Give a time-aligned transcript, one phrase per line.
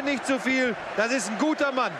[0.00, 0.74] redet nicht zu viel.
[0.96, 1.92] Das ist ein guter Mann.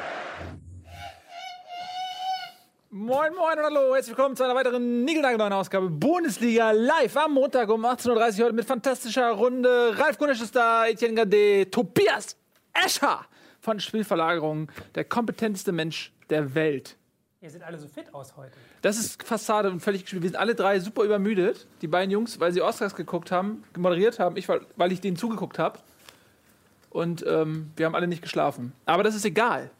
[2.90, 3.94] Moin, moin und hallo.
[3.94, 8.54] Herzlich willkommen zu einer weiteren niegelnagelneuen Ausgabe Bundesliga live am Montag um 18.30 Uhr heute
[8.54, 9.94] mit fantastischer Runde.
[9.98, 12.36] Ralf Gunisch ist da, Etienne Gade, Tobias
[12.72, 13.26] Escher
[13.60, 16.96] von Spielverlagerung, der kompetenteste Mensch der Welt.
[17.42, 18.52] Ihr seht alle so fit aus heute.
[18.82, 20.22] Das ist Fassade und völlig gespielt.
[20.22, 21.66] Wir sind alle drei super übermüdet.
[21.80, 24.36] Die beiden Jungs, weil sie Oscars geguckt haben, moderiert haben.
[24.36, 25.78] Ich, weil, weil ich denen zugeguckt habe.
[26.90, 28.72] Und ähm, wir haben alle nicht geschlafen.
[28.84, 29.70] Aber das ist egal.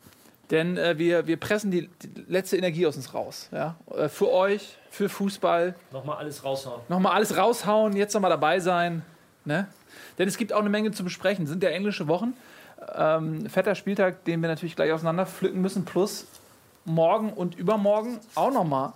[0.51, 3.49] Denn äh, wir, wir pressen die, die letzte Energie aus uns raus.
[3.53, 3.77] Ja?
[3.97, 5.75] Äh, für euch, für Fußball.
[5.93, 6.81] Nochmal alles raushauen.
[6.89, 9.03] Nochmal alles raushauen, jetzt nochmal dabei sein.
[9.45, 9.69] Ne?
[10.19, 11.45] Denn es gibt auch eine Menge zu besprechen.
[11.45, 12.35] Es sind ja englische Wochen.
[12.95, 15.85] Ähm, fetter Spieltag, den wir natürlich gleich auseinander pflücken müssen.
[15.85, 16.27] Plus
[16.85, 18.93] morgen und übermorgen auch nochmal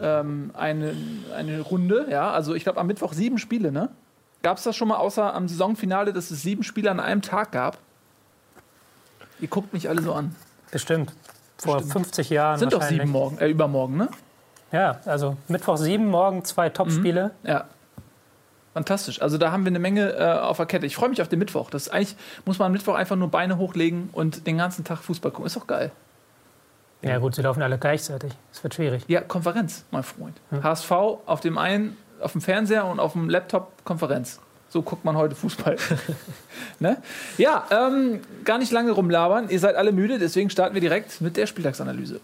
[0.00, 0.94] ähm, eine,
[1.34, 2.06] eine Runde.
[2.10, 2.30] Ja?
[2.30, 3.72] Also ich glaube am Mittwoch sieben Spiele.
[3.72, 3.88] Ne?
[4.42, 7.52] Gab es das schon mal außer am Saisonfinale, dass es sieben Spiele an einem Tag
[7.52, 7.78] gab?
[9.40, 10.34] Ihr guckt mich alle so an.
[10.70, 11.12] Bestimmt.
[11.58, 12.58] Vor 50 Jahren.
[12.58, 14.08] Sind doch sieben morgen, äh, übermorgen, ne?
[14.72, 17.30] Ja, also Mittwoch sieben, morgen zwei Topspiele.
[17.44, 17.64] Ja.
[18.74, 19.22] Fantastisch.
[19.22, 20.84] Also da haben wir eine Menge äh, auf der Kette.
[20.84, 21.70] Ich freue mich auf den Mittwoch.
[21.70, 25.30] Das eigentlich muss man am Mittwoch einfach nur Beine hochlegen und den ganzen Tag Fußball
[25.30, 25.46] gucken.
[25.46, 25.92] Ist doch geil.
[27.02, 27.18] Ja.
[27.18, 28.32] gut, sie laufen alle gleichzeitig.
[28.52, 29.04] Es wird schwierig.
[29.06, 30.40] Ja, Konferenz, mein Freund.
[30.50, 34.40] HSV auf dem einen, auf dem Fernseher und auf dem Laptop Konferenz.
[34.68, 35.76] So guckt man heute Fußball.
[36.80, 37.02] ne?
[37.38, 39.48] Ja, ähm, gar nicht lange rumlabern.
[39.48, 42.20] Ihr seid alle müde, deswegen starten wir direkt mit der Spieltagsanalyse.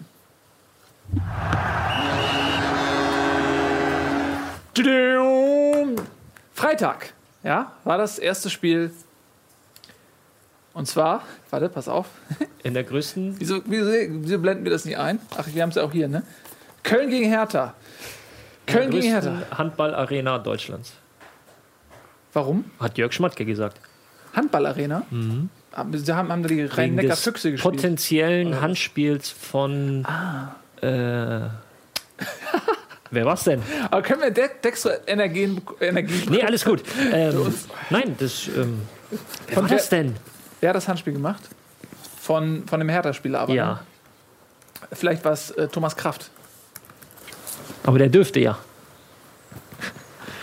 [6.55, 8.93] Freitag, ja, war das erste Spiel.
[10.75, 12.07] Und zwar, warte, pass auf.
[12.63, 13.35] In der größten.
[13.39, 15.21] Wieso, wieso, wieso blenden wir das nicht ein?
[15.37, 16.23] Ach, wir haben es ja auch hier, ne?
[16.83, 17.75] Köln gegen Hertha.
[18.67, 19.43] Köln gegen Hertha.
[19.57, 20.93] Handballarena Deutschlands.
[22.33, 22.65] Warum?
[22.81, 23.81] Hat Jörg Schmatke gesagt.
[24.35, 25.03] Handballarena?
[25.73, 27.75] Haben, sie haben, haben da die Rhein-Neckar-Füchse gespielt.
[27.75, 30.05] potenziellen Handspiels von.
[30.07, 30.55] Ah.
[30.81, 31.49] Äh,
[33.11, 33.63] wer war's denn?
[33.91, 34.49] Aber können wir De
[35.07, 36.83] Energien, Energie Nee, alles gut.
[37.13, 37.55] Ähm,
[37.91, 38.49] nein, das.
[38.49, 38.83] Ähm,
[39.47, 40.17] wer Von war das denn?
[40.61, 41.43] Wer hat das Handspiel gemacht?
[42.21, 43.53] Von, von dem Hertha-Spieler aber.
[43.53, 43.73] Ja.
[43.73, 43.81] Ne?
[44.93, 46.31] Vielleicht war es äh, Thomas Kraft.
[47.85, 48.59] Aber der dürfte ja.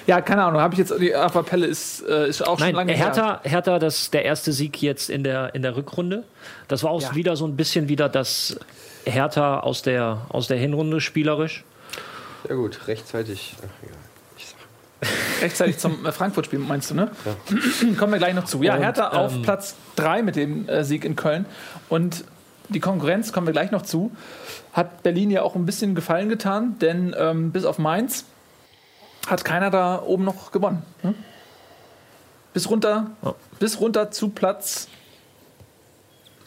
[0.07, 0.59] Ja, keine Ahnung.
[0.59, 3.05] Habe ich jetzt die Appelle ist, äh, ist auch schon Nein, lange her.
[3.05, 6.23] Hertha, Hertha, das ist der erste Sieg jetzt in der, in der Rückrunde.
[6.67, 7.13] Das war auch Ja.
[7.15, 8.57] wieder so ein bisschen wieder das
[9.05, 11.63] Hertha aus der, aus der Hinrunde spielerisch.
[12.47, 13.53] Ja gut, rechtzeitig.
[13.61, 13.69] Ach,
[15.01, 15.09] sag,
[15.43, 17.11] Rechtzeitig zum äh, Frankfurt-Spiel, meinst du, ne?
[17.99, 18.63] Kommen wir gleich noch zu.
[18.63, 21.45] Ja, Und, Hertha auf ähm, Platz 3 mit dem äh, Sieg in Köln.
[21.87, 22.23] Und
[22.69, 24.11] die Konkurrenz, kommen wir gleich noch zu,
[24.73, 28.25] hat Berlin ja auch ein bisschen Gefallen getan, denn ähm, bis auf Mainz
[29.27, 30.83] hat keiner da oben noch gewonnen.
[31.03, 31.13] Ne?
[32.53, 33.35] Bis runter, Ja.
[33.59, 34.87] bis runter zu Platz.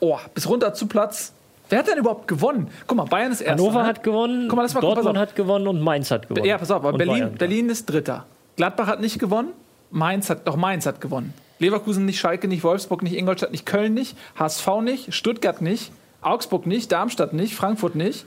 [0.01, 1.33] Oh, bis runter zu Platz.
[1.69, 2.69] Wer hat denn überhaupt gewonnen?
[2.87, 3.63] Guck mal, Bayern ist erster.
[3.63, 3.89] Hannover ne?
[3.89, 6.45] hat gewonnen, Guck mal, lass mal gucken, pass Dortmund hat gewonnen und Mainz hat gewonnen.
[6.45, 7.35] Ja, pass auf, aber Berlin, Bayern.
[7.35, 8.27] Berlin ist Dritter.
[8.57, 9.53] Gladbach hat nicht gewonnen.
[9.91, 11.33] Mainz hat, doch Mainz hat gewonnen.
[11.59, 16.67] Leverkusen nicht, Schalke nicht, Wolfsburg nicht, Ingolstadt nicht, Köln nicht, HSV nicht, Stuttgart nicht, Augsburg
[16.67, 18.25] nicht, Darmstadt nicht, Frankfurt nicht,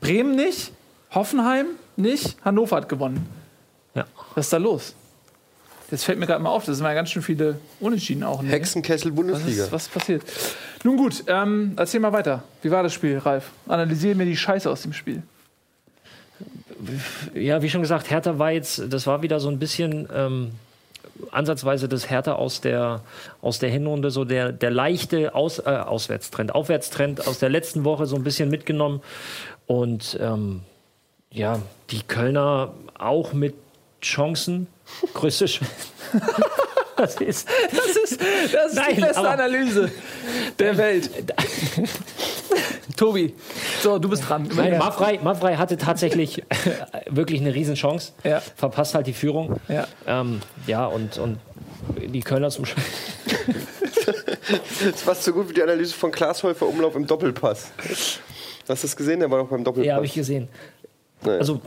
[0.00, 0.72] Bremen nicht,
[1.10, 3.28] Hoffenheim nicht, Hannover hat gewonnen.
[3.94, 4.06] Ja.
[4.34, 4.94] Was ist da los?
[5.90, 8.42] Jetzt fällt mir gerade mal auf, das sind ja ganz schön viele Unentschieden auch.
[8.42, 8.50] Ne?
[8.50, 9.64] Hexenkessel Was Bundesliga.
[9.64, 10.22] ist, was ist passiert?
[10.84, 12.42] Nun gut, ähm, erzähl mal weiter.
[12.62, 13.50] Wie war das Spiel, Ralf?
[13.66, 15.22] Analysiere mir die Scheiße aus dem Spiel.
[17.34, 20.50] ja, wie schon gesagt, Hertha war jetzt, das war wieder so ein bisschen ähm,
[21.30, 23.02] ansatzweise das Hertha aus der,
[23.42, 28.06] aus der Hinrunde, so der, der leichte aus, äh, Auswärtstrend, Aufwärtstrend aus der letzten Woche
[28.06, 29.00] so ein bisschen mitgenommen.
[29.66, 30.62] Und ähm,
[31.30, 31.60] ja,
[31.90, 33.54] die Kölner auch mit
[34.00, 34.66] Chancen.
[35.14, 35.60] Größte Sch
[36.96, 39.90] Das ist, Das ist, das ist die Nein, beste aber- Analyse
[40.58, 41.10] der Welt.
[42.98, 43.32] Tobi,
[43.80, 44.48] so, du bist dran.
[44.56, 46.42] Nein, Mafrei, Mafrei hatte tatsächlich
[47.08, 48.12] wirklich eine Riesenchance.
[48.24, 48.40] Ja.
[48.56, 49.60] Verpasst halt die Führung.
[49.68, 49.86] Ja.
[50.06, 51.38] Ähm, ja, und, und
[52.12, 52.74] die Kölner zum Sch
[54.82, 57.70] Das fast so gut wie die Analyse von Klaas Häufer Umlauf im Doppelpass.
[57.78, 58.20] Hast
[58.68, 59.20] du das gesehen?
[59.20, 59.86] Der war doch beim Doppelpass.
[59.86, 60.48] Ja, habe ich gesehen.
[61.22, 61.38] Naja.
[61.38, 61.60] Also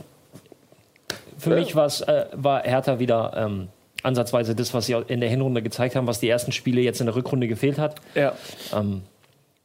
[1.38, 3.68] für mich war's, äh, war Hertha wieder ähm,
[4.02, 7.06] ansatzweise das, was sie in der Hinrunde gezeigt haben, was die ersten Spiele jetzt in
[7.06, 7.96] der Rückrunde gefehlt hat.
[8.14, 8.34] Ja.
[8.74, 9.02] Ähm,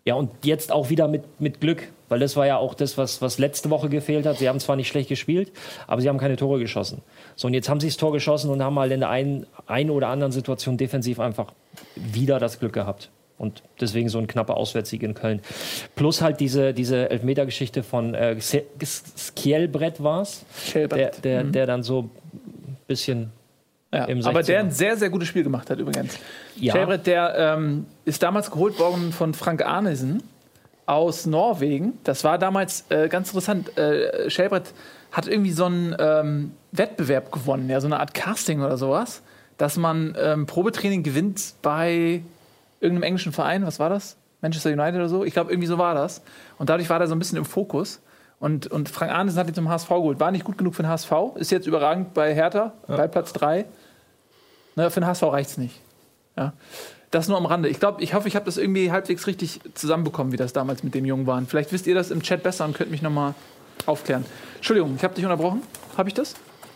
[0.07, 3.21] ja, und jetzt auch wieder mit, mit Glück, weil das war ja auch das, was,
[3.21, 4.37] was letzte Woche gefehlt hat.
[4.37, 5.51] Sie haben zwar nicht schlecht gespielt,
[5.85, 7.01] aber sie haben keine Tore geschossen.
[7.35, 9.89] So, und jetzt haben sie das Tor geschossen und haben halt in der einen, einen
[9.89, 11.51] oder anderen Situation defensiv einfach
[11.95, 13.09] wieder das Glück gehabt.
[13.37, 15.41] Und deswegen so ein knapper Auswärtssieg in Köln.
[15.97, 22.03] Plus halt diese, diese Elfmetergeschichte von äh, Skjelbrett war es, der, der, der dann so
[22.03, 23.33] ein bisschen
[23.93, 24.45] Ja, aber 16er.
[24.45, 26.17] der ein sehr, sehr gutes Spiel gemacht hat übrigens.
[26.57, 26.73] Ja.
[26.73, 30.23] Schelbrett, der ähm, ist damals geholt worden von Frank Arnesen
[30.85, 31.93] aus Norwegen.
[32.03, 33.77] Das war damals äh, ganz interessant.
[33.77, 34.73] Äh, Schelbrett
[35.11, 39.21] hat irgendwie so einen ähm, Wettbewerb gewonnen, ja, so eine Art Casting oder sowas,
[39.57, 42.21] dass man ähm, Probetraining gewinnt bei
[42.81, 43.65] irgendeinem englischen Verein.
[43.65, 44.17] Was war das?
[44.41, 45.23] Manchester United oder so?
[45.23, 46.21] Ich glaube, irgendwie so war das.
[46.57, 48.01] Und dadurch war er so ein bisschen im Fokus.
[48.39, 50.19] Und, und Frank Arnesen hat ihn zum HSV geholt.
[50.19, 53.65] War nicht gut genug für den HSV, ist jetzt überragend bei Hertha, bei Platz 3.
[54.75, 55.81] Ne, für den HSV reicht es nicht.
[56.35, 56.53] Ja.
[57.09, 57.69] Das nur am Rande.
[57.69, 60.93] Ich glaube, ich hoffe, ich habe das irgendwie halbwegs richtig zusammenbekommen, wie das damals mit
[60.93, 61.41] dem Jungen war.
[61.43, 63.33] Vielleicht wisst ihr das im Chat besser und könnt mich nochmal
[63.85, 64.25] aufklären.
[64.57, 65.61] Entschuldigung, ich habe dich unterbrochen.
[65.97, 66.35] Habe ich das?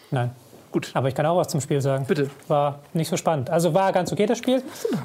[0.10, 0.32] Nein.
[0.72, 0.92] Gut.
[0.94, 2.06] Aber ich kann auch was zum Spiel sagen.
[2.06, 2.30] Bitte.
[2.48, 3.50] War nicht so spannend.
[3.50, 4.64] Also war ganz okay das Spiel.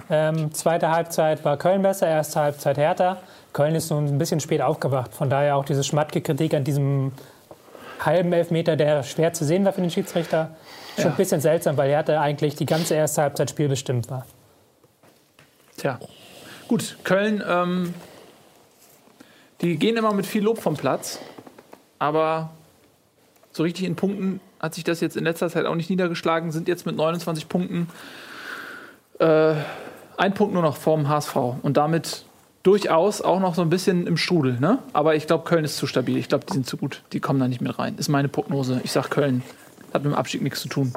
[0.09, 3.19] Ähm, zweite Halbzeit war Köln besser, erste Halbzeit härter.
[3.53, 5.13] Köln ist so ein bisschen spät aufgewacht.
[5.15, 7.13] Von daher auch diese Schmatke-Kritik an diesem
[8.05, 10.51] halben Elfmeter, der schwer zu sehen war für den Schiedsrichter.
[10.97, 11.11] Schon Ja.
[11.11, 14.25] ein bisschen seltsam, weil Hertha eigentlich die ganze erste Halbzeit spielbestimmt war.
[15.79, 15.99] Tja.
[16.69, 17.95] Gut, Köln, ähm,
[19.62, 21.19] die gehen immer mit viel Lob vom Platz.
[21.99, 22.51] Aber
[23.53, 26.53] so richtig in Punkten hat sich das jetzt in letzter Zeit auch nicht niedergeschlagen.
[26.53, 27.88] Sind jetzt mit 29 Punkten
[29.19, 29.55] äh,
[30.17, 31.37] ein Punkt nur noch vorm HSV.
[31.62, 32.25] Und damit
[32.62, 34.58] durchaus auch noch so ein bisschen im Strudel.
[34.58, 34.79] Ne?
[34.93, 36.17] Aber ich glaube, Köln ist zu stabil.
[36.17, 37.03] Ich glaube, die sind zu gut.
[37.12, 37.97] Die kommen da nicht mit rein.
[37.97, 38.81] Ist meine Prognose.
[38.82, 39.43] Ich sage, Köln
[39.93, 40.93] hat mit dem Abstieg nichts zu tun.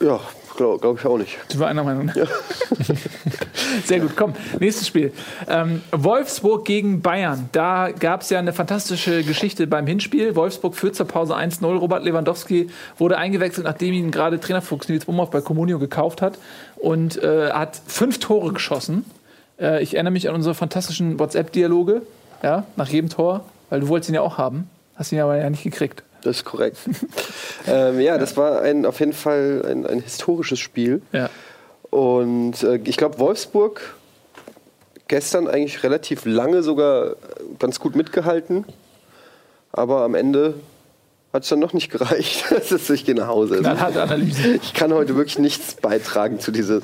[0.00, 0.20] Ja,
[0.58, 1.38] glaube glaub ich auch nicht.
[1.48, 2.10] Sind wir einer Meinung?
[3.84, 4.34] Sehr gut, komm.
[4.58, 5.12] Nächstes Spiel.
[5.48, 7.48] Ähm, Wolfsburg gegen Bayern.
[7.52, 10.34] Da gab es ja eine fantastische Geschichte beim Hinspiel.
[10.36, 11.64] Wolfsburg führt zur Pause 1-0.
[11.78, 12.68] Robert Lewandowski
[12.98, 16.38] wurde eingewechselt, nachdem ihn gerade Trainerfuchs Nils Umhoff bei Comunio gekauft hat.
[16.76, 19.04] Und äh, hat fünf Tore geschossen.
[19.60, 22.02] Äh, ich erinnere mich an unsere fantastischen WhatsApp-Dialoge.
[22.42, 23.44] Ja, nach jedem Tor.
[23.70, 24.68] Weil du wolltest ihn ja auch haben.
[24.96, 26.02] Hast ihn aber ja nicht gekriegt.
[26.28, 26.76] Das ist korrekt.
[27.66, 31.00] ähm, ja, das war ein, auf jeden Fall ein, ein historisches Spiel.
[31.12, 31.30] Ja.
[31.90, 33.96] Und äh, ich glaube, Wolfsburg
[35.08, 37.16] gestern eigentlich relativ lange sogar
[37.58, 38.66] ganz gut mitgehalten.
[39.72, 40.54] Aber am Ende
[41.32, 42.44] hat es dann noch nicht gereicht.
[42.90, 43.58] Ich gehe nach Hause.
[43.58, 44.56] Knallharte Analyse.
[44.62, 46.80] Ich kann heute wirklich nichts beitragen zu dieser.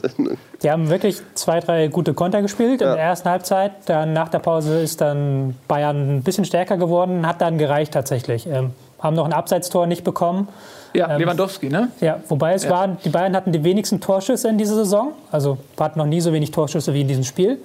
[0.62, 2.94] Die haben wirklich zwei, drei gute Konter gespielt in Ja.
[2.94, 3.73] der ersten Halbzeit.
[3.87, 8.46] Dann nach der Pause ist dann Bayern ein bisschen stärker geworden, hat dann gereicht tatsächlich.
[8.46, 8.70] Ähm,
[9.05, 10.49] haben noch ein Abseitstor nicht bekommen.
[10.95, 11.91] Ja, Lewandowski, ne?
[12.01, 15.12] Ja, wobei es waren, die Bayern hatten die wenigsten Torschüsse in dieser Saison.
[15.31, 17.59] Also hatten noch nie so wenig Torschüsse wie in diesem Spiel.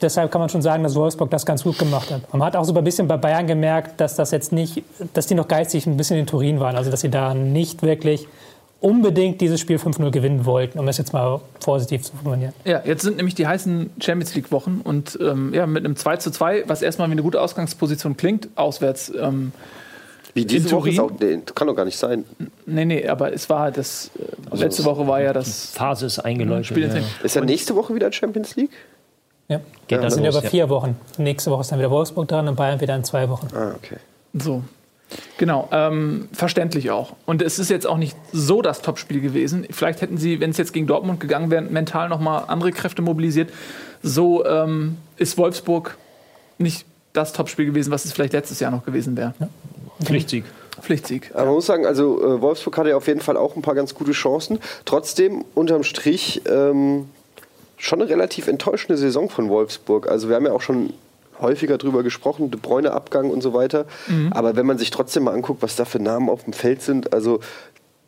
[0.00, 2.32] Deshalb kann man schon sagen, dass Wolfsburg das ganz gut gemacht hat.
[2.32, 4.84] Man hat auch so ein bisschen bei Bayern gemerkt, dass das jetzt nicht,
[5.14, 6.76] dass die noch geistig ein bisschen in Turin waren.
[6.76, 8.28] Also dass sie da nicht wirklich
[8.80, 12.54] unbedingt dieses Spiel 5-0 gewinnen wollten, um das jetzt mal positiv zu formulieren.
[12.64, 16.16] Ja, jetzt sind nämlich die heißen Champions League Wochen und ähm, ja, mit einem 2
[16.16, 19.12] zu 2, was erstmal wie eine gute Ausgangsposition klingt, auswärts.
[19.20, 19.52] Ähm,
[20.34, 21.10] Wie diese In Woche ist auch.
[21.18, 22.24] Nee, kann doch gar nicht sein.
[22.66, 24.10] nee, nee, aber es war das.
[24.52, 26.76] Äh, letzte Woche war ja das Phase ist eingeläutet.
[26.76, 27.00] Ja.
[27.22, 28.70] Ist ja nächste Woche wieder Champions League?
[29.48, 29.60] Ja.
[29.88, 30.50] Geht Das dann sind los, über ja.
[30.50, 30.96] vier Wochen.
[31.18, 33.48] Nächste Woche ist dann wieder Wolfsburg dran und Bayern wieder in zwei Wochen.
[33.54, 33.96] Ah, okay.
[34.32, 34.62] So.
[35.38, 37.16] Genau, ähm, verständlich auch.
[37.26, 39.66] Und es ist jetzt auch nicht so das Topspiel gewesen.
[39.70, 43.50] Vielleicht hätten sie, wenn es jetzt gegen Dortmund gegangen wäre, mental nochmal andere Kräfte mobilisiert.
[44.04, 45.98] So ähm, ist Wolfsburg
[46.58, 49.34] nicht das Topspiel gewesen, was es vielleicht letztes Jahr noch gewesen wäre.
[50.04, 50.44] Pflichtsieg.
[50.80, 51.30] Pflichtsieg.
[51.34, 53.74] Aber man muss sagen, also äh, Wolfsburg hatte ja auf jeden Fall auch ein paar
[53.74, 54.58] ganz gute Chancen.
[54.84, 57.08] Trotzdem, unterm Strich, ähm,
[57.76, 60.08] schon eine relativ enttäuschende Saison von Wolfsburg.
[60.08, 60.92] Also wir haben ja auch schon
[61.40, 63.86] häufiger drüber gesprochen, De Bruyne Abgang und so weiter.
[64.30, 67.14] Aber wenn man sich trotzdem mal anguckt, was da für Namen auf dem Feld sind,
[67.14, 67.40] also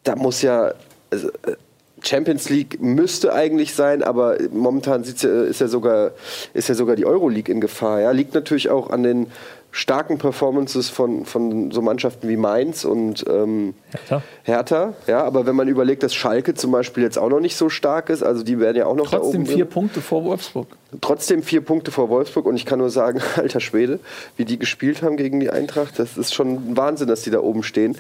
[0.04, 0.74] da muss ja
[1.10, 1.56] also, äh,
[2.02, 6.10] Champions League müsste eigentlich sein, aber momentan ja, ist ja sogar
[6.52, 8.00] ist ja sogar die Euroleague in Gefahr.
[8.00, 9.28] Ja, liegt natürlich auch an den
[9.74, 14.22] starken Performances von, von so Mannschaften wie Mainz und ähm, Hertha.
[14.42, 14.94] Hertha.
[15.06, 18.10] Ja, aber wenn man überlegt, dass Schalke zum Beispiel jetzt auch noch nicht so stark
[18.10, 19.68] ist, also die werden ja auch noch da Trotzdem oben vier drin.
[19.68, 20.68] Punkte vor Wolfsburg.
[21.00, 23.98] Trotzdem vier Punkte vor Wolfsburg und ich kann nur sagen, alter Schwede,
[24.36, 27.40] wie die gespielt haben gegen die Eintracht, das ist schon ein Wahnsinn, dass die da
[27.40, 27.96] oben stehen.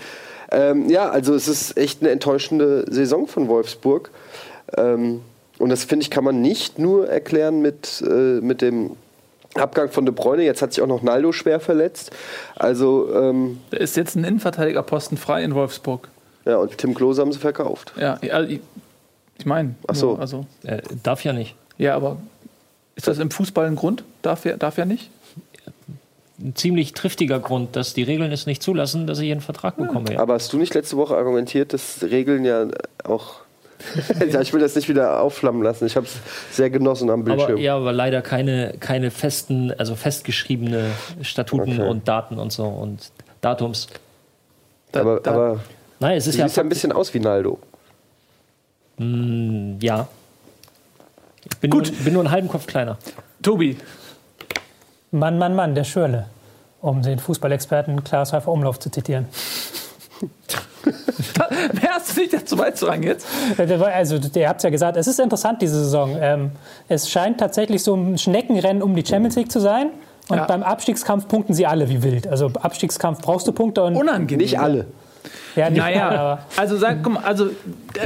[0.50, 4.10] Ähm, ja, also es ist echt eine enttäuschende Saison von Wolfsburg.
[4.76, 5.22] Ähm,
[5.58, 8.90] und das finde ich, kann man nicht nur erklären mit, äh, mit dem
[9.54, 10.44] Abgang von De Bruyne.
[10.44, 12.10] Jetzt hat sich auch noch Naldo schwer verletzt.
[12.56, 16.08] Also, ähm, Da ist jetzt ein Innenverteidigerposten frei in Wolfsburg.
[16.44, 17.92] ja, und Tim Klose haben sie verkauft.
[17.96, 18.60] Ja, ja ich,
[19.38, 19.74] ich meine.
[19.86, 20.12] Ach so.
[20.12, 21.54] nur, Also, Äh, darf ja nicht.
[21.78, 22.16] ja, aber
[22.96, 24.04] ist das im Fußball ein Grund?
[24.22, 25.10] Darf er, darf er nicht?
[26.40, 30.14] Ein ziemlich triftiger Grund, dass die Regeln es nicht zulassen, dass ich einen Vertrag bekomme.
[30.14, 30.18] Ja.
[30.20, 32.66] Aber hast du nicht letzte Woche argumentiert, dass Regeln ja
[33.04, 33.41] auch.
[34.32, 35.86] ja, ich will das nicht wieder aufflammen lassen.
[35.86, 36.16] Ich habe es
[36.54, 37.52] sehr genossen am Bildschirm.
[37.52, 40.90] Aber ja, aber leider keine, keine festen, also festgeschriebene
[41.22, 41.88] Statuten Okay.
[41.88, 43.10] und Daten und so und
[43.40, 43.88] Datums.
[44.92, 45.60] Da, aber, da, aber
[46.00, 47.58] Nein, es ist Du ja, siehst ja ein bisschen aus wie Naldo.
[48.98, 50.08] ja.
[51.50, 51.88] Ich bin, Gut.
[51.92, 52.98] Nur, bin nur einen halben Kopf kleiner.
[53.42, 53.76] Tobi,
[55.10, 56.26] Mann, Mann, Mann, der Schürle.
[56.80, 59.26] Um den Fußballexperten Klaas Häufer Umlauf zu zitieren.
[60.84, 63.26] mehr hast du nicht dazu beizutragen jetzt?
[63.58, 66.16] Also, ihr habt es ja gesagt, es ist interessant diese Saison.
[66.20, 66.50] Ähm,
[66.88, 69.90] es scheint tatsächlich so ein Schneckenrennen um die Champions League zu sein.
[70.28, 70.44] Und Ja.
[70.44, 72.28] beim Abstiegskampf punkten sie alle wie wild.
[72.28, 74.38] Also Abstiegskampf brauchst du Punkte und Unangenehm.
[74.38, 74.86] Nicht alle.
[75.56, 77.48] ja, nicht alle, Naja, aber also sag, komm, also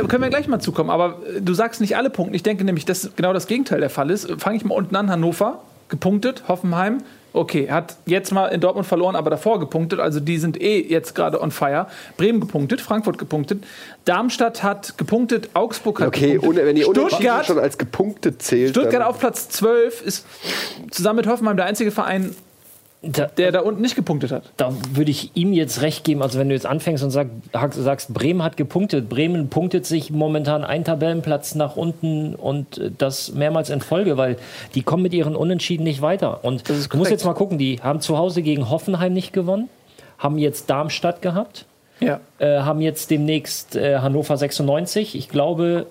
[0.09, 2.35] können wir gleich mal zukommen, aber äh, du sagst nicht alle Punkte.
[2.35, 4.28] Ich denke nämlich, dass genau das Gegenteil der Fall ist.
[4.38, 6.98] Fange ich mal unten an, Hannover, gepunktet, Hoffenheim.
[7.32, 10.00] Okay, hat jetzt mal in Dortmund verloren, aber davor gepunktet.
[10.00, 11.86] Also die sind eh jetzt gerade on fire.
[12.16, 13.62] Bremen gepunktet, Frankfurt gepunktet.
[14.06, 16.60] Darmstadt hat gepunktet, Augsburg hat Okay, gepunktet.
[16.60, 18.70] und wenn die Unentschieden Stuttgart, schon als gepunktet zählt.
[18.70, 20.26] Stuttgart auf Platz 12 ist
[20.90, 22.34] zusammen mit Hoffenheim der einzige Verein,
[23.12, 24.42] Da, der da unten nicht gepunktet hat.
[24.56, 26.22] da würde ich ihm jetzt recht geben.
[26.22, 27.28] Also wenn du jetzt anfängst und sag,
[27.72, 29.08] sagst, Bremen hat gepunktet.
[29.08, 34.36] Bremen punktet sich momentan einen Tabellenplatz nach unten und äh, das mehrmals in Folge, weil
[34.75, 36.44] die kommen mit ihren Unentschieden nicht weiter.
[36.44, 39.68] Und du musst jetzt mal gucken, die haben zu Hause gegen Hoffenheim nicht gewonnen,
[40.18, 41.66] haben jetzt Darmstadt gehabt,
[42.00, 42.20] Ja.
[42.38, 45.14] äh, haben jetzt demnächst äh, Hannover 96.
[45.16, 45.86] Ich glaube,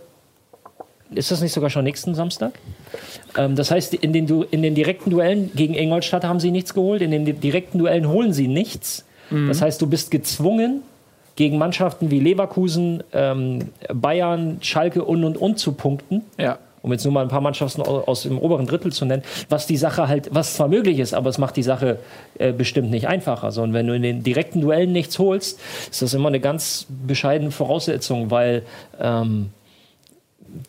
[1.15, 2.53] ist das nicht sogar schon nächsten Samstag?
[3.37, 6.73] Ähm, das heißt, in den, Du- in den direkten Duellen gegen Ingolstadt haben sie nichts
[6.73, 9.05] geholt, in den di- direkten Duellen holen sie nichts.
[9.47, 10.81] Das heißt, du bist gezwungen,
[11.35, 16.21] gegen Mannschaften wie Leverkusen, ähm, Bayern, Schalke und und und zu punkten.
[16.37, 16.59] Ja.
[16.83, 19.65] Um jetzt nur mal ein paar Mannschaften au- aus dem oberen Drittel zu nennen, was
[19.65, 21.97] die Sache halt, was zwar möglich ist, aber es macht die Sache
[22.37, 23.51] äh, bestimmt nicht einfacher.
[23.51, 26.85] So, und wenn du in den direkten Duellen nichts holst, ist das immer eine ganz
[27.07, 28.61] bescheidene Voraussetzung, weil
[29.01, 29.49] ähm,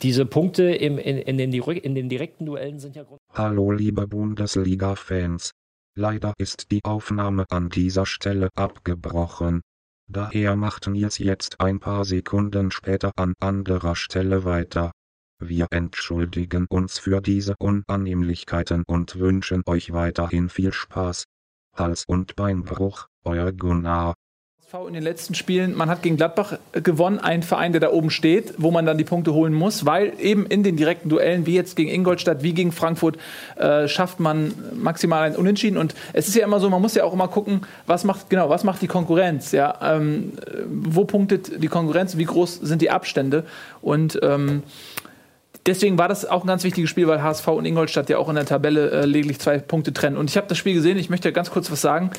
[0.03, 5.53] diese Punkte im, in, in, den, in den direkten Duellen sind ja Hallo liebe Bundesliga-Fans.
[5.95, 9.63] Leider ist die Aufnahme an dieser Stelle abgebrochen.
[10.09, 14.93] Daher macht Nils jetzt ein paar Sekunden später an anderer Stelle weiter.
[15.39, 21.25] Wir entschuldigen uns für diese Unannehmlichkeiten und wünschen euch weiterhin viel Spaß.
[21.75, 24.15] Hals- und Beinbruch, euer Gunnar.
[24.73, 28.11] In den letzten Spielen, man hat gegen Gladbach äh, gewonnen, ein Verein, der da oben
[28.11, 31.55] steht, wo man dann die Punkte holen muss, weil eben in den direkten Duellen, wie
[31.55, 33.17] jetzt gegen Ingolstadt, wie gegen Frankfurt,
[33.55, 35.79] äh, schafft man maximal ein Unentschieden.
[35.79, 38.51] Und es ist ja immer so, man muss ja auch immer gucken, was macht, genau,
[38.51, 42.91] was macht die Konkurrenz, ja, ähm, äh, wo punktet die Konkurrenz, wie groß sind die
[42.91, 43.45] Abstände
[43.83, 44.65] und ähm,
[45.67, 48.37] Deswegen war das auch ein ganz wichtiges Spiel, weil HSV und Ingolstadt ja auch in
[48.37, 50.17] der Tabelle äh, lediglich zwei Punkte trennen.
[50.17, 52.13] Und ich habe das Spiel gesehen, ich möchte ganz kurz was sagen.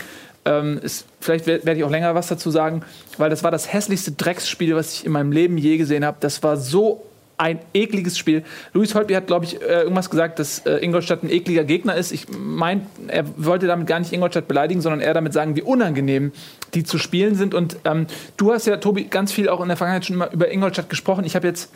[0.48, 2.82] Ähm, ist, vielleicht wer- werde ich auch länger was dazu sagen,
[3.18, 6.18] weil das war das hässlichste Drecksspiel, was ich in meinem Leben je gesehen habe.
[6.22, 7.04] Das war so
[7.38, 8.44] ein ekliges Spiel.
[8.74, 12.12] Luis Holtby hat, glaube ich, äh, irgendwas gesagt, dass äh, Ingolstadt ein ekliger Gegner ist.
[12.12, 16.32] Ich meine, er wollte damit gar nicht Ingolstadt beleidigen, sondern eher damit sagen, wie unangenehm
[16.74, 17.54] die zu spielen sind.
[17.54, 20.50] Und ähm, du hast ja, Tobi, ganz viel auch in der Vergangenheit schon mal über
[20.52, 21.26] Ingolstadt gesprochen.
[21.26, 21.70] Ich habe jetzt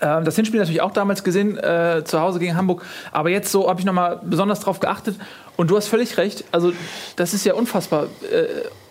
[0.00, 2.84] das Hinspiel natürlich auch damals gesehen, äh, zu Hause gegen Hamburg.
[3.10, 5.16] Aber jetzt so habe ich nochmal besonders drauf geachtet.
[5.56, 6.44] Und du hast völlig recht.
[6.50, 6.72] Also,
[7.16, 8.46] das ist ja unfassbar äh,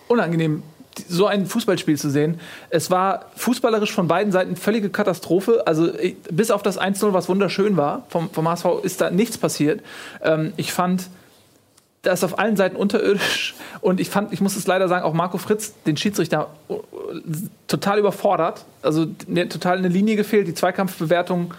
[0.08, 0.62] unangenehm,
[1.08, 2.38] so ein Fußballspiel zu sehen.
[2.70, 5.66] Es war fußballerisch von beiden Seiten völlige Katastrophe.
[5.66, 9.38] Also, ich, bis auf das 1-0, was wunderschön war, vom, vom HSV ist da nichts
[9.38, 9.80] passiert.
[10.22, 11.08] Ähm, ich fand
[12.02, 13.54] das ist auf allen Seiten unterirdisch.
[13.80, 16.74] Und ich fand, ich muss es leider sagen, auch Marco Fritz, den Schiedsrichter, äh,
[17.68, 18.64] total überfordert.
[18.82, 20.48] Also total eine Linie gefehlt.
[20.48, 21.54] Die Zweikampfbewertung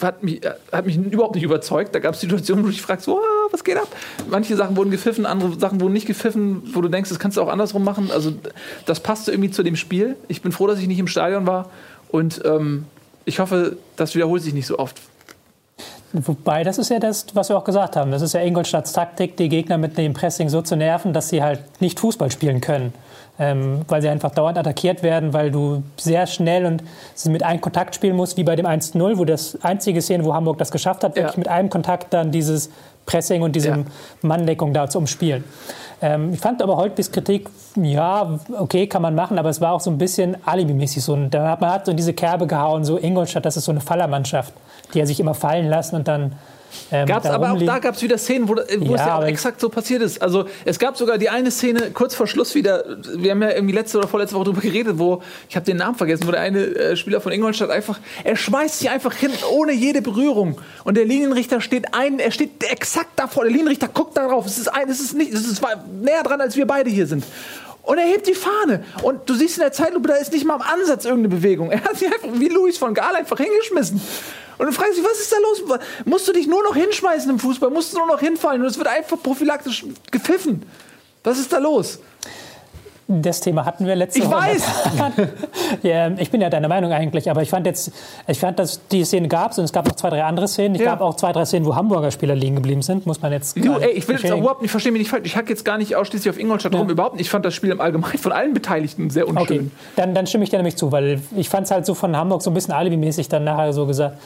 [0.00, 1.94] hat mich, äh, hat mich überhaupt nicht überzeugt.
[1.94, 3.88] Da gab es Situationen, wo du dich fragst, so, ah, was geht ab?
[4.30, 7.42] Manche Sachen wurden gepfiffen, andere Sachen wurden nicht gepfiffen, wo du denkst, das kannst du
[7.42, 8.10] auch andersrum machen.
[8.10, 8.32] Also
[8.86, 10.16] das passte irgendwie zu dem Spiel.
[10.28, 11.70] Ich bin froh, dass ich nicht im Stadion war.
[12.08, 12.86] Und ähm,
[13.26, 15.00] ich hoffe, das wiederholt sich nicht so oft.
[16.12, 18.10] Wobei, das ist ja das, was wir auch gesagt haben.
[18.10, 21.42] Das ist ja Ingolstadts Taktik, die Gegner mit dem Pressing so zu nerven, dass sie
[21.42, 22.92] halt nicht Fußball spielen können.
[23.38, 26.82] Ähm, weil sie einfach dauernd attackiert werden, weil du sehr schnell und
[27.26, 30.56] mit einem Kontakt spielen musst, wie bei dem 1-0, wo das einzige Szene, wo Hamburg
[30.56, 31.24] das geschafft hat, Ja.
[31.24, 32.70] wirklich mit einem Kontakt dann dieses
[33.04, 33.78] Pressing und diese Ja.
[34.22, 35.44] Manndeckung da zu umspielen.
[36.00, 39.80] Ähm, ich fand aber Holtbys Kritik, ja, okay, kann man machen, aber es war auch
[39.80, 41.02] so ein bisschen alibimäßig.
[41.04, 43.80] So, hat man hat so in diese Kerbe gehauen, so Ingolstadt, das ist so eine
[43.82, 44.54] Fallermannschaft,
[44.94, 46.32] die er sich immer fallen lassen und dann.
[46.90, 49.18] Ähm, Gab's, da aber auch da gab es wieder Szenen, wo, wo es Ja, ja
[49.18, 50.20] auch exakt so passiert ist.
[50.20, 52.84] Also es gab sogar die eine Szene kurz vor Schluss wieder,
[53.16, 55.96] wir haben ja irgendwie letzte oder vorletzte Woche darüber geredet, wo, ich habe den Namen
[55.96, 59.72] vergessen, wo der eine äh, Spieler von Ingolstadt einfach, er schmeißt sich einfach hin, ohne
[59.72, 60.60] jede Berührung.
[60.84, 64.58] Und der Linienrichter steht ein, er steht exakt davor, der Linienrichter guckt da drauf, es
[64.58, 65.62] ist, ein, es ist, nicht, es ist
[66.02, 67.24] näher dran, als wir beide hier sind.
[67.86, 68.82] Und er hebt die Fahne.
[69.02, 71.70] Und du siehst in der Zeitlupe, da ist nicht mal im Ansatz irgendeine Bewegung.
[71.70, 74.00] Er hat sich einfach wie Luis von Gaal einfach hingeschmissen.
[74.58, 75.62] Und du fragst dich, was ist da los?
[76.04, 77.70] Musst du dich nur noch hinschmeißen im Fußball?
[77.70, 78.62] Musst du nur noch hinfallen?
[78.62, 80.62] Und es wird einfach prophylaktisch gepfiffen.
[81.24, 81.98] Was ist da los?
[83.08, 84.34] Das Thema hatten wir letzte Ich Woche.
[84.34, 84.66] weiß!
[85.84, 87.92] ja, ich bin ja deiner Meinung eigentlich, aber ich fand jetzt,
[88.26, 90.74] ich fand, dass die Szene gab es und es gab noch zwei, drei andere Szenen.
[90.74, 90.88] Ich Ja.
[90.90, 93.56] gab auch zwei, drei Szenen, wo Hamburger Spieler liegen geblieben sind, muss man jetzt.
[93.56, 95.22] Du, ey, ich will jetzt überhaupt nicht, verstehe mich nicht falsch.
[95.24, 97.22] Ich hack jetzt gar nicht ausschließlich auf Ingolstadt rum, überhaupt nicht.
[97.26, 99.42] Ich fand das Spiel im Allgemeinen von allen Beteiligten sehr unschön.
[99.44, 102.16] Okay, dann, dann stimme ich dir nämlich zu, weil ich fand es halt so von
[102.16, 104.18] Hamburg so ein bisschen alibimäßig dann nachher so gesagt,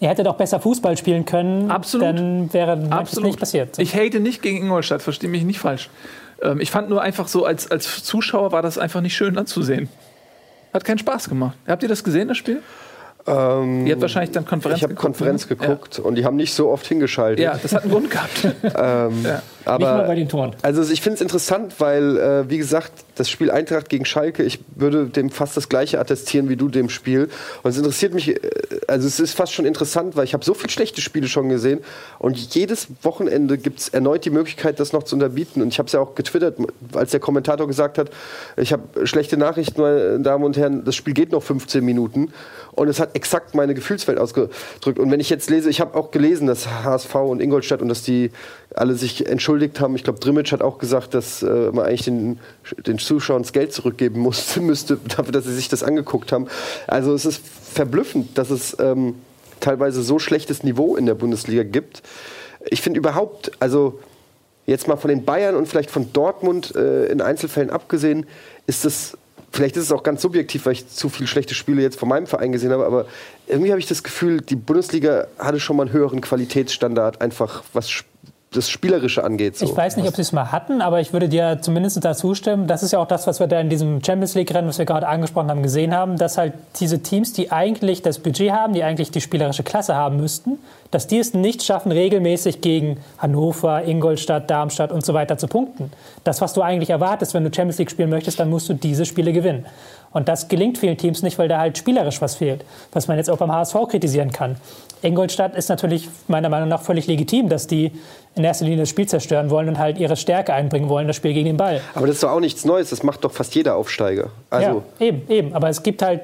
[0.00, 1.70] ihr hättet auch besser Fußball spielen können.
[1.70, 2.04] Absolut.
[2.08, 3.26] Dann wäre Absolut.
[3.28, 3.78] nicht passiert.
[3.78, 5.88] Ich hate nicht gegen Ingolstadt, verstehe mich nicht falsch.
[6.42, 9.88] Ähm, ich fand nur einfach so, als, als Zuschauer war das einfach nicht schön anzusehen.
[10.72, 11.56] Hat keinen Spaß gemacht.
[11.66, 12.60] Habt ihr das gesehen, das Spiel?
[13.26, 15.56] Ähm, Ihr habt wahrscheinlich dann Konferenz ich habe Konferenz ne?
[15.56, 17.42] geguckt und die haben nicht so oft hingeschaltet.
[17.42, 18.48] Ja, das hat einen Grund gehabt.
[18.76, 19.24] Ähm,
[19.64, 20.54] aber Nicht mal bei den Toren.
[20.62, 24.58] Also ich finde es interessant, weil, äh, wie gesagt, das Spiel Eintracht gegen Schalke, ich
[24.74, 27.28] würde dem fast das gleiche attestieren wie du dem Spiel.
[27.62, 28.40] Und es interessiert mich, äh,
[28.88, 31.80] also es ist fast schon interessant, weil ich habe so viele schlechte Spiele schon gesehen
[32.18, 35.62] und jedes Wochenende gibt es erneut die Möglichkeit, das noch zu unterbieten.
[35.62, 36.58] Und ich habe es ja auch getwittert,
[36.94, 38.10] als der Kommentator gesagt hat,
[38.56, 42.32] ich habe schlechte Nachrichten, meine Damen und Herren, das Spiel geht noch 15 Minuten.
[42.72, 44.98] Und es hat exakt meine Gefühlswelt ausgedrückt.
[44.98, 48.02] Und wenn ich jetzt lese, ich habe auch gelesen, dass HSV und Ingolstadt und dass
[48.02, 48.30] die
[48.74, 49.94] alle sich entschuldigt haben.
[49.94, 52.40] Ich glaube, Drimmitsch hat auch gesagt, dass äh, man eigentlich den,
[52.86, 56.48] den Zuschauern das Geld zurückgeben musste, müsste, dafür, dass sie sich das angeguckt haben.
[56.86, 57.40] Also es ist
[57.72, 59.14] verblüffend, dass es ähm,
[59.60, 62.02] teilweise so schlechtes Niveau in der Bundesliga gibt.
[62.68, 64.00] Ich finde überhaupt, also
[64.66, 68.26] jetzt mal von den Bayern und vielleicht von Dortmund äh, in Einzelfällen abgesehen,
[68.66, 69.16] ist es,
[69.52, 72.26] vielleicht ist es auch ganz subjektiv, weil ich zu viele schlechte Spiele jetzt von meinem
[72.26, 73.06] Verein gesehen habe, aber
[73.46, 78.04] irgendwie habe ich das Gefühl, die Bundesliga hatte schon mal einen höheren Qualitätsstandard, einfach was
[78.54, 79.56] das Spielerische angeht.
[79.56, 79.64] So.
[79.64, 82.66] Ich weiß nicht, ob sie es mal hatten, aber ich würde dir zumindest dazu stimmen.
[82.66, 85.06] Das ist ja auch das, was wir da in diesem Champions League-Rennen, was wir gerade
[85.08, 89.10] angesprochen haben, gesehen haben, dass halt diese Teams, die eigentlich das Budget haben, die eigentlich
[89.10, 90.58] die spielerische Klasse haben müssten,
[90.90, 95.90] dass die es nicht schaffen, regelmäßig gegen Hannover, Ingolstadt, Darmstadt und so weiter zu punkten.
[96.22, 99.04] Das, was du eigentlich erwartest, wenn du Champions League spielen möchtest, dann musst du diese
[99.04, 99.66] Spiele gewinnen.
[100.12, 103.28] Und das gelingt vielen Teams nicht, weil da halt spielerisch was fehlt, was man jetzt
[103.28, 104.54] auch beim HSV kritisieren kann.
[105.02, 107.90] Ingolstadt ist natürlich meiner Meinung nach völlig legitim, dass die
[108.36, 111.32] in erster Linie das Spiel zerstören wollen und halt ihre Stärke einbringen wollen, das Spiel
[111.32, 111.80] gegen den Ball.
[111.94, 114.30] Aber das ist doch auch nichts Neues, das macht doch fast jeder Aufsteiger.
[114.50, 115.54] Also, ja, eben, eben.
[115.54, 116.22] Aber es gibt halt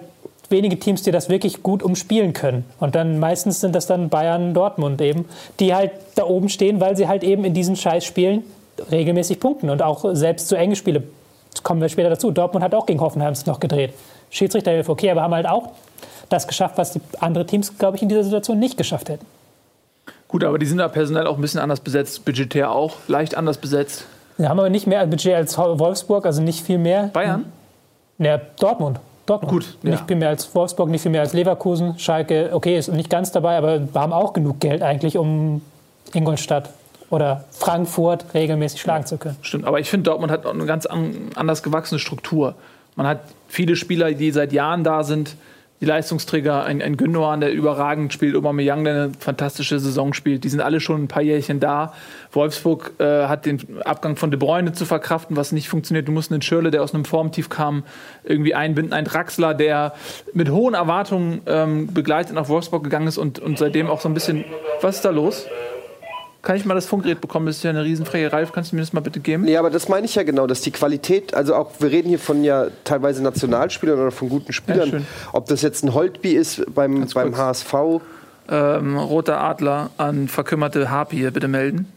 [0.48, 2.64] wenige Teams, die das wirklich gut umspielen können.
[2.80, 5.26] Und dann meistens sind das dann Bayern, Dortmund eben,
[5.60, 8.42] die halt da oben stehen, weil sie halt eben in diesen Scheißspielen
[8.90, 11.04] regelmäßig punkten und auch selbst zu enge Spiele.
[11.62, 12.30] Kommen wir später dazu.
[12.30, 13.92] Dortmund hat auch gegen Hoffenheim es noch gedreht.
[14.30, 15.70] Schiedsrichterhilfe, okay, aber haben halt auch
[16.28, 19.26] das geschafft, was die andere Teams, glaube ich, in dieser Situation nicht geschafft hätten.
[20.30, 23.58] Gut, aber die sind da personell auch ein bisschen anders besetzt, budgetär auch leicht anders
[23.58, 24.04] besetzt.
[24.38, 27.10] Wir haben aber nicht mehr Budget als Wolfsburg, also nicht viel mehr.
[27.12, 27.46] Bayern?
[28.18, 29.00] Ja, Dortmund.
[29.26, 29.52] Dortmund.
[29.52, 29.90] Gut, ja.
[29.90, 31.98] Nicht viel mehr als Wolfsburg, nicht viel mehr als Leverkusen.
[31.98, 35.62] Schalke, okay, ist nicht ganz dabei, aber wir haben auch genug Geld eigentlich, um
[36.12, 36.70] Ingolstadt
[37.10, 39.36] oder Frankfurt regelmäßig schlagen zu können.
[39.42, 42.54] Stimmt, aber ich finde, Dortmund hat eine ganz an, anders gewachsene Struktur.
[42.94, 45.34] Man hat viele Spieler, die seit Jahren da sind.
[45.80, 50.44] Die Leistungsträger, ein, ein Gündogan, der überragend spielt, Aubameyang, der eine fantastische Saison spielt.
[50.44, 51.94] Die sind alle schon ein paar Jährchen da.
[52.32, 56.06] Wolfsburg äh, hat den Abgang von De Bruyne zu verkraften, was nicht funktioniert.
[56.06, 57.84] Du musst einen Schirle, der aus einem Formtief kam,
[58.24, 58.92] irgendwie einbinden.
[58.92, 59.94] Ein Draxler, der
[60.34, 64.14] mit hohen Erwartungen ähm, begleitet nach Wolfsburg gegangen ist und, und seitdem auch so ein
[64.14, 64.44] bisschen...
[64.82, 65.46] Was ist da los?
[66.42, 67.46] Kann ich mal das Funkgerät bekommen?
[67.46, 68.32] Das ist ja eine Riesenfreie.
[68.32, 69.44] Ralf, kannst du mir das mal bitte geben?
[69.44, 72.18] Nee, aber das meine ich ja genau, dass die Qualität, also auch, wir reden hier
[72.18, 75.06] von ja teilweise Nationalspielern oder von guten Spielern, schön.
[75.32, 77.38] ob das jetzt ein Holtby ist beim, beim kurz.
[77.38, 77.74] HSV.
[78.48, 81.92] ähm, roter Adler an verkümmerte Harpie bitte melden.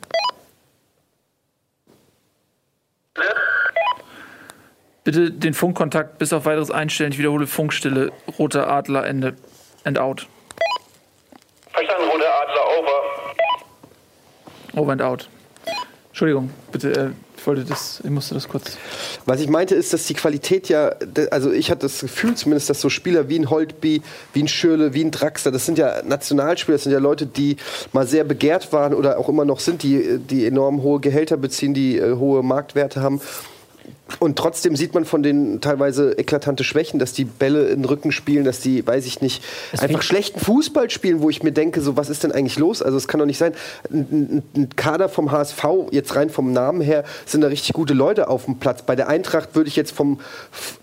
[5.06, 7.12] Bitte den Funkkontakt bis auf weiteres einstellen.
[7.12, 8.12] Ich wiederhole Funkstille.
[8.40, 9.36] Roter Adler Ende.
[9.84, 10.28] And out.
[11.72, 12.23] Verstanden, roter.
[14.76, 15.28] Over and out.
[16.10, 16.92] Entschuldigung, bitte.
[16.92, 18.00] Äh, ich wollte das.
[18.04, 18.78] Ich musste das kurz.
[19.26, 20.94] Was ich meinte, ist, dass die Qualität ja,
[21.32, 24.94] also ich hatte das Gefühl zumindest, dass so Spieler wie ein Holtby, wie ein Schürle,
[24.94, 27.58] wie ein Draxler, das sind ja Nationalspieler, das sind ja Leute, die
[27.92, 31.74] mal sehr begehrt waren oder auch immer noch sind, die, die enorm hohe Gehälter beziehen,
[31.74, 33.20] die äh, hohe Marktwerte haben.
[34.20, 38.12] Und trotzdem sieht man von denen teilweise eklatante Schwächen, dass die Bälle in den Rücken
[38.12, 39.44] spielen, dass die, weiß ich nicht,
[39.78, 42.82] einfach schlechten Fußball spielen, wo ich mir denke, so was ist denn eigentlich los?
[42.82, 43.54] Also es kann doch nicht sein.
[43.92, 47.94] Ein, ein, ein Kader vom HSV, jetzt rein vom Namen her, sind da richtig gute
[47.94, 48.84] Leute auf dem Platz.
[48.84, 50.20] Bei der Eintracht würde ich jetzt vom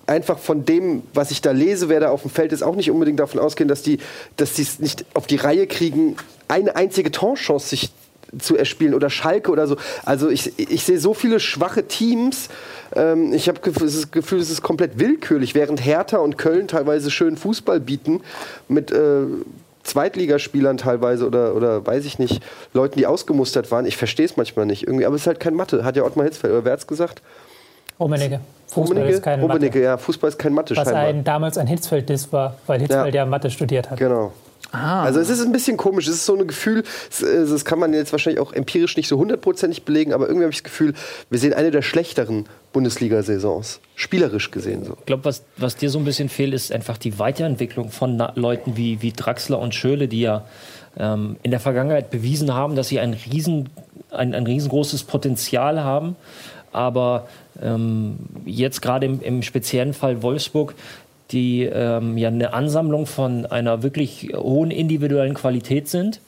[0.06, 2.90] einfach von dem, was ich da lese, wer da auf dem Feld ist, auch nicht
[2.90, 3.98] unbedingt davon ausgehen, dass die,
[4.36, 6.16] dass es nicht auf die Reihe kriegen,
[6.48, 7.92] eine einzige Torchance sich
[8.38, 9.76] zu erspielen oder Schalke oder so.
[10.04, 12.48] Also ich, ich sehe so viele schwache Teams.
[12.94, 17.36] Ähm, ich habe das Gefühl, es ist komplett willkürlich, während Hertha und Köln teilweise schön
[17.36, 18.20] Fußball bieten
[18.68, 19.22] mit äh,
[19.82, 23.86] Zweitligaspielern teilweise oder, oder weiß ich nicht, Leuten, die ausgemustert waren.
[23.86, 25.84] Ich verstehe es manchmal nicht irgendwie, aber es ist halt kein Mathe.
[25.84, 27.22] Hat ja Ottmar Hitzfeld, oder wer hat's gesagt?
[27.98, 28.40] Rummenigge.
[28.66, 29.52] Fußball Rummenigge, ist keine Mathe.
[29.52, 31.04] Rummenigge, ja, Fußball ist kein Mathe Was scheinbar.
[31.04, 33.26] ein, damals ein Hitzfeld-Diss war, weil Hitzfeld ja.
[33.26, 33.98] Mathe studiert hat.
[33.98, 34.32] Genau.
[34.72, 36.06] Also es ist ein bisschen komisch.
[36.06, 36.84] Es ist so ein Gefühl,
[37.20, 40.58] das kann man jetzt wahrscheinlich auch empirisch nicht so hundertprozentig belegen, aber irgendwie habe ich
[40.58, 40.94] das Gefühl,
[41.28, 43.80] wir sehen eine der schlechteren Bundesliga-Saisons.
[43.96, 44.94] Spielerisch gesehen so.
[45.00, 48.76] Ich glaube, was, was dir so ein bisschen fehlt, ist einfach die Weiterentwicklung von Leuten
[48.76, 50.44] wie, wie Draxler und Schöle, die ja
[50.96, 53.68] ähm, in der Vergangenheit bewiesen haben, dass sie ein, riesen,
[54.10, 56.16] ein, ein riesengroßes Potenzial haben.
[56.72, 57.26] Aber
[57.60, 60.74] ähm, jetzt gerade im, im speziellen Fall Wolfsburg,
[61.30, 66.20] die ähm, ja eine Ansammlung von einer wirklich hohen individuellen Qualität sind,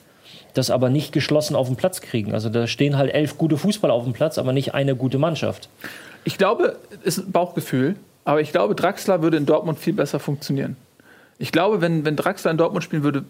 [0.54, 2.34] das aber nicht geschlossen auf den Platz kriegen.
[2.34, 5.68] Also da stehen halt elf gute Fußballer auf dem Platz, aber nicht eine gute Mannschaft.
[6.24, 10.20] Ich glaube, es ist ein Bauchgefühl, aber ich glaube, Draxler würde in Dortmund viel besser
[10.20, 10.76] funktionieren.
[11.38, 13.24] Ich glaube, wenn, wenn Draxler in Dortmund spielen würde,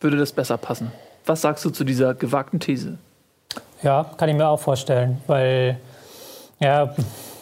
[0.00, 0.92] würde das besser passen.
[1.26, 2.98] Was sagst du zu dieser gewagten These?
[3.82, 5.78] Ja, kann ich mir auch vorstellen, weil
[6.60, 6.94] ja,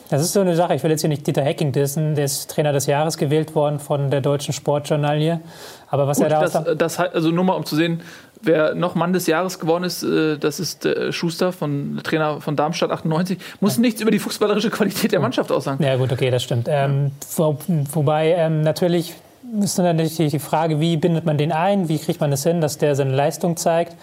[0.09, 0.75] das ist so eine Sache.
[0.75, 3.79] Ich will jetzt hier nicht Dieter Hecking dissen, der ist Trainer des Jahres gewählt worden
[3.81, 5.41] von der deutschen Sportjournalie.
[5.89, 8.01] Aber was Gut, er da das, das, hat- also nur mal um zu sehen,
[8.43, 12.57] wer noch Mann des Jahres geworden ist, äh, das ist äh, Schuster, von, Trainer von
[12.57, 13.39] Darmstadt 98.
[13.61, 15.83] Muss nichts über die fußballerische Qualität der Mannschaft aussagen.
[15.83, 16.67] Ja, gut, okay, das stimmt.
[16.71, 17.59] Ähm, wo,
[17.93, 19.15] wobei ähm, natürlich
[19.61, 22.61] ist dann natürlich die Frage, wie bindet man den ein, wie kriegt man es hin,
[22.61, 23.95] dass der seine Leistung zeigt.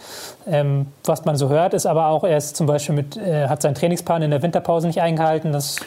[0.47, 3.62] Ähm, was man so hört, ist aber auch, er ist zum Beispiel mit, äh, hat
[3.62, 5.51] seinen Trainingsplan in der Winterpause nicht eingehalten.
[5.51, 5.77] Das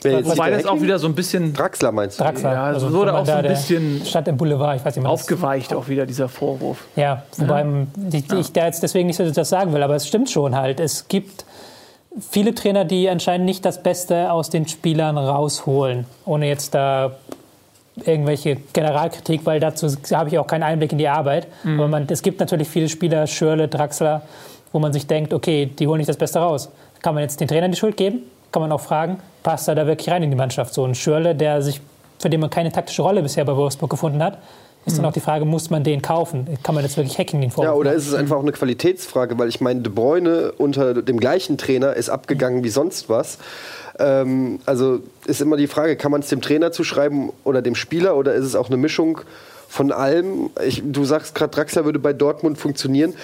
[0.00, 2.24] Wer jetzt Wobei das auch wieder so ein bisschen Draxler meinst du?
[2.24, 2.54] Draxler.
[2.54, 5.04] Ja, also wurde man auch so ein der bisschen Stadt im Boulevard, ich weiß nicht,
[5.04, 6.78] das aufgeweicht, auch wieder dieser Vorwurf.
[6.96, 10.30] Ja, wobei ich, ich da jetzt deswegen nicht so das sagen will, aber es stimmt
[10.30, 10.80] schon halt.
[10.80, 11.44] Es gibt
[12.30, 17.12] viele Trainer, die anscheinend nicht das Beste aus den Spielern rausholen, ohne jetzt da
[17.96, 21.46] irgendwelche Generalkritik, weil dazu habe ich auch keinen Einblick in die Arbeit.
[21.64, 24.22] Aber man, es gibt natürlich viele Spieler, Schürle, Draxler,
[24.72, 26.70] wo man sich denkt, okay, die holen nicht das Beste raus.
[27.02, 28.20] Kann man jetzt den Trainern die Schuld geben?
[28.50, 30.72] Kann man auch fragen, passt er da wirklich rein in die Mannschaft?
[30.74, 31.80] So ein Schürle, der sich,
[32.18, 34.38] für den man keine taktische Rolle bisher bei Wolfsburg gefunden hat,
[34.84, 36.46] ist dann auch die Frage, muss man den kaufen?
[36.62, 39.38] Kann man jetzt wirklich Hacking den Ja, Vorwurf oder ist es einfach auch eine Qualitätsfrage,
[39.38, 43.38] weil ich meine, De Bruyne unter dem gleichen Trainer ist abgegangen wie sonst was.
[43.98, 48.16] Ähm, also ist immer die Frage, kann man es dem Trainer zuschreiben oder dem Spieler
[48.16, 49.20] oder ist es auch eine Mischung
[49.68, 50.50] von allem?
[50.64, 53.14] Ich, du sagst gerade, Draxler würde bei Dortmund funktionieren.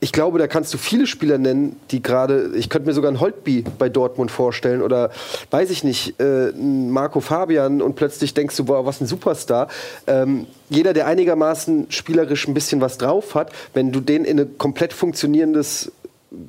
[0.00, 3.20] Ich glaube, da kannst du viele Spieler nennen, die gerade, ich könnte mir sogar einen
[3.20, 5.12] Holtby bei Dortmund vorstellen oder
[5.52, 9.68] weiß ich nicht, äh, Marco Fabian und plötzlich denkst du, boah, was ein Superstar.
[10.08, 14.58] Ähm, jeder, der einigermaßen spielerisch ein bisschen was drauf hat, wenn du den in ein
[14.58, 15.92] komplett funktionierendes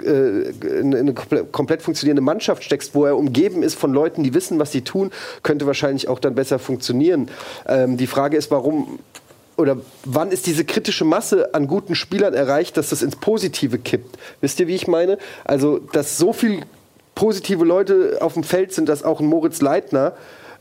[0.04, 4.60] in eine komple- komplett funktionierende Mannschaft steckst, wo er umgeben ist von Leuten, die wissen,
[4.60, 5.12] was sie tun,
[5.44, 7.30] könnte wahrscheinlich auch dann besser funktionieren.
[7.68, 9.00] Ähm, die Frage ist, warum
[9.56, 14.18] oder wann ist diese kritische Masse an guten Spielern erreicht, dass das ins Positive kippt?
[14.42, 15.18] Wisst ihr, wie ich meine?
[15.44, 16.62] Also, dass so viel
[17.14, 20.14] positive Leute auf dem Feld sind, dass auch ein Moritz Leitner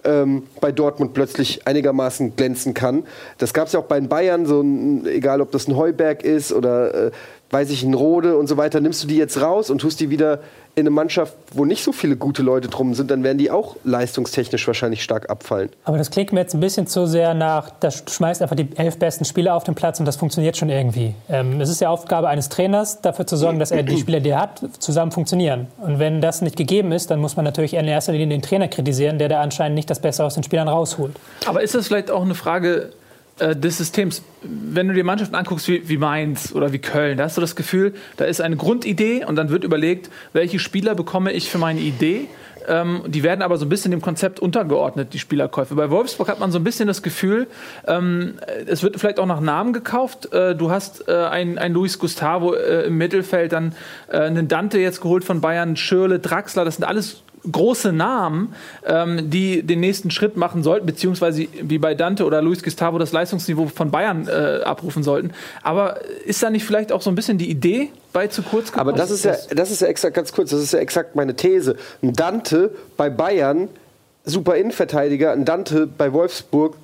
[0.05, 3.05] ähm, bei Dortmund plötzlich einigermaßen glänzen kann.
[3.39, 6.23] Das gab es ja auch bei den Bayern, so ein, egal ob das ein Heuberg
[6.23, 7.11] ist oder äh,
[7.53, 10.09] weiß ich, ein Rode und so weiter, nimmst du die jetzt raus und tust die
[10.09, 10.41] wieder
[10.75, 13.77] in eine Mannschaft, wo nicht so viele gute Leute drum sind, dann werden die auch
[13.85, 15.69] leistungstechnisch wahrscheinlich stark abfallen.
[15.85, 18.99] Aber das klingt mir jetzt ein bisschen zu sehr nach, da schmeißt einfach die elf
[18.99, 21.15] besten Spieler auf den Platz und das funktioniert schon irgendwie.
[21.29, 24.31] Ähm, es ist ja Aufgabe eines Trainers, dafür zu sorgen, dass er die Spieler, die
[24.31, 25.67] er hat, zusammen funktionieren.
[25.83, 28.69] Und wenn das nicht gegeben ist, dann muss man natürlich in erster Linie den Trainer
[28.69, 31.13] kritisieren, der da anscheinend nicht das Beste aus den Spielern rausholt.
[31.45, 32.93] Aber ist das vielleicht auch eine Frage
[33.43, 34.23] äh, des Systems?
[34.43, 37.57] Wenn du dir Mannschaften anguckst wie, wie Mainz oder wie Köln, da hast du das
[37.57, 41.81] Gefühl, da ist eine Grundidee und dann wird überlegt, welche Spieler bekomme ich für meine
[41.81, 42.29] Idee.
[42.69, 45.75] Ähm, die werden aber so ein bisschen dem Konzept untergeordnet, die Spielerkäufe.
[45.75, 47.49] Bei Wolfsburg hat man so ein bisschen das Gefühl,
[47.87, 48.35] ähm,
[48.67, 50.33] es wird vielleicht auch nach Namen gekauft.
[50.33, 53.75] Äh, du hast äh, einen, einen Luis Gustavo äh, im Mittelfeld, dann
[54.09, 58.55] äh, einen Dante jetzt geholt von Bayern, Schürle, Draxler, das sind alles große Namen,
[58.87, 63.13] ähm, die den nächsten Schritt machen sollten, beziehungsweise wie bei Dante oder Luis Gustavo das
[63.13, 65.33] Leistungsniveau von Bayern äh, abrufen sollten.
[65.63, 68.91] Aber ist da nicht vielleicht auch so ein bisschen die Idee bei zu kurz gekommen?
[68.91, 71.35] Aber das ist ja, das ist ja exakt, ganz kurz, das ist ja exakt meine
[71.35, 71.77] These.
[72.03, 73.69] Ein Dante bei Bayern,
[74.25, 76.77] super Innenverteidiger, ein Dante bei Wolfsburg,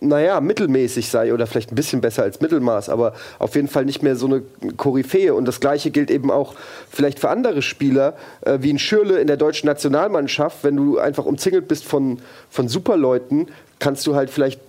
[0.00, 4.02] naja, mittelmäßig sei oder vielleicht ein bisschen besser als Mittelmaß, aber auf jeden Fall nicht
[4.02, 4.42] mehr so eine
[4.76, 5.32] Koryphäe.
[5.34, 6.54] Und das Gleiche gilt eben auch
[6.90, 10.58] vielleicht für andere Spieler, äh, wie ein Schürle in der deutschen Nationalmannschaft.
[10.62, 12.18] Wenn du einfach umzingelt bist von,
[12.50, 14.60] von Superleuten, kannst du halt vielleicht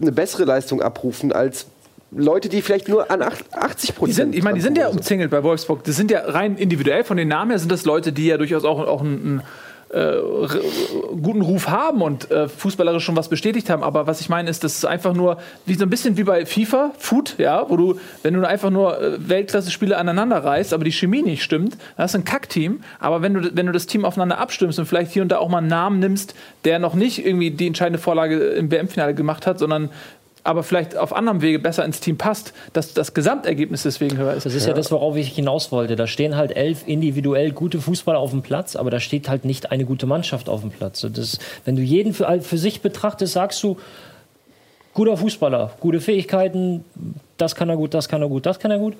[0.00, 1.66] eine bessere Leistung abrufen als
[2.12, 4.16] Leute, die vielleicht nur an acht- 80 Die Prozent.
[4.16, 5.84] sind, ich meine, die sind ja umzingelt bei Wolfsburg.
[5.84, 8.64] Das sind ja rein individuell von den Namen her sind das Leute, die ja durchaus
[8.64, 9.42] auch, auch ein, ein
[9.92, 10.18] äh,
[11.20, 13.82] guten Ruf haben und äh, fußballerisch schon was bestätigt haben.
[13.82, 16.46] Aber was ich meine, ist, das ist einfach nur wie so ein bisschen wie bei
[16.46, 20.92] FIFA, Food, ja, wo du, wenn du einfach nur äh, Weltklasse-Spiele aneinander reißt, aber die
[20.92, 22.82] Chemie nicht stimmt, dann hast du ein Kackteam.
[23.00, 25.48] Aber wenn du, wenn du das Team aufeinander abstimmst und vielleicht hier und da auch
[25.48, 29.58] mal einen Namen nimmst, der noch nicht irgendwie die entscheidende Vorlage im WM-Finale gemacht hat,
[29.58, 29.90] sondern
[30.50, 34.46] aber vielleicht auf anderem Wege besser ins Team passt, dass das Gesamtergebnis deswegen höher ist.
[34.46, 34.72] Das ist ja.
[34.72, 35.94] das, worauf ich hinaus wollte.
[35.94, 39.70] Da stehen halt elf individuell gute Fußballer auf dem Platz, aber da steht halt nicht
[39.70, 41.06] eine gute Mannschaft auf dem Platz.
[41.12, 43.76] Das, wenn du jeden für, für sich betrachtest, sagst du,
[44.92, 46.84] guter Fußballer, gute Fähigkeiten,
[47.36, 48.96] das kann er gut, das kann er gut, das kann er gut.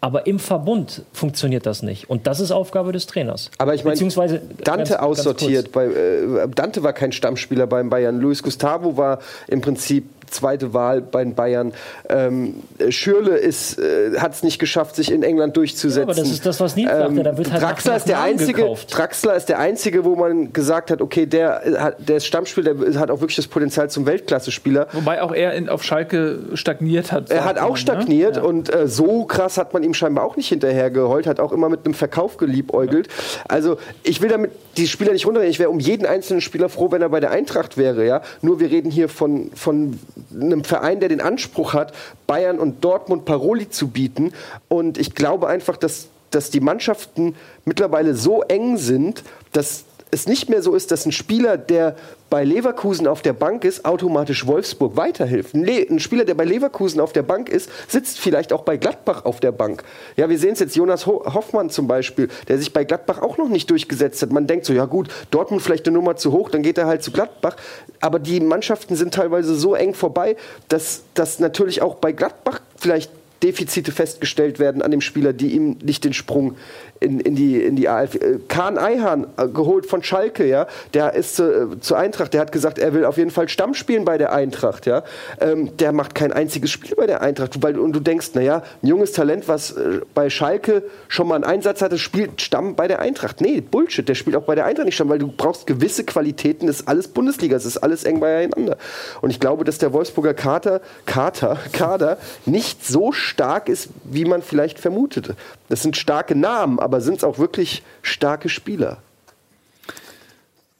[0.00, 2.08] Aber im Verbund funktioniert das nicht.
[2.08, 3.50] Und das ist Aufgabe des Trainers.
[3.58, 5.72] Aber ich meine, Beziehungsweise, Dante ganz- ganz aussortiert.
[5.72, 8.20] Bei, äh, Dante war kein Stammspieler beim Bayern.
[8.20, 10.04] Luis Gustavo war im Prinzip
[10.34, 11.72] zweite Wahl bei den Bayern.
[12.08, 12.56] Ähm,
[12.90, 16.00] Schürle ist, äh, hat es nicht geschafft, sich in England durchzusetzen.
[16.08, 17.22] Ja, aber das ist das, was Nils sagte.
[17.22, 18.96] Da wird halt nach- Draxler, nach ist der Namen einzige, gekauft.
[18.96, 22.74] Draxler ist der einzige, wo man gesagt hat, okay, der, äh, hat, der ist Stammspieler,
[22.74, 24.88] der hat auch wirklich das Potenzial zum Weltklasse-Spieler.
[24.92, 27.30] Wobei auch er in, auf Schalke stagniert hat.
[27.30, 27.78] Er hat man, auch ne?
[27.78, 28.42] stagniert Ja.
[28.42, 31.84] und äh, so krass hat man ihm scheinbar auch nicht hinterhergeheult, hat auch immer mit
[31.84, 33.08] einem Verkauf geliebäugelt.
[33.48, 35.50] Also ich will damit die Spieler nicht runterreden.
[35.50, 38.04] Ich wäre um jeden einzelnen Spieler froh, wenn er bei der Eintracht wäre.
[38.06, 38.22] Ja?
[38.42, 39.98] Nur wir reden hier von, von
[40.32, 41.92] einem Verein, der den Anspruch hat,
[42.26, 44.32] Bayern und Dortmund Paroli zu bieten.
[44.68, 47.34] Und ich glaube einfach, dass, dass die Mannschaften
[47.64, 51.96] mittlerweile so eng sind, dass es nicht mehr so ist, dass ein Spieler, der
[52.30, 55.54] bei Leverkusen auf der Bank ist, automatisch Wolfsburg weiterhilft.
[55.54, 59.24] Le ein Spieler, der bei Leverkusen auf der Bank ist, sitzt vielleicht auch bei Gladbach
[59.24, 59.84] auf der Bank.
[60.16, 63.38] Ja, wir sehen es jetzt, Jonas Ho Hoffmann zum Beispiel, der sich bei Gladbach auch
[63.38, 64.32] noch nicht durchgesetzt hat.
[64.32, 67.02] Man denkt so, ja gut, Dortmund vielleicht eine Nummer zu hoch, dann geht er halt
[67.02, 67.56] zu Gladbach.
[68.00, 70.36] Aber die Mannschaften sind teilweise so eng vorbei,
[70.68, 73.10] dass, dass natürlich auch bei Gladbach vielleicht
[73.44, 76.56] Defizite festgestellt werden an dem Spieler, die ihm nicht den Sprung
[76.98, 78.14] in, in die, in die AF.
[78.14, 82.52] Äh, Kahn Eihan, äh, geholt von Schalke, ja, der ist äh, zur Eintracht, der hat
[82.52, 85.04] gesagt, er will auf jeden Fall Stamm spielen bei der Eintracht, ja.
[85.40, 88.86] Ähm, der macht kein einziges Spiel bei der Eintracht, weil, und du denkst, naja, ein
[88.86, 89.74] junges Talent, was
[90.14, 93.40] bei Schalke schon mal einen Einsatz hatte, spielt Stamm bei der Eintracht.
[93.40, 96.66] Nee, Bullshit, der spielt auch bei der Eintracht nicht Stamm, weil du brauchst gewisse Qualitäten,
[96.66, 98.78] das ist alles Bundesliga, es ist alles eng beieinander.
[99.20, 103.33] Und ich glaube, dass der Wolfsburger Kater, Kater, Kader nicht so stark
[103.68, 105.36] ist, wie man vielleicht vermutete.
[105.68, 108.98] Das sind starke Namen, aber sind es auch wirklich starke Spieler?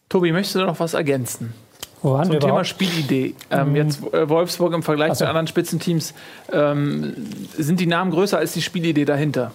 [0.09, 1.55] Tobi, möchtest du noch was ergänzen?
[2.03, 2.67] Wo waren Zum Thema überhaupt?
[2.67, 3.35] Spielidee.
[3.51, 5.25] Ähm, jetzt äh, Wolfsburg im Vergleich Ach so.
[5.25, 6.12] zu anderen Spitzenteams.
[6.53, 7.14] Ähm,
[7.57, 9.53] sind die Namen größer als die Spielidee dahinter?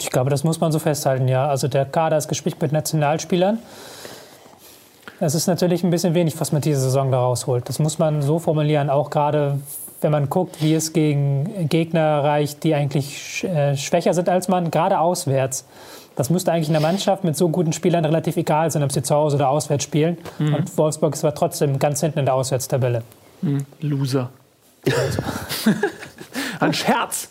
[0.00, 1.46] Ich glaube, das muss man so festhalten, ja.
[1.46, 3.58] Also der Kader ist gespielt mit Nationalspielern.
[5.20, 7.68] Es ist natürlich ein bisschen wenig, was man diese Saison da rausholt.
[7.68, 9.60] Das muss man so formulieren, auch gerade
[10.02, 14.70] wenn man guckt, wie es gegen Gegner erreicht, die eigentlich äh, schwächer sind als man,
[14.70, 15.66] gerade auswärts.
[16.16, 19.02] Das müsste eigentlich in der Mannschaft mit so guten Spielern relativ egal sein, ob sie
[19.02, 20.18] zu Hause oder auswärts spielen.
[20.38, 23.02] Und Wolfsburg ist aber trotzdem ganz hinten in der Auswärtstabelle.
[23.80, 24.28] Loser.
[26.60, 27.28] Ein Scherz.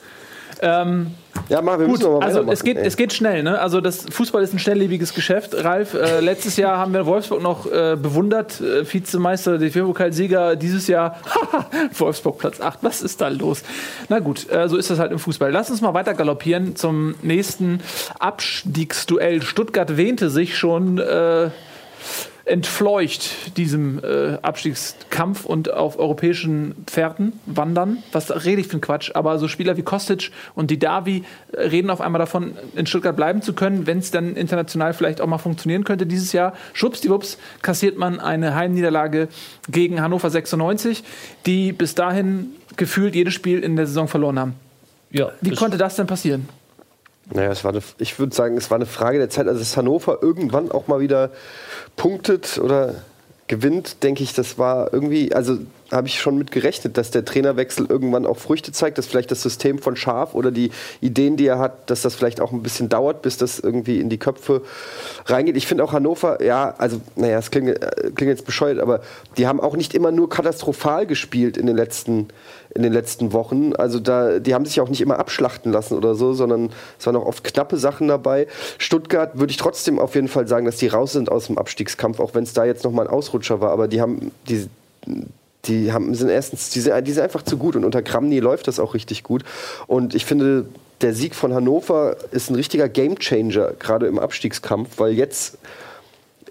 [0.61, 1.07] Ähm,
[1.49, 2.85] Ja, Marc, wir Gut, mal also es geht, ey.
[2.85, 3.43] es geht schnell.
[3.43, 3.59] Ne?
[3.59, 5.55] Also das Fußball ist ein schnelllebiges Geschäft.
[5.63, 10.55] Ralf, äh, letztes Jahr haben wir Wolfsburg noch äh, bewundert, äh, Vizemeister, DFB-Pokalsieger.
[10.55, 11.65] Dieses Jahr haha,
[11.97, 12.79] Wolfsburg Platz 8.
[12.83, 13.63] Was ist da los?
[14.07, 15.51] Na gut, äh, so ist das halt im Fußball.
[15.51, 17.81] Lass uns mal weiter galoppieren zum nächsten
[18.19, 19.41] Abstiegsduell.
[19.41, 21.49] Stuttgart wähnte sich schon äh,
[22.51, 28.03] entfleucht diesem äh, Abstiegskampf und auf europäischen Pferden wandern.
[28.11, 29.11] Was rede ich für ein Quatsch?
[29.13, 33.41] Aber so Spieler wie Kostic und Didavi äh, reden auf einmal davon, in Stuttgart bleiben
[33.41, 36.53] zu können, wenn es dann international vielleicht auch mal funktionieren könnte dieses Jahr.
[36.73, 39.29] Schwuppsdiwupps kassiert man eine Heimniederlage
[39.69, 41.03] gegen Hannover 96,
[41.45, 44.55] die bis dahin gefühlt jedes Spiel in der Saison verloren haben.
[45.11, 46.47] Ja, Wie konnte das denn passieren?
[47.33, 49.47] Naja, es war eine, ich würde sagen, es war eine Frage der Zeit.
[49.47, 51.31] Also, dass Hannover irgendwann auch mal wieder
[51.95, 52.95] punktet oder
[53.47, 55.57] gewinnt, denke ich, das war irgendwie, also
[55.91, 59.41] habe ich schon mit gerechnet, dass der Trainerwechsel irgendwann auch Früchte zeigt, dass vielleicht das
[59.41, 62.89] System von Schaf oder die Ideen, die er hat, dass das vielleicht auch ein bisschen
[62.89, 64.61] dauert, bis das irgendwie in die Köpfe
[65.25, 65.57] reingeht.
[65.57, 69.01] Ich finde auch Hannover, ja, also, naja, es klingt, äh, klingt jetzt bescheuert, aber
[69.37, 72.29] die haben auch nicht immer nur katastrophal gespielt in den letzten,
[72.73, 73.73] in den letzten Wochen.
[73.75, 77.15] Also da, die haben sich auch nicht immer abschlachten lassen oder so, sondern es waren
[77.15, 78.47] auch oft knappe Sachen dabei.
[78.77, 82.19] Stuttgart würde ich trotzdem auf jeden Fall sagen, dass die raus sind aus dem Abstiegskampf,
[82.19, 83.71] auch wenn es da jetzt nochmal ein Ausrutscher war.
[83.71, 84.67] Aber die haben, die,
[85.65, 88.67] die haben, sind erstens, die sind, die sind einfach zu gut und unter Kramny läuft
[88.67, 89.43] das auch richtig gut.
[89.87, 90.65] Und ich finde,
[91.01, 95.57] der Sieg von Hannover ist ein richtiger Gamechanger, gerade im Abstiegskampf, weil jetzt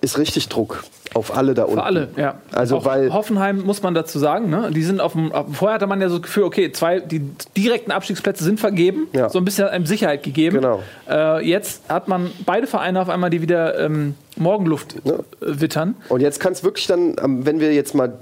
[0.00, 1.74] ist richtig Druck auf alle da unten.
[1.76, 2.40] Für alle, ja.
[2.52, 4.70] Also, auch weil- Hoffenheim muss man dazu sagen, ne?
[4.72, 5.30] Die sind auf dem.
[5.52, 7.20] Vorher hatte man ja so das Gefühl, okay, zwei, die
[7.56, 9.28] direkten Abstiegsplätze sind vergeben, Ja.
[9.28, 10.56] so ein bisschen einem Sicherheit gegeben.
[10.56, 10.82] Genau.
[11.08, 15.14] Äh, jetzt hat man beide Vereine auf einmal, die wieder ähm, Morgenluft Ja.
[15.40, 15.96] wittern.
[16.08, 18.12] Und jetzt kann es wirklich dann, ähm, wenn wir jetzt mal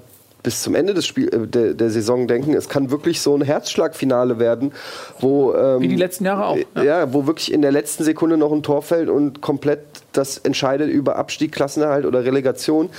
[0.43, 3.43] bis zum Ende des Spiel, äh, der, der Saison denken, es kann wirklich so ein
[3.43, 4.73] Herzschlagfinale werden,
[5.21, 6.57] wo ähm, Wie die letzten Jahre auch.
[6.77, 6.83] Ja.
[6.83, 7.13] Ja.
[7.13, 9.81] wo wirklich in der letzten Sekunde noch ein Tor fällt und komplett
[10.13, 12.91] das entscheidet über Abstieg, Klassenerhalt oder Relegation.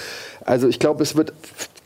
[0.45, 1.33] Also ich glaube, es wird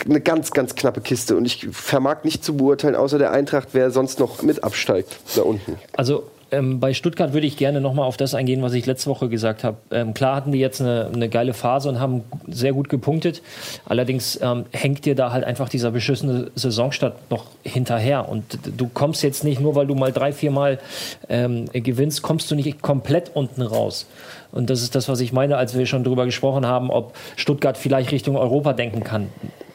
[0.06, 3.92] eine ganz, ganz knappe Kiste und ich vermag nicht zu beurteilen, außer der Eintracht, wer
[3.92, 5.78] sonst noch mit absteigt da unten.
[5.96, 9.30] Also ähm, bei Stuttgart würde ich gerne nochmal auf das eingehen, was ich letzte Woche
[9.30, 9.78] gesagt habe.
[9.92, 13.42] Ähm, klar hatten die jetzt eine, eine geile Phase und haben sehr gut gepunktet.
[13.86, 18.30] Allerdings ähm, hängt dir da halt einfach dieser beschissene Saisonstart noch hinterher.
[18.30, 20.80] Und du kommst jetzt nicht, nur weil du mal drei, vier Mal
[21.30, 24.06] ähm, gewinnst, kommst du nicht komplett unten raus.
[24.52, 27.78] Und das ist das, was ich meine, als wir schon darüber gesprochen haben, ob Stuttgart
[27.78, 29.30] vielleicht Richtung Europa denken kann.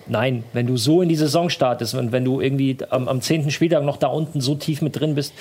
[0.08, 3.50] Nein, wenn du so in die Saison startest und wenn du irgendwie am, 10.
[3.50, 5.34] Spieltag noch da unten so tief mit drin bist,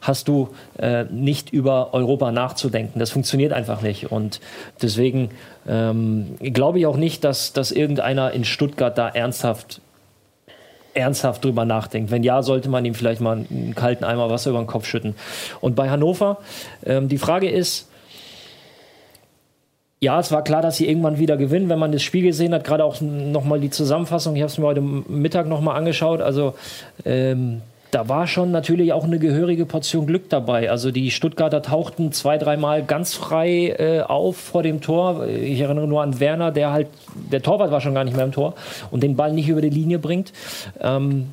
[0.00, 2.98] hast du äh, nicht über Europa nachzudenken.
[2.98, 4.12] Das funktioniert einfach nicht.
[4.12, 4.40] Und
[4.80, 5.30] deswegen
[5.68, 9.80] ähm, glaube ich auch nicht, dass, dass irgendeiner in Stuttgart da ernsthaft
[10.94, 12.10] ernsthaft drüber nachdenkt.
[12.10, 15.14] Wenn ja, sollte man ihm vielleicht mal einen kalten Eimer Wasser über den Kopf schütten.
[15.60, 16.38] Und bei Hannover,
[16.84, 17.88] ähm, die Frage ist,
[20.02, 22.64] ja, es war klar, dass sie irgendwann wieder gewinnen, wenn man das Spiel gesehen hat.
[22.64, 24.34] Gerade auch nochmal die Zusammenfassung.
[24.34, 26.20] Ich habe es mir heute Mittag nochmal angeschaut.
[26.20, 26.54] Also
[27.04, 27.62] ähm,
[27.92, 30.72] da war schon natürlich auch eine gehörige Portion Glück dabei.
[30.72, 35.24] Also die Stuttgarter tauchten zwei, dreimal ganz frei äh, auf vor dem Tor.
[35.28, 36.88] Ich erinnere nur an Werner, der halt,
[37.30, 38.54] der Torwart war schon gar nicht mehr im Tor
[38.90, 40.32] und den Ball nicht über die Linie bringt.
[40.80, 41.28] Ähm,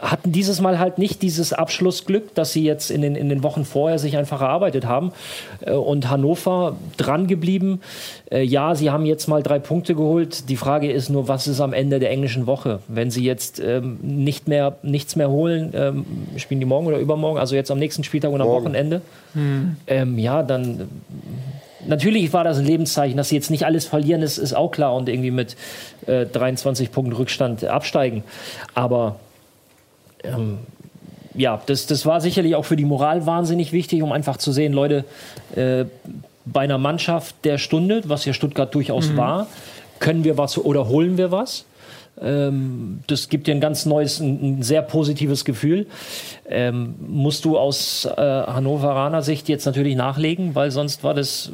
[0.00, 3.64] hatten dieses Mal halt nicht dieses Abschlussglück, das sie jetzt in den, in den Wochen
[3.64, 5.12] vorher sich einfach erarbeitet haben.
[5.60, 7.80] Äh, Und Hannover dran geblieben.
[8.30, 10.48] Äh, Ja, sie haben jetzt mal drei Punkte geholt.
[10.48, 12.80] Die Frage ist nur, was ist am Ende der englischen Woche?
[12.88, 17.38] Wenn sie jetzt ähm, nicht mehr, nichts mehr holen, ähm, spielen die morgen oder übermorgen,
[17.38, 18.66] also jetzt am nächsten Spieltag und am Morgen.
[18.66, 19.00] Wochenende,
[19.86, 20.88] ähm, ja, dann
[21.86, 24.94] Natürlich war das ein Lebenszeichen, dass sie jetzt nicht alles verlieren, ist, ist auch klar
[24.94, 25.56] und irgendwie mit
[26.06, 28.24] äh, 23 Punkten Rückstand absteigen.
[28.74, 29.20] Aber
[30.34, 30.58] ähm,
[31.34, 34.72] ja, das, das war sicherlich auch für die Moral wahnsinnig wichtig, um einfach zu sehen,
[34.72, 35.04] Leute,
[35.54, 35.84] äh,
[36.44, 39.48] bei einer Mannschaft der Stunde, was ja Stuttgart durchaus war,
[39.98, 41.66] können wir was oder holen wir was.
[42.20, 45.86] Ähm, das gibt dir ein ganz neues, ein, ein sehr positives Gefühl.
[46.48, 51.50] Ähm, musst du aus äh, Hannoveraner Sicht jetzt natürlich nachlegen, weil sonst war das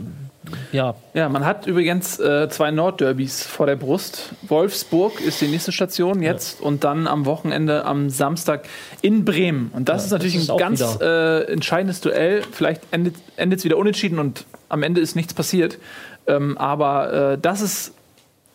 [0.73, 4.31] ja Ja, man hat übrigens äh, zwei Nordderbys vor der Brust.
[4.43, 8.65] Wolfsburg ist die nächste Station jetzt und dann am Wochenende am Samstag
[9.01, 9.71] in Bremen.
[9.75, 12.43] Und das Ja, ist natürlich das ist ein ganz äh, entscheidendes Duell.
[12.51, 15.79] Vielleicht endet es wieder unentschieden und am Ende ist nichts passiert.
[16.27, 17.95] Ähm, aber äh, das ist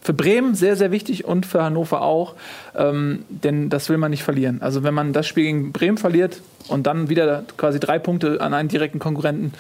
[0.08, 2.36] für Bremen sehr, sehr wichtig und für Hannover auch,
[2.78, 4.62] ähm, denn das will man nicht verlieren.
[4.62, 8.54] Also wenn man das Spiel gegen Bremen verliert und dann wieder quasi drei Punkte an
[8.54, 9.52] einen direkten Konkurrenten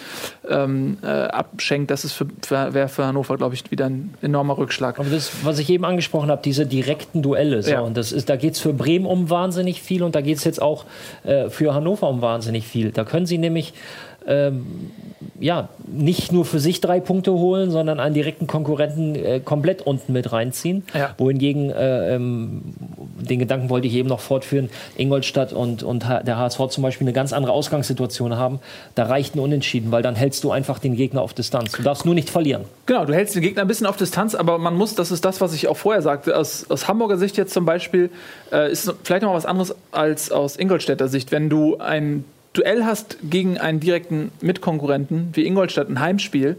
[0.47, 4.57] ähm, äh, abschenkt, das ist für, für, wäre für Hannover, glaube ich, wieder ein enormer
[4.57, 4.99] Rückschlag.
[4.99, 7.62] Aber das, was ich eben angesprochen habe, diese direkten Duelle.
[7.62, 7.81] So, Ja.
[7.81, 10.45] und das ist, da geht es für Bremen um wahnsinnig viel und da geht es
[10.45, 10.86] jetzt auch
[11.25, 12.91] äh, für Hannover um wahnsinnig viel.
[12.91, 13.73] Da können sie nämlich
[14.27, 14.91] ähm,
[15.39, 20.13] ja, nicht nur für sich drei Punkte holen, sondern einen direkten Konkurrenten äh, komplett unten
[20.13, 20.83] mit reinziehen.
[20.93, 21.13] Ja.
[21.17, 22.61] Wohingegen, äh, ähm,
[23.19, 27.13] den Gedanken wollte ich eben noch fortführen, Ingolstadt und, und der HSV zum Beispiel eine
[27.13, 28.59] ganz andere Ausgangssituation haben.
[28.95, 31.71] Da reicht ein Unentschieden, weil dann hältst du einfach den Gegner auf Distanz.
[31.71, 32.65] Du darfst nur nicht verlieren.
[32.85, 35.41] Genau, du hältst den Gegner ein bisschen auf Distanz, aber man muss, das ist das,
[35.41, 38.09] was ich auch vorher sagte, aus, aus Hamburger Sicht jetzt zum Beispiel,
[38.51, 41.31] äh, ist vielleicht noch mal was anderes als aus Ingolstädter Sicht.
[41.31, 46.57] Wenn du ein Duell hast gegen einen direkten Mitkonkurrenten wie Ingolstadt, ein Heimspiel,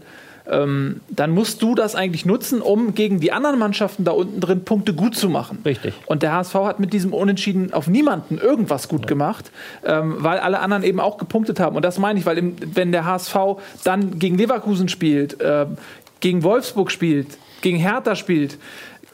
[0.49, 4.63] ähm, dann musst du das eigentlich nutzen, um gegen die anderen Mannschaften da unten drin
[4.63, 5.59] Punkte gut zu machen.
[5.63, 5.93] Richtig.
[6.07, 9.51] Und der HSV hat mit diesem Unentschieden auf niemanden irgendwas gut gemacht,
[9.85, 11.75] ähm, weil alle anderen eben auch gepunktet haben.
[11.75, 13.35] Und das meine ich, weil im, wenn der HSV
[13.83, 15.77] dann gegen Leverkusen spielt, ähm,
[16.19, 18.57] gegen Wolfsburg spielt, gegen Hertha spielt,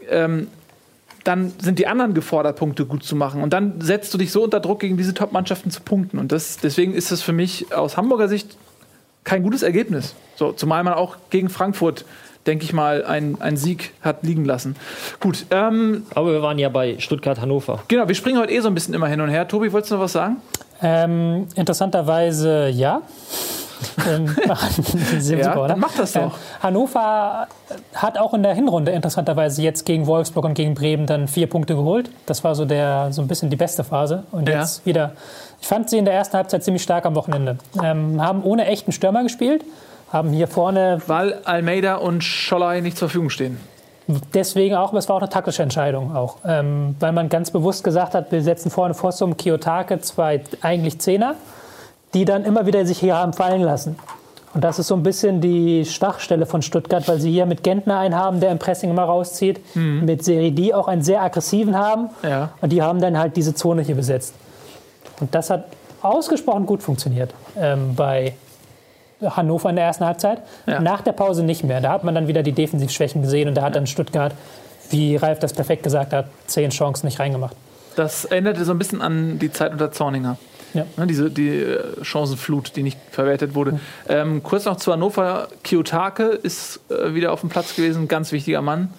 [0.09, 0.47] ähm,
[1.25, 3.41] dann sind die anderen gefordert, Punkte gut zu machen.
[3.41, 6.19] Und dann setzt du dich so unter Druck, gegen diese Top-Mannschaften zu punkten.
[6.19, 8.55] Und das, deswegen ist es für mich aus Hamburger Sicht
[9.23, 10.15] kein gutes Ergebnis.
[10.35, 12.05] So, zumal man auch gegen Frankfurt,
[12.45, 14.75] denke ich mal, einen, einen Sieg hat liegen lassen.
[15.19, 17.83] Gut, ähm, Aber wir waren ja bei Stuttgart-Hannover.
[17.87, 19.47] genau, wir springen heute eh so ein bisschen immer hin und her.
[19.47, 20.37] Tobi, wolltest du noch was sagen?
[20.81, 23.01] Ähm, interessanterweise ja.
[24.09, 24.57] Ähm, Ja,
[25.19, 25.67] super, oder?
[25.69, 26.21] dann mach das doch.
[26.21, 26.31] Ähm,
[26.61, 27.47] Hannover
[27.93, 31.75] hat auch in der Hinrunde interessanterweise jetzt gegen Wolfsburg und gegen Bremen dann vier Punkte
[31.75, 32.09] geholt.
[32.25, 34.23] Das war so der so ein bisschen die beste Phase.
[34.31, 34.59] Und Ja.
[34.61, 35.11] jetzt wieder.
[35.61, 37.57] Ich fand sie in der ersten Halbzeit ziemlich stark am Wochenende.
[37.83, 39.63] Ähm, haben ohne echten Stürmer gespielt,
[40.11, 43.59] haben hier vorne Weil Almeida und Schollei nicht zur Verfügung stehen.
[44.35, 46.37] Deswegen auch, aber es war auch eine taktische Entscheidung auch.
[46.45, 51.33] Ähm, weil man ganz bewusst gesagt hat, wir setzen vorne Fossum, Kiyotake, zwei eigentlich Zehner,
[52.15, 53.97] die dann immer wieder sich hier haben fallen lassen.
[54.55, 57.99] Und das ist so ein bisschen die Schwachstelle von Stuttgart, weil sie hier mit Gentner
[57.99, 62.09] einen haben, der im Pressing immer rauszieht, mit Seridi auch einen sehr aggressiven haben.
[62.23, 62.51] Ja.
[62.61, 64.33] Und die haben dann halt diese Zone hier besetzt.
[65.19, 65.65] Und das hat
[66.01, 68.33] ausgesprochen gut funktioniert ähm, bei
[69.21, 70.41] Hannover in der ersten Halbzeit.
[70.67, 70.79] Ja.
[70.79, 71.81] Nach der Pause nicht mehr.
[71.81, 74.33] Da hat man dann wieder die Defensivschwächen gesehen und da hat dann Stuttgart,
[74.89, 77.57] wie Ralf das perfekt gesagt hat, zehn Chancen nicht reingemacht.
[77.97, 80.37] Das erinnerte so ein bisschen an die Zeit unter Zorninger.
[80.73, 80.85] Ja.
[80.97, 83.79] Ne, diese die äh, Chancenflut, die nicht verwertet wurde.
[84.09, 85.47] Ähm, kurz noch zu Hannover.
[85.63, 88.07] Kiyotake ist äh, wieder auf dem Platz gewesen.
[88.07, 88.89] Ganz wichtiger Mann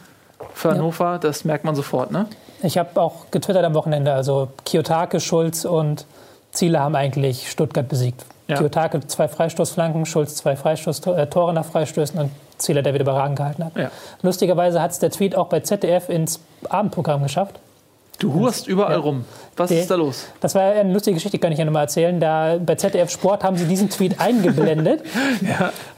[0.55, 1.19] für Hannover.
[1.19, 2.11] Das merkt man sofort.
[2.11, 2.27] Ne?
[2.63, 6.07] Ich habe auch getwittert am Wochenende, also Kiyotake, Schulz und
[6.53, 8.25] Ziele haben eigentlich Stuttgart besiegt.
[8.49, 8.57] Ja.
[8.57, 13.77] Kiyotake zwei Freistoßflanken, Schulz zwei Freistoß-Tore nach Freistößen und Ziele, der wieder überragend gehalten hat.
[13.77, 13.91] Ja.
[14.23, 17.61] Lustigerweise hat es der Tweet auch bei ZDF ins Abendprogramm geschafft.
[18.19, 18.99] Du hurst überall Ja.
[19.01, 19.25] rum.
[19.57, 20.27] Was Der- ist da los?
[20.41, 22.19] Das war eine lustige Geschichte, kann ich ja nochmal erzählen.
[22.21, 25.03] Da bei ZDF Sport haben sie diesen Tweet eingeblendet.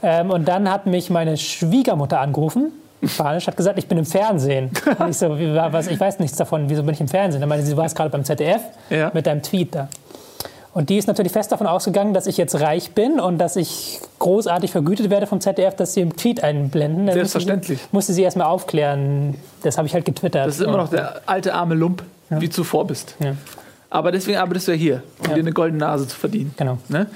[0.03, 2.71] ähm, und dann hat mich meine Schwiegermutter angerufen.
[3.05, 4.71] Spanisch hat gesagt, ich bin im Fernsehen.
[4.99, 7.39] Und ich so, was, ich weiß nichts davon, wieso bin ich im Fernsehen?
[7.39, 8.59] Dann meinte sie, du warst gerade beim ZDF
[8.89, 9.09] Ja.
[9.13, 9.87] mit deinem Tweet da.
[10.73, 13.99] Und die ist natürlich fest davon ausgegangen, dass ich jetzt reich bin und dass ich
[14.19, 17.07] großartig vergütet werde vom ZDF, dass sie im Tweet einblenden.
[17.07, 17.79] Dann Selbstverständlich.
[17.79, 19.35] Musste, musste sie erstmal aufklären.
[19.63, 20.47] Das habe ich halt getwittert.
[20.47, 23.15] Das ist immer noch der alte arme Lump, wie du zuvor bist.
[23.19, 23.35] Ja.
[23.89, 25.33] Aber deswegen arbeitest du ja hier, um Ja.
[25.33, 26.53] dir eine goldene Nase zu verdienen.
[26.57, 26.77] Genau.
[26.89, 27.07] Ne?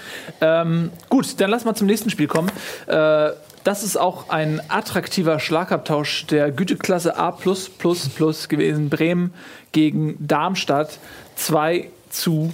[0.42, 2.50] Ähm, gut, dann lass mal zum nächsten Spiel kommen.
[2.88, 3.30] Äh,
[3.64, 8.90] das ist auch ein attraktiver Schlagabtausch der Güteklasse A gewesen.
[8.90, 9.34] Bremen
[9.72, 10.98] gegen Darmstadt
[11.36, 12.52] 2 zu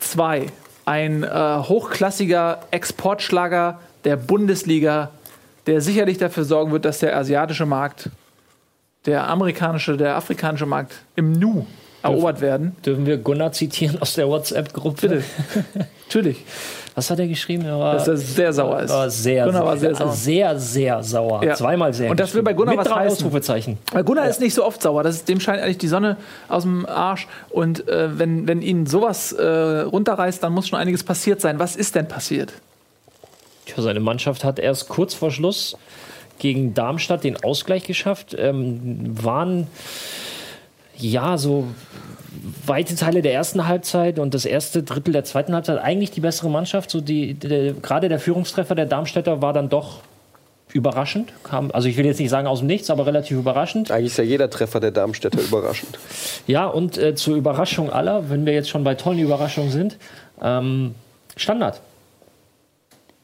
[0.00, 0.46] 2.
[0.84, 5.10] Ein äh, hochklassiger Exportschlager der Bundesliga,
[5.66, 8.10] der sicherlich dafür sorgen wird, dass der asiatische Markt,
[9.06, 11.66] der amerikanische, der afrikanische Markt im Nu
[12.02, 12.76] erobert werden.
[12.84, 15.08] Dürfen wir Gunnar zitieren aus der WhatsApp-Gruppe?
[15.08, 15.24] Bitte.
[16.06, 16.38] Natürlich.
[16.94, 17.64] Was hat er geschrieben?
[17.64, 18.90] Er war, Dass er sehr sauer ist.
[18.90, 20.12] war sehr, Gunnar war sehr sehr, sauer.
[20.14, 21.44] sehr, sehr sauer.
[21.44, 21.54] Ja.
[21.54, 22.10] Zweimal sehr.
[22.10, 23.18] Und das will bei Gunnar Mit was heißen.
[23.18, 23.78] Ausrufezeichen.
[23.92, 25.02] Weil Gunnar ist nicht so oft sauer.
[25.02, 26.16] Das ist, dem scheint eigentlich die Sonne
[26.48, 27.28] aus dem Arsch.
[27.50, 31.58] Und äh, wenn, wenn ihn sowas äh, runterreißt, dann muss schon einiges passiert sein.
[31.58, 32.52] Was ist denn passiert?
[33.66, 35.76] Tja, seine Mannschaft hat erst kurz vor Schluss
[36.38, 38.34] gegen Darmstadt den Ausgleich geschafft.
[38.36, 39.68] Ähm, waren
[41.02, 41.68] ja so
[42.66, 46.50] weite Teile der ersten Halbzeit und das erste Drittel der zweiten Halbzeit eigentlich die bessere
[46.50, 46.90] Mannschaft.
[46.90, 50.00] So die, der, gerade der Führungstreffer der Darmstädter war dann doch
[50.72, 51.32] überraschend.
[51.42, 53.90] Kam, also ich will jetzt nicht sagen aus dem Nichts, aber relativ überraschend.
[53.90, 55.98] Eigentlich ist ja jeder Treffer der Darmstädter überraschend.
[56.46, 59.98] Ja, und äh, zur Überraschung aller, wenn wir jetzt schon bei tollen Überraschungen sind,
[60.42, 60.94] ähm,
[61.36, 61.80] Standard.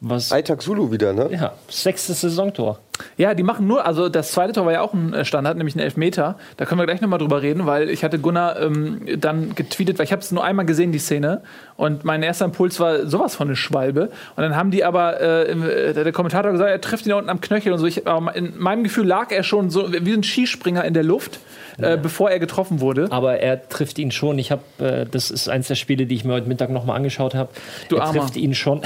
[0.00, 1.28] Was, Aitak Zulu wieder, ne?
[1.32, 2.78] ja, sechstes Saisontor.
[3.16, 5.74] Ja, die machen nur, also das zweite Tor war ja auch ein äh, Standard, nämlich
[5.74, 6.38] ein Elfmeter.
[6.56, 10.04] Da können wir gleich nochmal drüber reden, weil ich hatte Gunnar ähm, dann getweetet, weil
[10.04, 11.42] ich habe es nur einmal gesehen, die Szene.
[11.76, 14.10] Und mein erster Impuls war sowas von eine Schwalbe.
[14.36, 17.30] Und dann haben die aber, äh, äh, der Kommentator gesagt, er trifft ihn da unten
[17.30, 17.86] am Knöchel und so.
[17.86, 21.38] Ich, aber in meinem Gefühl lag er schon so wie ein Skispringer in der Luft,
[21.78, 23.08] äh, bevor er getroffen wurde.
[23.10, 24.38] Aber er trifft ihn schon.
[24.38, 27.34] Ich habe, äh, das ist eins der Spiele, die ich mir heute Mittag nochmal angeschaut
[27.34, 27.50] habe.
[27.88, 28.20] Du Er Armer.
[28.20, 28.80] trifft ihn schon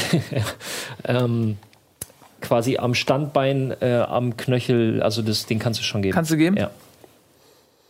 [1.05, 1.59] ähm,
[2.51, 5.01] quasi am Standbein, äh, am Knöchel.
[5.05, 6.15] Also das, den kannst du schon geben.
[6.15, 6.57] Kannst du geben?
[6.57, 6.73] Ja.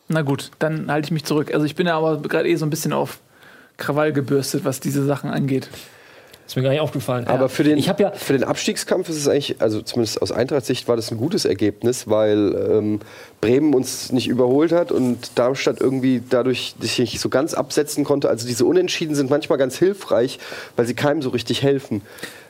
[0.08, 1.54] Na gut, dann halte ich mich zurück.
[1.54, 3.20] Also ich bin ja aber gerade eh so ein bisschen auf
[3.78, 5.70] Krawall gebürstet, was diese Sachen angeht.
[6.51, 7.28] Ist mir gar nicht aufgefallen.
[7.28, 7.48] Aber ja.
[7.48, 11.12] für den, ja für den Abstiegskampf ist es eigentlich, also zumindest aus Eintracht-Sicht war das
[11.12, 13.01] ein gutes Ergebnis, weil ähm,
[13.40, 18.28] Bremen uns nicht überholt hat und Darmstadt irgendwie dadurch sich nicht so ganz absetzen konnte.
[18.28, 20.40] Also diese Unentschieden sind manchmal ganz hilfreich,
[20.74, 22.03] weil sie keinem so richtig helfen.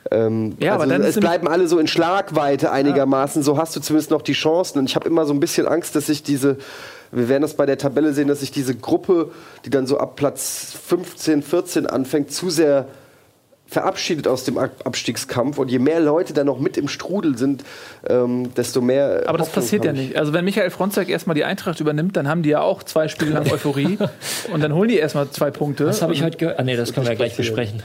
[0.09, 3.43] Ähm, Ja, aber also dann ist es bleiben alle so in Schlagweite einigermaßen.
[3.43, 4.79] So hast du zumindest noch die Chancen.
[4.79, 6.57] Und ich habe immer so ein bisschen Angst, dass sich diese
[7.13, 9.31] wir werden das bei der Tabelle sehen, dass sich diese Gruppe,
[9.65, 12.87] die dann so ab Platz 15, 14 anfängt, zu sehr
[13.71, 15.57] verabschiedet aus dem Ab- Abstiegskampf.
[15.57, 17.63] Und je mehr Leute da noch mit im Strudel sind,
[18.07, 19.23] ähm, desto mehr.
[19.27, 20.17] Aber das Hoffnung passiert ja nicht.
[20.17, 23.31] Also wenn Michael Fronzek erstmal die Eintracht übernimmt, dann haben die ja auch zwei Spiele
[23.31, 23.97] lang Euphorie
[24.53, 25.85] und dann holen die erstmal zwei Punkte.
[25.85, 26.59] das habe ich heute gehört.
[26.59, 27.55] Ah, nee, das können wir ja gleich passieren.
[27.55, 27.83] besprechen.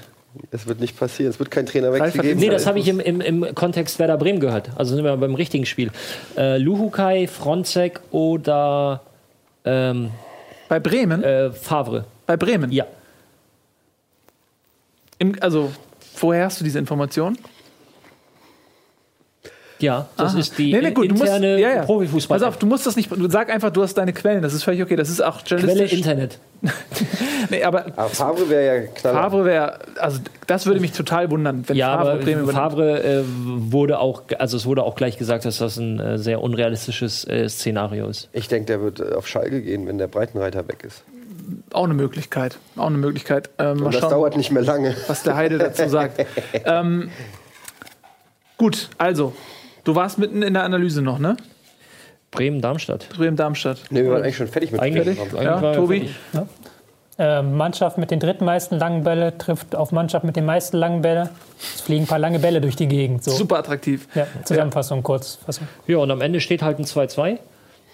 [0.51, 1.31] Es wird nicht passieren.
[1.31, 2.41] Es wird Trainerwechsel Ralf hat geben.
[2.41, 4.71] Nee, das habe ich im, im, im Kontext Werder Bremen gehört.
[4.75, 5.91] Also sind wir beim richtigen Spiel.
[6.37, 9.01] Äh, Luhukai, Fronzek oder
[9.65, 10.11] ähm,
[10.69, 11.23] Bei Bremen?
[11.23, 12.05] äh, Favre.
[12.27, 12.71] Bei Bremen?
[12.73, 12.85] Ja.
[15.19, 15.71] Im, also,
[16.21, 17.37] woher hast du diese Information?
[19.79, 20.39] Ja, das Aha.
[20.41, 21.83] ist die Nee, nee, gut, du musst- interne ja, ja.
[21.85, 22.39] Profifußball.
[22.39, 23.11] Pass auf, du musst das nicht.
[23.11, 24.41] Du sag einfach, du hast deine Quellen.
[24.41, 24.97] Das ist völlig okay.
[24.97, 25.99] Das ist auch Quelle journalistisch.
[25.99, 26.39] Internet.
[27.49, 29.21] Nee, aber Aber Favre wäre ja knaller.
[29.21, 32.49] Favre wäre, also das würde mich total wundern, wenn Ja, Favre aber Bremen.
[32.49, 36.41] Favre äh, wurde auch, also es wurde auch gleich gesagt, dass das ein äh, sehr
[36.43, 38.29] unrealistisches äh, Szenario ist.
[38.33, 41.05] Ich denke, der wird auf Schalke gehen, wenn der Breitenreiter weg ist.
[41.73, 42.59] Auch eine Möglichkeit.
[42.77, 43.51] Auch eine Möglichkeit.
[43.59, 44.95] Ähm, Und das schauen, dauert nicht mehr lange.
[45.07, 46.25] was der Heide dazu sagt.
[46.65, 47.11] ähm,
[48.59, 49.35] gut, also,
[49.85, 51.37] du warst mitten in der Analyse noch, ne?
[52.31, 53.09] Bremen-Darmstadt.
[53.17, 53.91] Bremen-Darmstadt.
[53.91, 56.09] Ne, wir waren eigentlich schon fertig mit Eigentlich, eigentlich Ja, Tobi?
[56.33, 56.49] fertig.
[57.19, 61.31] Äh, Mannschaft mit den drittmeisten langen Bälle trifft auf Mannschaft mit den meisten langen Bälle.
[61.75, 63.25] Es fliegen ein paar lange Bälle durch die Gegend.
[63.25, 63.31] So.
[63.31, 64.07] Super attraktiv.
[64.15, 65.67] Ja, Zusammenfassung, Kurzfassung.
[65.87, 67.39] Ja, und am Ende steht halt ein 2-2.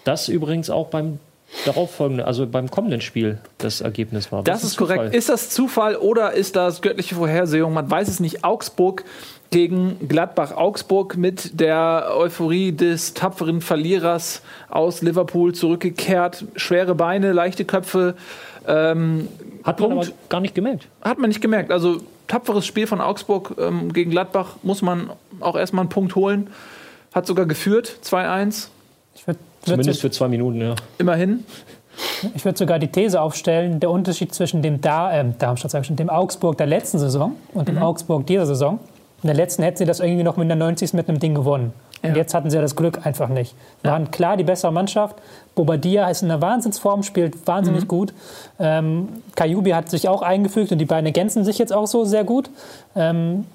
[0.03, 1.19] Das übrigens auch beim
[1.65, 4.43] darauffolgenden, also beim kommenden Spiel das Ergebnis war.
[4.43, 4.97] Das Was ist Zufall?
[4.97, 5.15] korrekt.
[5.15, 7.73] Ist das Zufall oder ist das göttliche Vorhersehung?
[7.73, 8.43] Man weiß es nicht.
[8.43, 9.03] Augsburg
[9.51, 10.51] gegen Gladbach.
[10.55, 16.45] Augsburg mit der Euphorie des tapferen Verlierers aus Liverpool zurückgekehrt.
[16.55, 18.15] Schwere Beine, leichte Köpfe.
[18.67, 19.27] Ähm,
[19.63, 20.07] Hat man Punkt.
[20.07, 20.87] aber gar nicht gemerkt.
[21.01, 21.71] Hat man nicht gemerkt.
[21.71, 21.97] Also
[22.27, 26.47] tapferes Spiel von Augsburg ähm, gegen Gladbach muss man auch erstmal einen Punkt holen.
[27.13, 28.69] Hat sogar geführt, 2-1.
[29.13, 30.75] Ich würde Zumindest für zwei Minuten, ja.
[30.97, 31.45] Immerhin.
[32.35, 35.87] Ich würde sogar die These aufstellen, der Unterschied zwischen dem da äh, Darmstadt, sag ich
[35.87, 37.75] schon, dem Augsburg der letzten Saison und Mhm.
[37.75, 38.79] dem Augsburg dieser Saison.
[39.21, 40.93] In der letzten hätten sie das irgendwie noch mit der 90.
[40.93, 41.71] mit einem Ding gewonnen.
[42.01, 42.09] Ja.
[42.09, 43.55] Und jetzt hatten sie ja das Glück einfach nicht.
[43.83, 45.15] Waren klar die bessere Mannschaft.
[45.55, 47.39] Bobadilla ist in einer Wahnsinnsform, spielt Mhm.
[47.45, 48.13] wahnsinnig gut.
[48.59, 52.23] Ähm, Kajubi hat sich auch eingefügt und die beiden ergänzen sich jetzt auch so sehr
[52.25, 52.49] gut.
[52.95, 53.45] Ähm,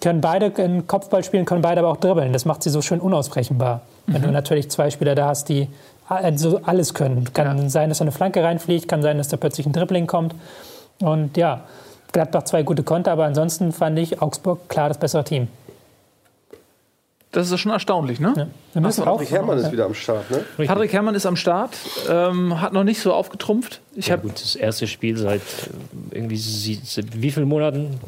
[0.00, 2.32] können beide in Kopfball spielen, können beide aber auch dribbeln.
[2.32, 3.80] Das macht sie so schön unausbrechenbar.
[4.06, 4.26] Wenn Mhm.
[4.26, 5.68] du natürlich zwei Spieler da hast, die
[6.08, 7.32] also alles können.
[7.32, 10.34] Kann sein, dass da eine Flanke reinfliegt, kann sein, dass da plötzlich ein Dribbling kommt.
[11.00, 11.60] Und ja,
[12.12, 15.48] Gladbach zwei gute Konter, aber ansonsten fand ich Augsburg klar das bessere Team.
[17.32, 18.48] Das ist schon erstaunlich, ne?
[18.74, 18.80] Ja.
[18.82, 20.44] Müssen auch, Patrick Herrmann ist wieder am Start, ne?
[20.66, 21.70] Patrick Herrmann ist am Start,
[22.08, 23.80] ähm, hat noch nicht so aufgetrumpft.
[23.94, 27.98] Ich Ja, habe gut, das erste Spiel seit äh, irgendwie sie- seit wie vielen Monaten?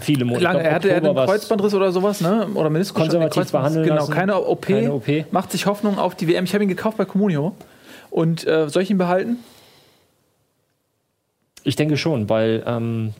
[0.00, 0.44] Viele Monate.
[0.44, 1.32] lange, glaub, er hatte, er hatte einen Oktober.
[1.32, 2.46] Kreuzbandriss oder sowas, ne?
[2.54, 4.12] Oder Meniskus Konservativ behandeln Genau, lassen.
[4.12, 5.24] keine OP, Keine OP.
[5.32, 6.44] Macht sich Hoffnung auf die WM.
[6.44, 7.56] Ich habe ihn gekauft bei Comunio.
[8.10, 9.38] Und äh, soll ich ihn behalten?
[11.64, 13.12] Ich denke schon, weil ähm,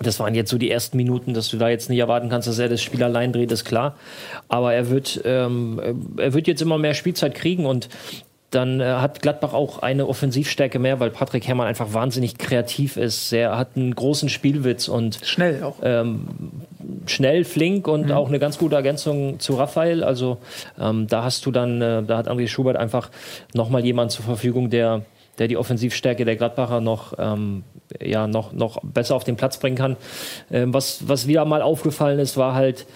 [0.00, 2.58] das waren jetzt so die ersten Minuten, dass du da jetzt nicht erwarten kannst, dass
[2.58, 3.94] er das Spiel allein dreht, ist klar.
[4.48, 5.80] Aber er wird, ähm,
[6.16, 7.88] er wird jetzt immer mehr Spielzeit kriegen und
[8.50, 13.32] dann äh, hat Gladbach auch eine Offensivstärke mehr, weil Patrick Herrmann einfach wahnsinnig kreativ ist.
[13.32, 15.76] Er hat einen großen Spielwitz und Schnell auch.
[15.82, 16.26] ähm,
[17.06, 18.12] schnell, flink und Mhm.
[18.12, 20.04] auch eine ganz gute Ergänzung zu Raphael.
[20.04, 20.38] Also
[20.80, 23.10] ähm, da hast du dann, äh, da hat André Schubert einfach
[23.54, 25.02] nochmal jemand zur Verfügung, der,
[25.38, 27.64] der die Offensivstärke der Gladbacher noch, ähm,
[28.00, 29.96] ja, noch, noch besser auf den Platz bringen kann.
[30.50, 32.86] Ähm, was, was wieder mal aufgefallen ist, war halt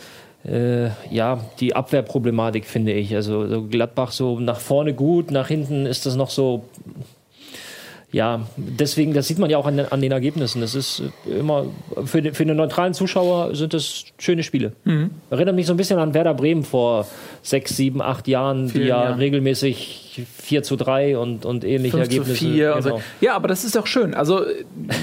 [0.45, 3.15] äh, ja, die Abwehrproblematik, finde ich.
[3.15, 6.65] Also so Gladbach so nach vorne gut, nach hinten ist das noch so
[8.11, 10.63] ja, deswegen, das sieht man ja auch an, den- an den Ergebnissen.
[10.63, 11.67] Das ist äh, immer,
[12.07, 14.73] für den, für den neutralen Zuschauer sind das schöne Spiele.
[14.85, 15.11] Mhm.
[15.29, 17.07] Erinnert mich so ein bisschen an Werder Bremen vor
[17.49, 19.19] sechs, sieben, acht Jahren, die Vielen ja Jahren.
[19.19, 22.39] regelmäßig 4 zu 3 und, und ähnliche 5 zu Ergebnisse.
[22.39, 22.89] 4 und so.
[22.91, 23.03] genau.
[23.21, 24.15] Ja, aber das ist doch schön.
[24.15, 24.43] Also,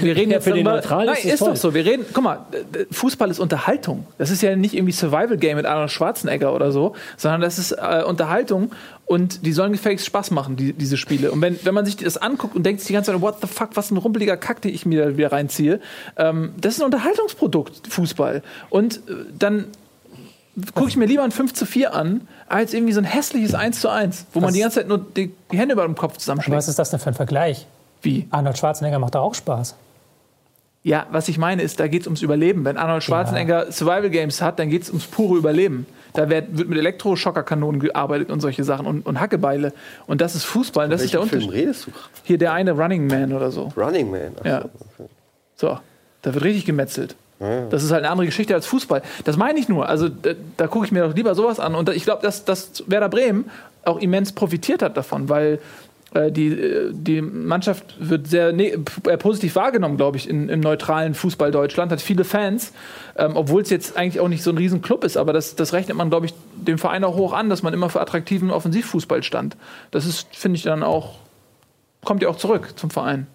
[0.02, 0.80] wir reden Ja, jetzt für den darüber.
[0.82, 1.74] Neutralen Nein, ist ist doch so.
[1.74, 4.06] Wir reden, guck mal, äh, Fußball ist Unterhaltung.
[4.18, 8.02] Das ist ja nicht irgendwie Survival-Game mit Arnold Schwarzenegger oder so, sondern das ist äh,
[8.06, 8.72] Unterhaltung
[9.06, 11.30] und die sollen gefälligst Spaß machen, die, diese Spiele.
[11.30, 13.46] Und wenn, wenn man sich das anguckt und denkt sich die ganze Zeit, what the
[13.46, 15.80] fuck, was ein rumpeliger Kack, den ich mir da wieder reinziehe,
[16.16, 18.42] ähm, das ist ein Unterhaltungsprodukt, Fußball.
[18.68, 19.66] Und äh, dann
[20.74, 23.80] gucke ich mir lieber ein 5 zu 4 an, als irgendwie so ein hässliches 1
[23.80, 26.16] zu 1, wo man Was- die ganze Zeit nur die, die Hände über dem Kopf
[26.16, 26.56] zusammenschlägt.
[26.56, 27.66] was ist das denn für ein Vergleich?
[28.02, 28.26] Wie?
[28.30, 29.74] Arnold Schwarzenegger macht doch auch Spaß.
[30.82, 32.64] Ja, was ich meine ist, da geht es ums Überleben.
[32.64, 35.84] Wenn Arnold Schwarzenegger Survival Games hat, dann geht es ums pure Überleben.
[36.12, 39.72] Da wird, wird mit Elektroschockerkanonen gearbeitet und solche Sachen und, und Hackebeile.
[40.06, 40.84] Und das ist Fußball.
[40.84, 41.50] Und das ist der Unterschied.
[41.52, 41.90] redest du?
[42.22, 43.72] Hier der eine Running Man oder so.
[43.76, 44.32] Running Man.
[44.40, 44.64] Ach Ja.
[45.56, 45.78] So,
[46.22, 47.16] da wird richtig gemetzelt.
[47.38, 49.02] Das ist halt eine andere Geschichte als Fußball.
[49.24, 49.88] Das meine ich nur.
[49.88, 51.74] Also da, da gucke ich mir doch lieber sowas an.
[51.74, 53.50] Und ich glaube, dass, dass Werder Bremen
[53.84, 55.60] auch immens profitiert hat davon, weil
[56.14, 60.60] äh, die, äh, die Mannschaft wird sehr ne äh, positiv wahrgenommen, glaube ich, in, im
[60.60, 61.92] neutralen Fußball Deutschland.
[61.92, 62.72] Hat viele Fans,
[63.16, 65.16] ähm, obwohl es jetzt eigentlich auch nicht so ein Riesenclub ist.
[65.16, 67.90] Aber das, das rechnet man, glaube ich, dem Verein auch hoch an, dass man immer
[67.90, 69.56] für attraktiven Offensivfußball stand.
[69.90, 71.16] Das ist, finde ich, dann auch,
[72.02, 73.26] kommt ja auch zurück zum Verein.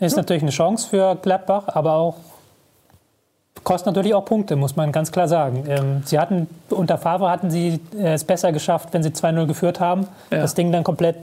[0.00, 2.18] Ist natürlich eine Chance für Gladbach, aber auch
[3.64, 5.64] kostet natürlich auch Punkte, muss man ganz klar sagen.
[5.68, 9.80] Ähm, sie hatten unter Favre hatten sie äh, es besser geschafft, wenn sie 2-0 geführt
[9.80, 10.38] haben, Ja.
[10.38, 11.16] das Ding dann komplett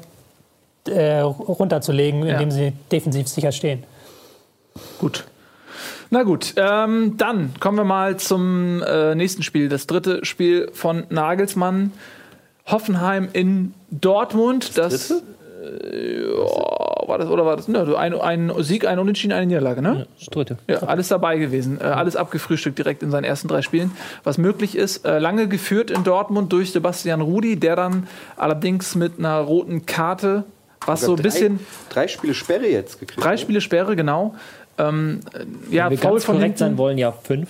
[0.88, 2.34] äh, runterzulegen, Ja.
[2.34, 3.84] indem sie defensiv sicher stehen.
[5.00, 5.26] Gut.
[6.12, 9.70] Na gut, ähm, dann kommen wir mal zum äh, nächsten Spiel.
[9.70, 11.92] Das dritte Spiel von Nagelsmann.
[12.68, 14.78] Hoffenheim in Dortmund.
[14.78, 15.16] Das, äh,
[15.66, 17.68] ja, war das oder war das?
[17.68, 20.08] Ne, ein, ein Sieg, ein Unentschieden, eine Niederlage, ne?
[20.20, 20.58] Das dritte.
[20.68, 21.80] Ja, alles dabei gewesen.
[21.80, 23.92] Äh, alles abgefrühstückt direkt in seinen ersten drei Spielen.
[24.24, 28.08] Was möglich ist, äh, lange geführt in Dortmund durch Sebastian Rudi, der dann
[28.38, 30.44] allerdings mit einer roten Karte,
[30.86, 31.60] was so ein drei, bisschen.
[31.90, 33.24] Drei Spiele Sperre jetzt gekriegt.
[33.24, 33.38] Drei ne?
[33.38, 34.36] Spiele Sperre, genau.
[34.78, 36.78] Ähm, äh, ja, Wenn wir faul ganz von korrekt sein hinten.
[36.80, 37.50] wollen, ja fünf.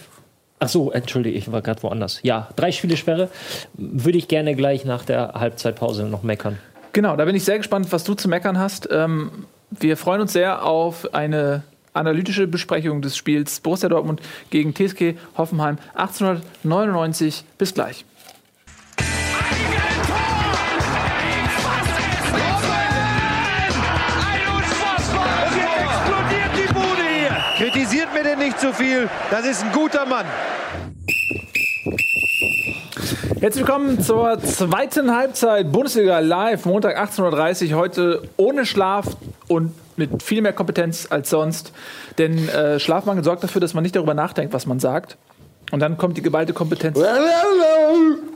[0.59, 2.19] Ach so, entschuldige, ich war gerade woanders.
[2.23, 3.29] Ja, drei Spiele Sperre.
[3.73, 6.57] Würde ich gerne gleich nach der Halbzeitpause noch meckern.
[6.95, 8.87] Genau, da bin ich sehr gespannt, was du zu meckern hast.
[8.89, 15.15] Ähm, wir freuen uns sehr auf eine analytische Besprechung des Spiels Borussia Dortmund gegen TSG
[15.37, 17.43] Hoffenheim 1899.
[17.57, 18.05] Bis gleich.
[27.57, 29.09] Kritisiert mir denn nicht zu viel.
[29.31, 30.25] Das ist ein guter Mann.
[32.95, 37.77] Herzlich willkommen zur zweiten Halbzeit Bundesliga Live, Montag 18.30 Uhr.
[37.77, 39.17] Heute ohne Schlaf
[39.49, 41.73] und mit viel mehr Kompetenz als sonst.
[42.17, 45.17] Denn äh, Schlafmangel sorgt dafür, dass man nicht darüber nachdenkt, was man sagt.
[45.71, 46.97] Und dann kommt die geballte Kompetenz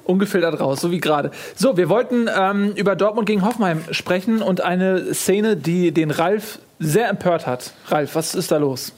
[0.03, 1.31] ungefiltert raus, so wie gerade.
[1.55, 6.59] So, wir wollten ähm, über Dortmund gegen Hoffenheim sprechen und eine Szene, die den Ralf
[6.79, 7.71] sehr empört hat.
[7.87, 8.91] Ralf, was ist da los?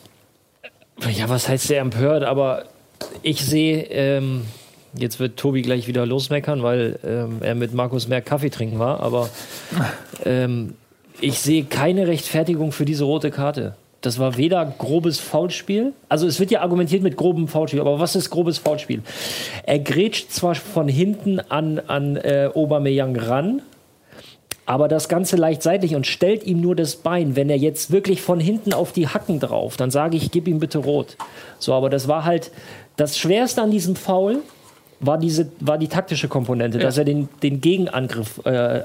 [1.11, 2.65] Ja, was heißt sehr empört, aber
[3.21, 4.45] ich sehe, ähm,
[4.93, 9.01] jetzt wird Tobi gleich wieder losmeckern, weil ähm, er mit Markus Merck Kaffee trinken war,
[9.01, 9.29] aber
[10.25, 10.75] ähm,
[11.19, 13.75] ich sehe keine Rechtfertigung für diese rote Karte.
[14.01, 18.15] Das war weder grobes Foulspiel, also es wird ja argumentiert mit grobem Foulspiel, aber was
[18.15, 19.03] ist grobes Foulspiel?
[19.63, 23.61] Er grätscht zwar von hinten an, an äh, Aubameyang ran,
[24.65, 27.35] aber das Ganze leicht seitlich und stellt ihm nur das Bein.
[27.35, 30.59] Wenn er jetzt wirklich von hinten auf die Hacken drauf, dann sage ich, gib ihm
[30.59, 31.17] bitte rot.
[31.59, 32.51] So, aber das war halt
[32.95, 34.39] das Schwerste an diesem Foul
[35.01, 38.83] war diese war die taktische Komponente, dass er den, den Gegenangriff äh,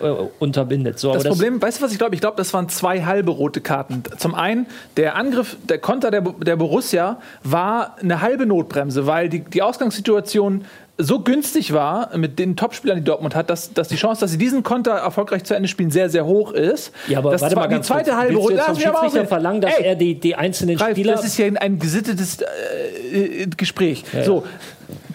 [0.00, 0.98] äh, unterbindet.
[0.98, 2.14] So, Das, aber Problem, weißt du, was ich glaube?
[2.14, 4.02] Ich glaube, das waren zwei halbe rote Karten.
[4.16, 9.40] Zum einen, der Angriff, der Konter der, der Borussia war eine halbe Notbremse, weil die,
[9.40, 10.64] die Ausgangssituation
[10.96, 14.38] so günstig war mit den Topspielern, die Dortmund hat, dass, dass die Chance, dass sie
[14.38, 16.92] diesen Konter erfolgreich zu Ende spielen, sehr, sehr hoch ist.
[17.08, 18.16] Ja, aber das warte war mal die ganz zweite kurz.
[18.16, 20.92] halbe Willst du rote jetzt vom Schiedsrichter verlangen, dass Ey, er die, die einzelnen Ralf,
[20.92, 21.14] Spieler...
[21.14, 22.38] das ist ja ein gesittetes
[23.12, 24.04] äh, äh, Gespräch.
[24.24, 24.44] So,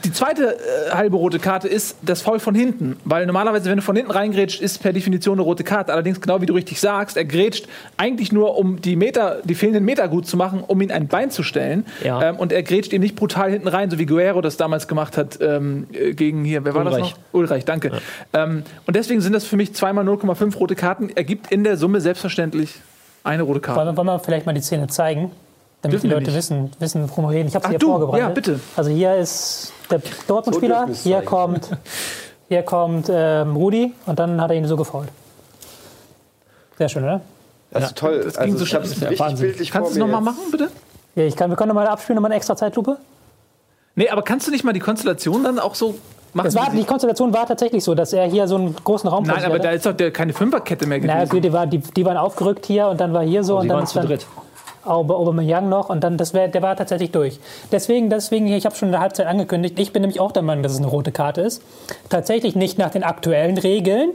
[0.04, 2.98] die zweite äh, halbe rote Karte ist das Foul von hinten.
[3.06, 5.94] Weil normalerweise, wenn du von hinten reingrätscht, ist per Definition eine rote Karte.
[5.94, 7.68] Allerdings, genau wie du richtig sagst, er grätscht
[7.98, 11.32] eigentlich nur, um die Meter, die fehlenden Meter gut zu machen, um ihn ein Bein
[11.32, 11.86] zu stellen.
[12.04, 12.30] Ja.
[12.30, 15.18] Ähm, und er grätscht ihm nicht brutal hinten rein, so wie Guerrero das damals gemacht
[15.18, 17.12] hat ähm, äh, gegen hier, wer war das Ulreich.
[17.12, 17.20] noch?
[17.34, 17.92] Ulreich, danke.
[18.34, 21.10] Ähm, und deswegen sind das für mich zweimal 0,5 rote Karten.
[21.16, 22.76] Ergibt in der Summe selbstverständlich
[23.24, 23.80] eine rote Karte.
[23.82, 25.32] Wollen, wollen wir vielleicht mal die Szene zeigen?
[25.82, 27.48] Damit Dürfen die Leute wissen, wissen, worum wir reden.
[27.48, 28.20] Ich habe sie hier du, vorbereitet.
[28.20, 28.60] ja, bitte.
[28.76, 31.70] Also hier ist der Dortmund-Spieler, So es hier kommt,
[32.50, 35.08] hier kommt ähm, Rudi und dann hat er ihn so gefault.
[36.78, 37.22] Sehr schön, oder?
[37.72, 38.22] Das ist toll.
[38.24, 38.82] das ging also, so es schnell.
[38.82, 39.48] richtig Wahnsinn.
[39.48, 40.70] bildlich Kannst du es nochmal machen, bitte?
[41.16, 42.98] Ja, ich kann, wir können nochmal abspielen, nochmal eine extra Zeitlupe.
[43.96, 45.96] Nee, aber kannst du nicht mal die Konstellation dann auch so
[46.34, 46.48] machen?
[46.48, 49.44] Es war, die Konstellation war tatsächlich so, dass er hier so einen großen Raum Nein,
[49.44, 49.64] aber hatte.
[49.64, 51.16] da ist doch der, keine Fünferkette mehr gewesen.
[51.16, 53.56] Naja, gut, die, war, die, die waren aufgerückt hier und dann war hier so.
[53.56, 54.26] Oh, und dann waren ist zu dann dritt.
[54.86, 57.40] Aubameyang noch und dann das wär, der war tatsächlich durch.
[57.72, 60.64] Deswegen, deswegen ich habe schon in der Halbzeit angekündigt, ich bin nämlich auch der Meinung,
[60.64, 61.62] dass es eine rote Karte ist.
[62.10, 64.12] Tatsächlich nicht nach den aktuellen Regeln.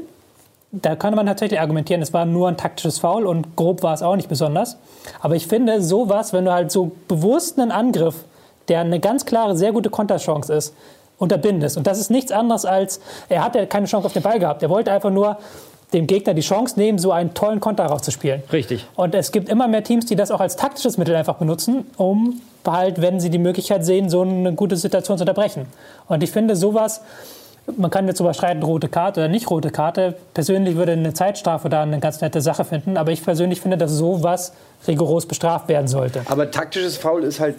[0.73, 4.03] Da kann man tatsächlich argumentieren, es war nur ein taktisches Foul und grob war es
[4.03, 4.77] auch nicht besonders.
[5.21, 8.25] Aber ich finde, sowas, wenn du halt so bewusst einen Angriff,
[8.69, 10.75] der eine ganz klare, sehr gute Konterchance ist,
[11.19, 11.77] unterbindest.
[11.77, 14.63] Und das ist nichts anderes als, er hatte keine Chance auf den Ball gehabt.
[14.63, 15.39] Er wollte einfach nur
[15.95, 18.43] dem Gegner die Chance nehmen, so einen tollen Konter rauszuspielen.
[18.53, 18.85] Richtig.
[18.97, 22.41] Und es gibt immer mehr Teams, die das auch als taktisches Mittel einfach benutzen, um
[22.67, 25.67] halt, wenn sie die Möglichkeit sehen, so eine gute Situation zu unterbrechen.
[26.09, 27.01] Und ich finde sowas,
[27.77, 30.17] man kann jetzt darüber streiten, rote Karte oder nicht rote Karte.
[30.35, 33.93] Persönlich würde eine Zeitstrafe da eine ganz nette Sache finden, aber ich persönlich finde, dass
[33.93, 34.53] sowas
[34.87, 36.23] rigoros bestraft werden sollte.
[36.27, 37.57] Aber taktisches Foul ist halt.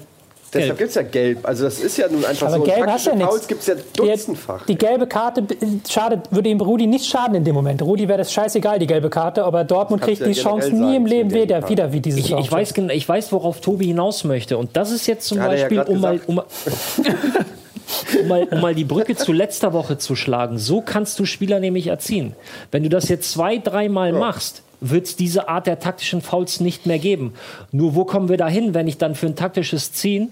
[0.61, 1.39] Deshalb gibt es ja gelb.
[1.47, 2.63] Also das ist ja nun einfach Aber so.
[2.63, 3.29] gelb hast ja nichts.
[3.29, 4.65] Fouls gibt es ja dutzendfach.
[4.65, 5.55] Die, die gelbe Karte b-
[5.89, 7.81] schadet, würde ihm Rudi nicht schaden in dem Moment.
[7.81, 10.95] Rudi wäre das scheißegal, die gelbe Karte, aber Dortmund kriegt du die ja Chance nie
[10.95, 12.43] im sagen Leben wieder, wieder wie diese Ich, Chance.
[12.43, 14.57] ich, weiß, ich weiß, worauf Tobi hinaus möchte.
[14.57, 16.45] Und das ist jetzt zum Hat ja Beispiel, grad um mal, um, mal-
[18.21, 20.57] um, mal, um mal die Brücke zu letzter Woche zu schlagen.
[20.57, 22.33] So kannst du Spieler nämlich erziehen.
[22.71, 26.85] Wenn du das jetzt zwei, dreimal machst, wird es diese Art der taktischen Fouls nicht
[26.85, 27.33] mehr geben.
[27.71, 30.31] Nur wo kommen wir da hin, wenn ich dann für ein taktisches Ziehen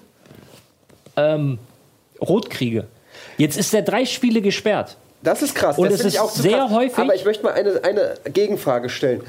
[1.17, 1.59] ähm,
[2.21, 2.85] rot kriege?
[3.37, 4.97] Jetzt ist der drei Spiele gesperrt.
[5.21, 5.77] Das ist krass.
[5.77, 6.71] Und das es finde ich ist auch zu sehr krass.
[6.71, 9.21] häufig- Aber ich möchte mal eine, eine Gegenfrage stellen.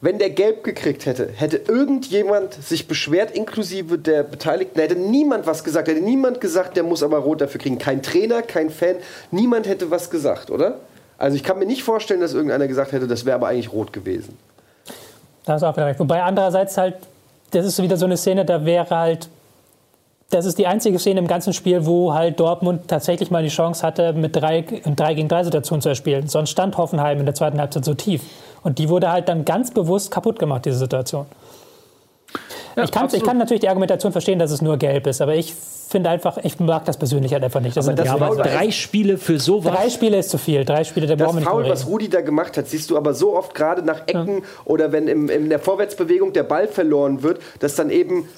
[0.00, 5.44] wenn der gelb gekriegt hätte, hätte irgendjemand sich beschwert, inklusive der Beteiligten, da hätte niemand
[5.46, 7.78] was gesagt, hätte niemand gesagt, der muss aber rot dafür kriegen.
[7.78, 8.94] Kein Trainer, kein Fan,
[9.32, 10.76] niemand hätte was gesagt, oder?
[11.16, 13.92] Also ich kann mir nicht vorstellen, dass irgendeiner gesagt hätte, das wäre aber eigentlich rot
[13.92, 14.38] gewesen.
[15.44, 15.98] Da hast du auch wieder recht.
[15.98, 16.94] Wobei andererseits halt,
[17.50, 19.28] das ist wieder so eine Szene, da wäre halt,
[20.30, 23.86] das ist die einzige Szene im ganzen Spiel, wo halt Dortmund tatsächlich mal die Chance
[23.86, 26.28] hatte, mit drei, drei gegen drei Situationen zu erspielen.
[26.28, 28.22] Sonst stand Hoffenheim in der zweiten Halbzeit so tief.
[28.62, 31.26] Und die wurde halt dann ganz bewusst kaputt gemacht, diese Situation.
[32.76, 35.34] Ja, ich, kann, ich kann natürlich die Argumentation verstehen, dass es nur gelb ist, aber
[35.34, 37.74] ich finde einfach, ich mag das persönlich halt einfach nicht.
[37.74, 39.74] Das sind das Ja, Foul, aber drei Spiele für sowas.
[39.74, 40.66] drei Spiele ist zu viel.
[40.66, 41.86] Drei Spiele, da Das brauchen wir nicht Foul, was.
[41.86, 45.30] Rudi da gemacht hat, siehst du aber so oft gerade nach Ecken oder wenn im,
[45.30, 48.28] in der Vorwärtsbewegung der Ball verloren wird, dass dann eben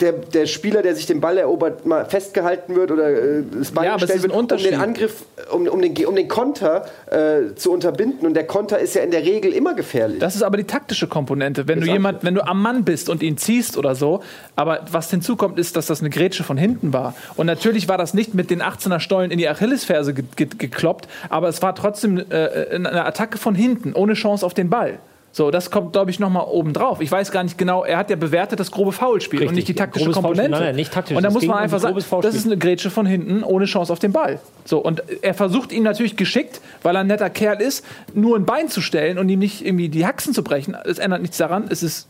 [0.00, 3.84] der, der Spieler, der sich den Ball erobert, mal festgehalten wird oder äh, das Bein
[3.84, 8.26] Ja, gestellt wird, um den Angriff, um, um, den, um den Konter äh, zu unterbinden.
[8.26, 10.18] Und der Konter ist ja in der Regel immer gefährlich.
[10.18, 11.68] Das ist aber die taktische Komponente.
[11.68, 11.96] Wenn du Exakt.
[11.96, 14.22] jemand, wenn du am Mann bist und ihn ziehst oder so,
[14.56, 17.14] aber was hinzukommt, ist, dass das eine Grätsche von hinten war.
[17.36, 21.08] Und natürlich war das nicht mit den 18er Stollen in die Achillesferse ge ge gekloppt,
[21.28, 24.98] aber es war trotzdem äh, eine Attacke von hinten, ohne Chance auf den Ball.
[25.32, 27.00] So, das kommt, glaube ich, nochmal oben drauf.
[27.00, 29.68] Ich weiß gar nicht genau, er hat ja bewertet das grobe Foulspiel und Richtig, nicht
[29.68, 30.22] die taktische Foulspiel.
[30.22, 30.50] Komponente.
[30.50, 31.16] Nein, nein, nicht taktisch.
[31.16, 33.92] Und da muss man um einfach sagen, das ist eine Grätsche von hinten ohne Chance
[33.92, 34.40] auf den Ball.
[34.64, 38.44] So, und er versucht ihm natürlich geschickt, weil er ein netter Kerl ist, nur ein
[38.44, 40.76] Bein zu stellen und ihm nicht irgendwie die Haxen zu brechen.
[40.84, 41.66] Es ändert nichts daran.
[41.70, 42.08] Es ist,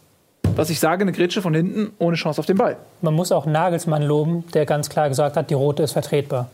[0.57, 2.79] was ich sage, eine Grätsche von hinten ohne Chance auf den Ball.
[3.03, 6.51] Man muss auch Nagelsmann loben, der ganz klar gesagt hat, die rote ist vertretbar.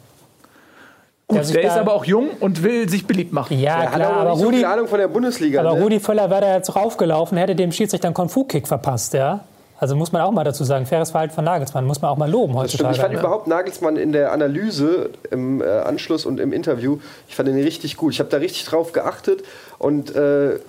[1.28, 3.58] Gut, der da- ist aber auch jung und will sich beliebt machen.
[3.58, 5.60] Ja, er hat klar, aber aber so Rudi, Ahnung von der Bundesliga.
[5.60, 5.82] aber ne?
[5.82, 9.40] Rudi Völler wäre da jetzt raufgelaufen, hätte dem Schiedsrichter einen Konfu-Kick verpasst, ja.
[9.78, 12.30] Also muss man auch mal dazu sagen, faires Verhalten von Nagelsmann, muss man auch mal
[12.30, 12.88] loben Das stimmt.
[12.88, 12.94] heutzutage.
[12.94, 16.98] Ich fand überhaupt Nagelsmann in der Analyse, im äh, Anschluss und im Interview,
[17.28, 18.12] ich fand ihn richtig gut.
[18.14, 19.42] Ich habe da richtig drauf geachtet
[19.78, 20.60] und äh,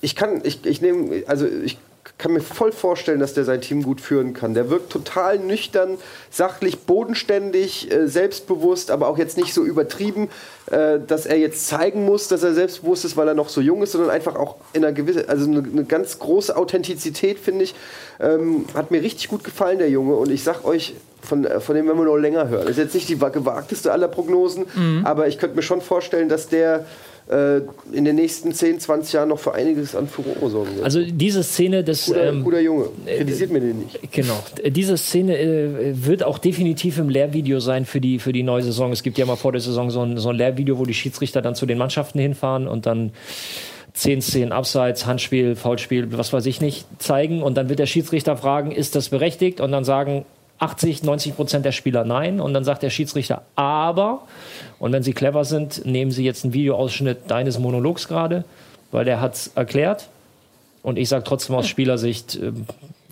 [0.00, 1.78] ich kann, ich, ich nehme, also ich
[2.18, 4.54] kann mir voll vorstellen, dass der sein Team gut führen kann.
[4.54, 5.98] Der wirkt total nüchtern,
[6.30, 10.28] sachlich, bodenständig, äh, selbstbewusst, aber auch jetzt nicht so übertrieben,
[10.70, 13.82] äh, dass er jetzt zeigen muss, dass er selbstbewusst ist, weil er noch so jung
[13.82, 17.74] ist, sondern einfach auch in einer gewissen, also eine, eine ganz große Authentizität, finde ich.
[18.20, 20.14] Ähm, hat mir richtig gut gefallen, der Junge.
[20.16, 22.62] Und ich sag euch, von, äh, von dem werden wir noch länger hören.
[22.62, 24.66] Das ist jetzt nicht die wa- gewagteste aller Prognosen,
[25.04, 26.84] aber ich könnte mir schon vorstellen, dass der
[27.92, 30.84] in den nächsten 10, 20 Jahren noch für einiges an Furore sorgen wird.
[30.84, 32.06] Also diese Szene des.
[32.06, 32.88] guter, ähm, guter Junge.
[33.06, 34.12] Kritisiert mir den nicht.
[34.12, 34.38] Genau.
[34.66, 38.92] Diese Szene äh, wird auch definitiv im Lehrvideo sein für die, für die neue Saison.
[38.92, 41.40] Es gibt ja mal vor der Saison so ein, so ein Lehrvideo, wo die Schiedsrichter
[41.40, 43.12] dann zu den Mannschaften hinfahren und dann
[43.94, 47.42] zehn Szenen Abseits, Handspiel, Foulspiel, was weiß ich nicht, zeigen.
[47.42, 49.60] Und dann wird der Schiedsrichter fragen, ist das berechtigt?
[49.60, 50.24] Und dann sagen
[50.62, 52.40] 80, 90 Prozent der Spieler nein.
[52.40, 54.22] Und dann sagt der Schiedsrichter aber.
[54.78, 58.44] Und wenn sie clever sind, nehmen sie jetzt einen Videoausschnitt deines Monologs gerade,
[58.90, 60.08] weil der hat es erklärt.
[60.82, 62.66] Und ich sage trotzdem aus Spielersicht, ähm,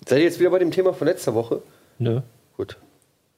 [0.07, 1.61] Seid ihr jetzt wieder bei dem Thema von letzter Woche?
[1.99, 2.21] nö.
[2.57, 2.77] Gut.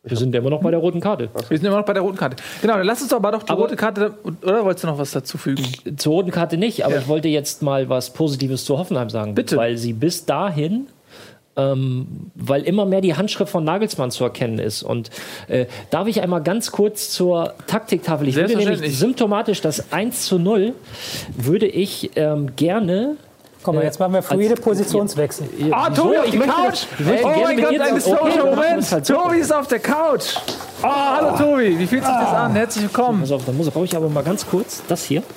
[0.05, 1.29] Wir sind immer noch bei der roten Karte.
[1.49, 2.35] Wir sind immer noch bei der roten Karte.
[2.61, 4.13] Genau, dann lass uns doch aber doch die Aber- rote Karte.
[4.43, 5.65] Oder wolltest du noch was dazu fügen?
[5.97, 7.01] Zur roten Karte nicht, aber Ja.
[7.03, 9.37] ich wollte jetzt mal was Positives zu Hoffenheim sagen.
[9.37, 9.57] Bitte.
[9.57, 10.89] Weil sie bis dahin,
[11.57, 14.83] ähm, weil immer mehr die Handschrift von Nagelsmann zu erkennen ist.
[14.83, 15.11] Und
[15.49, 18.29] äh, darf ich einmal ganz kurz zur Taktiktafel.
[18.29, 20.75] Ich würde nämlich symptomatisch das 1 zu 0
[21.37, 23.17] würde ich ähm, gerne.
[23.63, 25.49] Guck mal, jetzt machen wir fluide Positionswechsel.
[25.71, 26.03] Ah, Wieso?
[26.03, 26.79] Tobi auf die möchte Couch!
[27.23, 28.93] oh mein Gott, ein historischer dann Moment!
[28.93, 29.07] halt.
[29.07, 30.37] Tobi ist auf der Couch!
[30.83, 32.55] Oh, hallo Tobi, wie fühlt sich das an?
[32.55, 33.21] Herzlich willkommen.
[33.21, 35.23] Pass auf, da muss brauche ich aber mal ganz kurz das hier.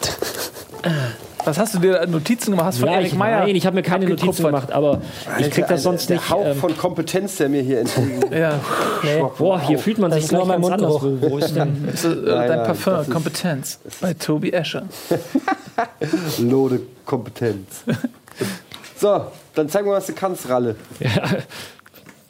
[1.45, 2.67] Was hast du dir Notizen gemacht?
[2.67, 3.39] Hast du von Ja, ich, Meyer?
[3.45, 5.01] nein, ich habe mir keine Notizen gemacht, aber
[5.39, 6.29] ich krieg das sonst der nicht.
[6.29, 8.21] Hauch ähm, von Kompetenz, der mir hier entgegen.
[8.35, 8.59] Ja,
[9.37, 11.01] Boah, hier fühlt man Das sich gleich mein ganz anders.
[11.01, 11.87] Wo, ist denn?
[11.93, 13.79] ist, äh, Nein, dein nein, Parfum, ist- Kompetenz.
[14.01, 14.83] Bei Tobi Escher.
[16.39, 17.83] Lode Kompetenz.
[18.97, 20.75] so, dann zeig mal, was du kannst, Ralle.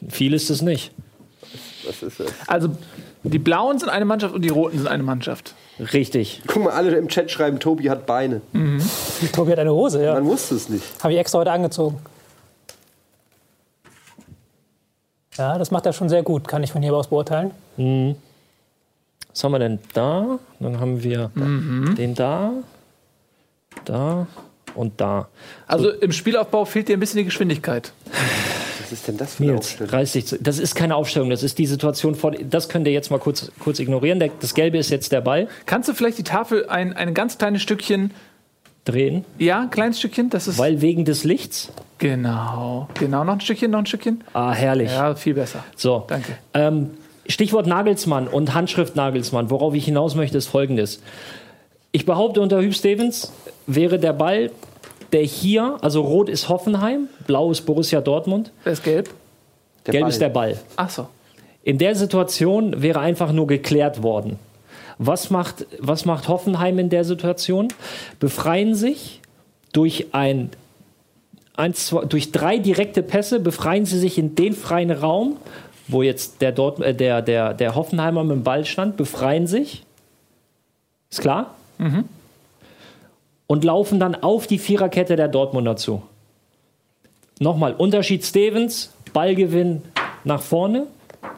[0.08, 0.92] Viel ist es nicht.
[1.86, 2.26] Was ist das?
[2.46, 2.68] Also,
[3.22, 5.54] die Blauen sind eine Mannschaft und die Roten sind eine Mannschaft.
[5.78, 6.42] Richtig.
[6.46, 8.40] Guck mal, alle im Chat schreiben, Tobi hat Beine.
[9.32, 10.14] Tobi hat eine Hose, ja.
[10.14, 10.84] Man wusste es nicht.
[11.02, 11.98] Habe ich extra heute angezogen.
[15.36, 17.50] Ja, das macht er schon sehr gut, kann ich von hier aus beurteilen.
[17.76, 20.38] Was haben wir denn da?
[20.60, 22.52] Dann haben wir den da,
[23.84, 24.26] da
[24.74, 25.28] und da.
[25.66, 27.92] Also im Spielaufbau fehlt dir ein bisschen die Geschwindigkeit.
[28.86, 29.90] Was ist denn das für eine Nils, Aufstellung?
[29.92, 30.38] reiß dich zu.
[30.42, 32.30] Das ist keine Aufstellung, das ist die Situation vor.
[32.32, 34.18] Das könnt ihr jetzt mal kurz, kurz ignorieren.
[34.20, 35.48] Der, das Gelbe ist jetzt der Ball.
[35.66, 38.12] Kannst du vielleicht die Tafel ein, ein ganz kleines Stückchen,
[38.84, 40.58] Drehen, ja, ein kleines Stückchen, das ist.
[40.58, 41.70] weil wegen des Lichts.
[41.98, 44.22] genau, genau, noch ein Stückchen, noch ein Stückchen.
[44.32, 44.92] Ah, herrlich.
[44.92, 45.64] Ja, viel besser.
[45.74, 46.04] So.
[46.06, 46.38] Danke.
[46.54, 46.90] Ähm,
[47.26, 49.50] Stichwort Nagelsmann und Handschrift Nagelsmann.
[49.50, 51.02] Worauf ich hinaus möchte, ist folgendes.
[51.90, 53.32] Ich behaupte, unter Hugh Stevens
[53.66, 54.52] wäre der Ball
[55.12, 59.10] der hier, also rot ist Hoffenheim, blau ist Borussia Dortmund, Wer ist gelb?
[59.86, 60.10] Der gelb Ball.
[60.10, 60.58] ist der Ball.
[60.76, 61.06] Ach so.
[61.62, 64.38] In der Situation wäre einfach nur geklärt worden.
[64.98, 67.68] Was macht, was macht Hoffenheim in der Situation?
[68.20, 69.20] Befreien sich
[69.72, 70.50] durch ein,
[71.54, 75.36] eins, zwei, durch drei direkte Pässe, befreien sie sich in den freien Raum,
[75.88, 79.84] wo jetzt der, Dort, äh, der, der, der Hoffenheimer mit dem Ball stand, befreien sich.
[81.10, 81.54] Ist klar?
[83.46, 86.02] Und laufen dann auf die Viererkette der Dortmunder zu.
[87.38, 89.82] Nochmal, Unterschied Stevens, Ballgewinn
[90.24, 90.86] nach vorne,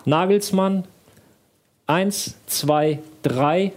[0.04, 0.84] Nagelsmann,
[1.86, 3.72] eins, zwei, drei,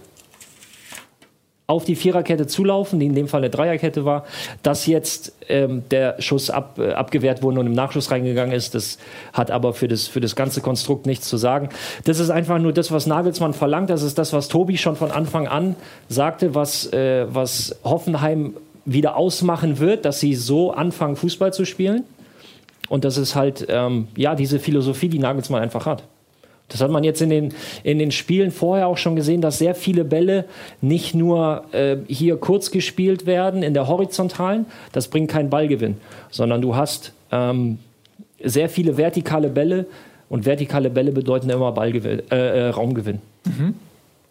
[1.72, 4.24] auf die Viererkette zulaufen, die in dem Fall eine Dreierkette war,
[4.62, 8.98] dass jetzt ähm, der Schuss ab, äh, abgewehrt wurde und im Nachschuss reingegangen ist, das
[9.32, 11.70] hat aber für das, für das ganze Konstrukt nichts zu sagen.
[12.04, 15.10] Das ist einfach nur das, was Nagelsmann verlangt, das ist das, was Tobi schon von
[15.10, 15.76] Anfang an
[16.08, 18.54] sagte, was, äh, was Hoffenheim
[18.84, 22.04] wieder ausmachen wird, dass sie so anfangen, Fußball zu spielen.
[22.90, 26.04] Und das ist halt, ähm, ja, diese Philosophie, die Nagelsmann einfach hat.
[26.72, 27.54] Das hat man jetzt in den,
[27.84, 30.46] in den Spielen vorher auch schon gesehen, dass sehr viele Bälle
[30.80, 35.98] nicht nur äh, hier kurz gespielt werden in der horizontalen, das bringt keinen Ballgewinn,
[36.30, 37.78] sondern du hast ähm,
[38.42, 39.86] sehr viele vertikale Bälle
[40.28, 43.20] und vertikale Bälle bedeuten immer Ballgewinn, äh, äh, Raumgewinn.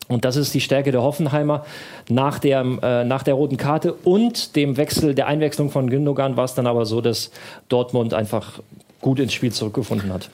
[0.07, 1.63] Und das ist die Stärke der Hoffenheimer.
[2.09, 6.45] Nach der, äh, nach der roten Karte und dem Wechsel, der Einwechslung von Gündogan war
[6.45, 7.31] es dann aber so, dass
[7.69, 8.59] Dortmund einfach
[8.99, 10.29] gut ins Spiel zurückgefunden hat.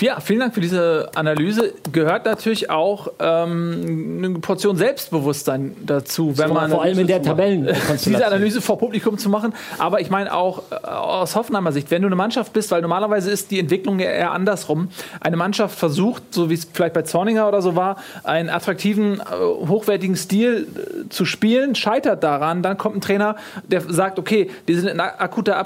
[0.00, 1.72] Ja, vielen Dank für diese Analyse.
[1.92, 7.30] Gehört natürlich auch ähm, eine Portion Selbstbewusstsein dazu, wenn man vor allem in der diese
[7.30, 8.22] Tabellenkonstellation.
[8.22, 9.54] Analyse vor Publikum zu machen.
[9.78, 13.30] Aber ich meine auch äh, aus Hoffenheimer Sicht, wenn du eine Mannschaft bist, weil normalerweise
[13.30, 14.88] ist die Entwicklung ja eher andersrum.
[15.20, 19.22] Eine Mannschaft versucht, so wie es vielleicht bei Zorninger oder so war, einen attraktiven, äh,
[19.66, 22.62] hochwertigen Stil äh, zu spielen, scheitert daran.
[22.62, 25.58] Dann kommt ein Trainer, der sagt, okay, wir sind in akuter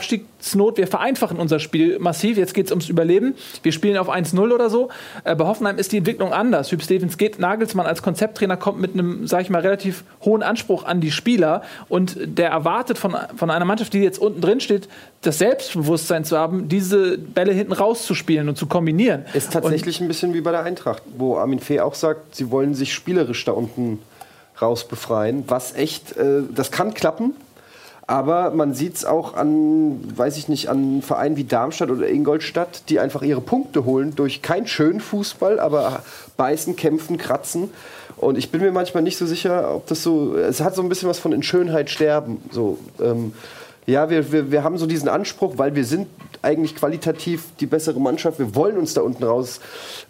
[0.44, 3.34] Abstiegsnot, wir vereinfachen unser Spiel massiv, jetzt geht es ums Überleben.
[3.62, 4.90] Wir spielen auf 1-0 oder so.
[5.24, 6.70] Äh, bei Hoffenheim ist die Entwicklung anders.
[6.70, 10.84] Hüb Stevens geht, Nagelsmann als Konzepttrainer kommt mit einem, sag ich mal, relativ hohen Anspruch
[10.84, 14.88] an die Spieler und der erwartet von, von einer Mannschaft, die jetzt unten drin steht,
[15.22, 19.24] das Selbstbewusstsein zu haben, diese Bälle hinten rauszuspielen und zu kombinieren.
[19.32, 22.74] Ist tatsächlich ein bisschen wie bei der Eintracht, wo Armin Fee auch sagt, sie wollen
[22.74, 24.00] sich spielerisch da unten
[24.60, 25.44] raus befreien.
[25.46, 27.34] Was echt, äh, das kann klappen.
[28.06, 32.90] Aber man sieht es auch an, weiß ich nicht, an Vereinen wie Darmstadt oder Ingolstadt,
[32.90, 36.02] die einfach ihre Punkte holen durch keinen schönen Fußball, aber
[36.36, 37.70] beißen, kämpfen, kratzen.
[38.16, 40.36] Und ich bin mir manchmal nicht so sicher, ob das so.
[40.36, 42.42] Es hat so ein bisschen was von in Schönheit sterben.
[42.50, 43.32] So, ähm,
[43.86, 46.06] ja, wir, wir, wir haben so diesen Anspruch, weil wir sind
[46.40, 48.38] eigentlich qualitativ die bessere Mannschaft.
[48.38, 49.60] Wir wollen uns da unten raus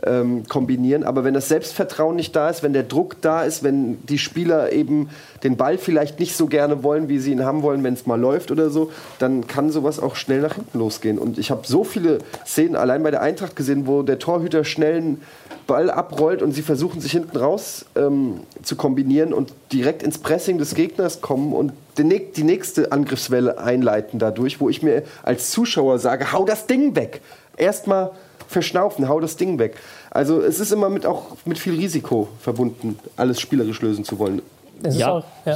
[0.04, 1.04] ähm, kombinieren.
[1.04, 4.72] Aber wenn das Selbstvertrauen nicht da ist, wenn der Druck da ist, wenn die Spieler
[4.72, 5.08] eben
[5.42, 8.20] den Ball vielleicht nicht so gerne wollen, wie sie ihn haben wollen, wenn es mal
[8.20, 11.18] läuft oder so, dann kann sowas auch schnell nach hinten losgehen.
[11.18, 14.96] Und ich habe so viele Szenen allein bei der Eintracht gesehen, wo der Torhüter schnell
[14.96, 15.22] einen
[15.66, 20.58] Ball abrollt und sie versuchen sich hinten raus ähm, zu kombinieren und direkt ins Pressing
[20.58, 25.50] des Gegners kommen und die, nä- die nächste Angriffswelle einleiten dadurch, wo ich mir als
[25.50, 27.20] Zuschauer sage, hau das Ding weg.
[27.56, 28.10] Erstmal
[28.48, 29.76] verschnaufen, hau das Ding weg.
[30.10, 34.42] Also es ist immer mit auch mit viel Risiko verbunden, alles spielerisch lösen zu wollen.
[34.82, 35.12] Es ist Ja.
[35.12, 35.54] auch, ja.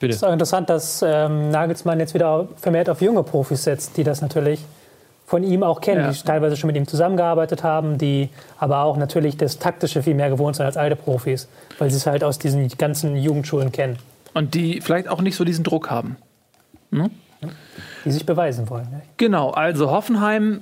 [0.00, 0.10] Bitte.
[0.10, 4.04] Es ist auch interessant, dass ähm, Nagelsmann jetzt wieder vermehrt auf junge Profis setzt, die
[4.04, 4.60] das natürlich
[5.26, 6.10] von ihm auch kennen, Ja.
[6.12, 10.30] die teilweise schon mit ihm zusammengearbeitet haben, die aber auch natürlich das Taktische viel mehr
[10.30, 11.48] gewohnt sind als alte Profis,
[11.78, 13.98] weil sie es halt aus diesen ganzen Jugendschulen kennen,
[14.34, 16.16] Und die vielleicht auch nicht so diesen Druck haben.
[18.04, 18.90] die sich beweisen wollen.
[18.90, 19.02] Ne?
[19.16, 20.60] Genau, also Hoffenheim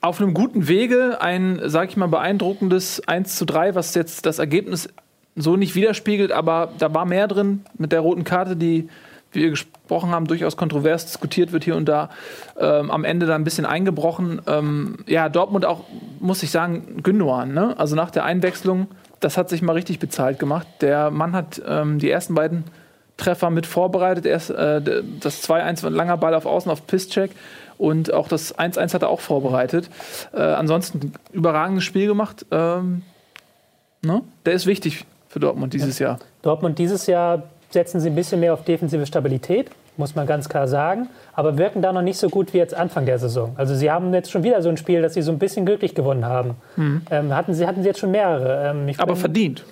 [0.00, 4.38] auf einem guten Wege, ein, sag ich mal, beeindruckendes 1 zu 3, was jetzt das
[4.38, 4.88] Ergebnis
[5.36, 8.88] so nicht widerspiegelt, aber da war mehr drin mit der roten Karte, die,
[9.32, 12.10] wie wir gesprochen haben, durchaus kontrovers diskutiert wird hier und da.
[12.58, 14.40] Ähm, am Ende da ein bisschen eingebrochen.
[14.46, 15.84] Ähm, ja, Dortmund auch,
[16.20, 17.52] muss ich sagen, Gündogan.
[17.52, 17.78] Ne?
[17.78, 18.88] Also nach der Einwechslung,
[19.20, 20.66] das hat sich mal richtig bezahlt gemacht.
[20.80, 22.64] Der Mann hat ähm, die ersten beiden
[23.16, 24.26] Treffer mit vorbereitet.
[24.26, 24.80] Erst äh,
[25.20, 27.30] das 2-1 war ein langer Ball auf Außen auf Pisscheck
[27.78, 29.88] und auch das 1-1 hat er auch vorbereitet.
[30.32, 32.44] Äh, ansonsten überragendes Spiel gemacht.
[32.50, 33.02] Ähm,
[34.02, 34.22] ne?
[34.44, 36.18] Der ist wichtig für Dortmund dieses Jahr.
[36.42, 40.68] Dortmund dieses Jahr setzen sie ein bisschen mehr auf defensive Stabilität, muss man ganz klar
[40.68, 43.52] sagen, aber wirken da noch nicht so gut wie jetzt Anfang der Saison.
[43.56, 45.94] Also sie haben jetzt schon wieder so ein Spiel, das sie so ein bisschen glücklich
[45.94, 46.54] gewonnen haben.
[47.10, 48.70] Ähm, hatten, sie, hatten sie jetzt schon mehrere.
[48.70, 49.64] Ähm, Aber bin- verdient.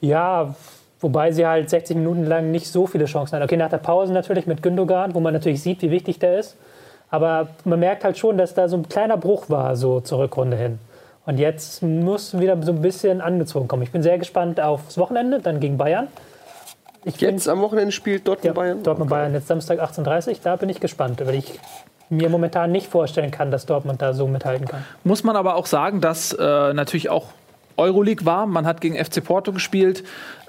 [0.00, 0.54] Ja,
[1.00, 3.44] wobei sie halt 60 Minuten lang nicht so viele Chancen hatten.
[3.44, 6.56] Okay, nach der Pause natürlich mit Gündogan, wo man natürlich sieht, wie wichtig der ist.
[7.10, 10.56] Aber man merkt halt schon, dass da so ein kleiner Bruch war, so zur Rückrunde
[10.56, 10.78] hin.
[11.26, 13.82] Und jetzt muss wieder so ein bisschen angezogen kommen.
[13.82, 16.08] Ich bin sehr gespannt aufs Wochenende, dann gegen Bayern.
[17.04, 18.82] Ich bin- Jetzt am Wochenende spielt Dortmund Ja, Bayern.
[18.82, 21.58] Dortmund Bayern jetzt Samstag 18.30 Da bin ich gespannt, weil ich
[22.08, 24.84] mir momentan nicht vorstellen kann, dass Dortmund da so mithalten kann.
[25.02, 27.26] Muss man aber auch sagen, dass äh, natürlich auch
[27.76, 28.46] Euroleague war.
[28.46, 30.04] Man hat gegen FC Porto gespielt,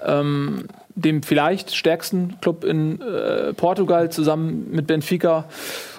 [0.05, 5.45] ähm, dem vielleicht stärksten Club in äh, Portugal, zusammen mit Benfica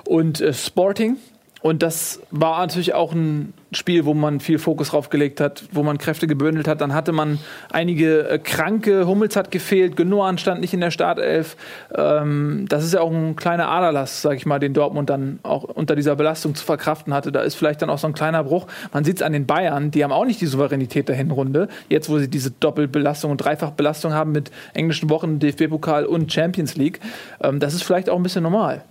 [0.06, 1.16] und äh, Sporting.
[1.62, 5.82] Und das war natürlich auch ein Spiel, wo man viel Fokus drauf gelegt hat, wo
[5.82, 6.80] man Kräfte gebündelt hat.
[6.80, 7.38] Dann hatte man
[7.70, 11.56] einige äh, Kranke, Hummels hat gefehlt, Genoan stand nicht in der Startelf.
[11.94, 15.64] Ähm, das ist ja auch ein kleiner Aderlass, sag ich mal, den Dortmund dann auch
[15.64, 17.32] unter dieser Belastung zu verkraften hatte.
[17.32, 18.66] Da ist vielleicht dann auch so ein kleiner Bruch.
[18.92, 21.68] Man sieht es an den Bayern, die haben auch nicht die Souveränität der Hinrunde.
[21.88, 27.00] Jetzt, wo sie diese Doppelbelastung und Dreifachbelastung haben mit englischen Wochen, DFB-Pokal und Champions League.
[27.42, 28.82] Ähm, das ist vielleicht auch ein bisschen normal.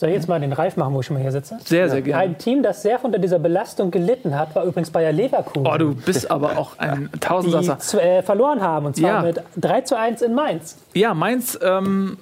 [0.00, 1.58] Soll ich jetzt mal den Reif machen, wo ich schon mal hier sitze?
[1.62, 2.22] Sehr, sehr gerne.
[2.22, 5.66] Ein Team, das sehr unter dieser Belastung gelitten hat, war übrigens Bayer Leverkusen.
[5.66, 7.78] Oh, du bist aber auch ein die Tausendsasser.
[7.78, 9.22] z- äh, verloren haben, und zwar Ja.
[9.22, 10.78] mit 3 zu 1 in Mainz.
[10.94, 12.16] Ja, Mainz, ähm,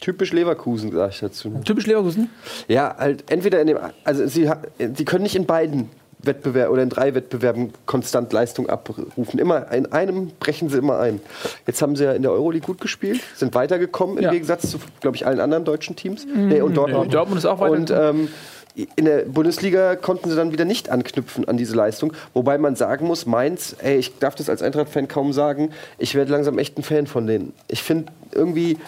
[0.00, 1.50] Typisch Leverkusen, sag ich dazu.
[1.64, 2.28] typisch Leverkusen.
[2.68, 4.48] Ja, halt entweder in dem, also sie,
[4.94, 5.88] sie können nicht in beiden
[6.20, 9.38] Wettbewerben oder in drei Wettbewerben konstant Leistung abrufen.
[9.38, 11.20] Immer in einem brechen sie immer ein.
[11.66, 14.30] Jetzt haben sie ja in der Euroleague gut gespielt, sind weitergekommen im Ja.
[14.32, 16.26] Gegensatz zu, glaube ich, allen anderen deutschen Teams.
[16.34, 17.06] Nee, und Dortmund.
[17.06, 18.28] Nee, Dortmund ist auch Und weitergekommen.
[18.76, 22.12] ähm, in der Bundesliga konnten sie dann wieder nicht anknüpfen an diese Leistung.
[22.32, 26.30] Wobei man sagen muss, Mainz, ey, ich darf das als Eintracht-Fan kaum sagen, ich werde
[26.30, 27.52] langsam echt ein Fan von denen.
[27.66, 28.78] Ich finde irgendwie,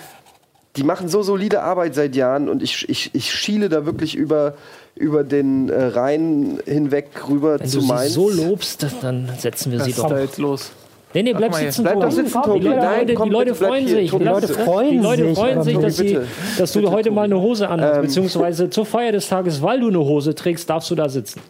[0.77, 4.55] die machen so solide Arbeit seit Jahren und ich, ich, ich schiele da wirklich über,
[4.97, 8.15] über den äh, Rhein hinweg rüber Wenn zu du sie Mainz.
[8.15, 10.09] so lobst, dann setzen wir Was sie ist doch.
[10.09, 10.73] da jetzt los?
[11.13, 12.15] Nee, nee, bleib sitzen, Bleib doch Tobi.
[12.15, 12.65] sitzen, Die Tobi.
[12.67, 13.97] Leute, Nein, die komm, Leute bitte, freuen hier.
[13.97, 14.11] sich.
[14.11, 14.61] Tobi, Die Leute bitte.
[14.61, 15.39] freuen Die Leute sich.
[15.39, 16.27] freuen sich, Tobi, dass, sie, bitte.
[16.59, 19.89] dass du heute mal eine Hose anhast, Ähm, beziehungsweise zur Feier des Tages, weil du
[19.89, 21.41] eine Hose trägst, darfst du da sitzen.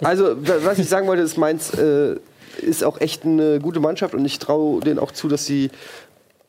[0.00, 2.16] Also, wa- was ich sagen wollte, ist, Mainz äh,
[2.60, 5.70] ist auch echt eine gute Mannschaft und ich traue denen auch zu, dass sie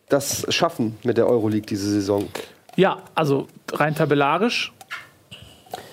[0.10, 2.26] das schaffen mit der Euroleague diese Saison.
[2.76, 4.72] Ja, also rein tabellarisch.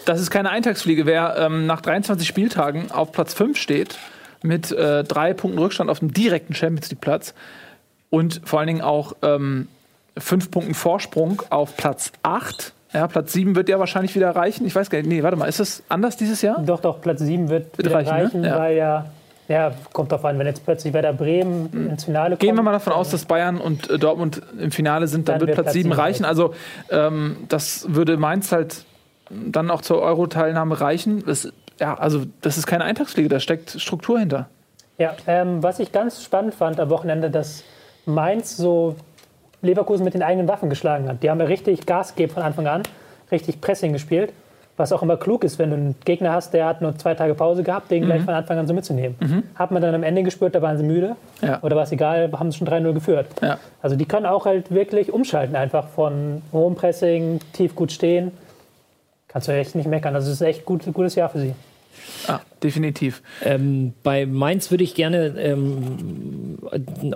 [0.04, 1.06] Das ist keine Eintagsfliege.
[1.06, 3.98] Wer ähm, nach 23 Spieltagen auf Platz 5 steht,
[4.42, 7.34] mit äh, drei Punkten Rückstand auf dem direkten Champions League-Platz
[8.08, 9.68] und vor allen Dingen auch ähm,
[10.18, 12.72] fünf Punkten Vorsprung auf Platz 8.
[12.92, 14.66] Ja, Platz 7 wird ja wahrscheinlich wieder reichen.
[14.66, 15.06] Ich weiß gar nicht.
[15.06, 16.60] Nee, warte mal, ist das anders dieses Jahr?
[16.60, 18.48] Doch, doch, Platz 7 wird Wird reichen, reichen, ne?
[18.48, 18.58] Ja.
[18.58, 19.06] weil ja,
[19.46, 22.40] ja, kommt drauf an, wenn jetzt plötzlich Werder Bremen ins Finale kommt.
[22.40, 25.48] Gehen wir mal davon aus, dass Bayern und äh, Dortmund im Finale sind, dann, Dann
[25.48, 26.24] wird Platz Platz 7 sieben reichen.
[26.24, 26.54] Also
[26.90, 28.84] ähm, das würde Mainz halt
[29.30, 31.24] dann auch zur Euro-Teilnahme reichen.
[31.24, 34.48] Das, ja, also das ist keine Eintagsfliege, da steckt Struktur hinter.
[34.98, 37.64] Ja, ähm, was ich ganz spannend fand am Wochenende, dass
[38.04, 38.96] Mainz so
[39.62, 41.22] Leverkusen mit den eigenen Waffen geschlagen hat.
[41.22, 42.82] Die haben ja richtig Gas gegeben von Anfang an,
[43.30, 44.32] richtig Pressing gespielt.
[44.76, 47.34] Was auch immer klug ist, wenn du einen Gegner hast, der hat nur zwei Tage
[47.34, 49.14] Pause gehabt, den gleich von Anfang an so mitzunehmen.
[49.54, 51.16] Hat man dann am Ende gespürt, da waren sie müde.
[51.42, 51.58] Ja.
[51.60, 53.26] Oder war es egal, haben sie schon 3-0 geführt.
[53.42, 53.58] Ja.
[53.82, 58.32] Also die können auch halt wirklich umschalten, einfach von hohem Pressing, tief gut stehen.
[59.30, 60.14] Kannst du echt nicht meckern.
[60.16, 61.54] Also es ist echt gut, gutes Jahr für sie.
[62.26, 63.22] Ah, definitiv.
[63.44, 66.58] Ähm, bei Mainz würde ich gerne ähm,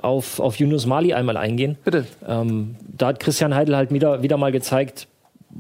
[0.00, 1.76] auf, auf Yunus Mali einmal eingehen.
[1.84, 2.06] Bitte.
[2.26, 5.08] Ähm, da hat Christian Heidel halt wieder, wieder mal gezeigt,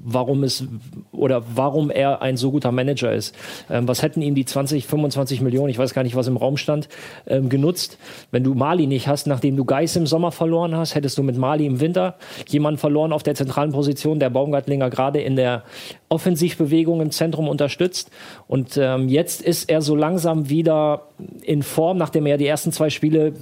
[0.02, 0.64] warum es
[1.12, 3.34] oder warum er ein so guter Manager ist.
[3.70, 6.56] Ähm, was hätten ihm die 20, 25 Millionen, ich weiß gar nicht, was im Raum
[6.56, 6.88] stand,
[7.26, 7.98] ähm, genutzt?
[8.30, 11.36] Wenn du Mali nicht hast, nachdem du Geis im Sommer verloren hast, hättest du mit
[11.36, 12.16] Mali im Winter
[12.48, 15.62] jemanden verloren auf der zentralen Position, der Baumgartlinger gerade in der
[16.08, 18.10] Offensivbewegung im Zentrum unterstützt.
[18.46, 21.08] Und ähm, jetzt ist er so langsam wieder
[21.42, 23.34] in Form, nachdem er die ersten zwei Spiele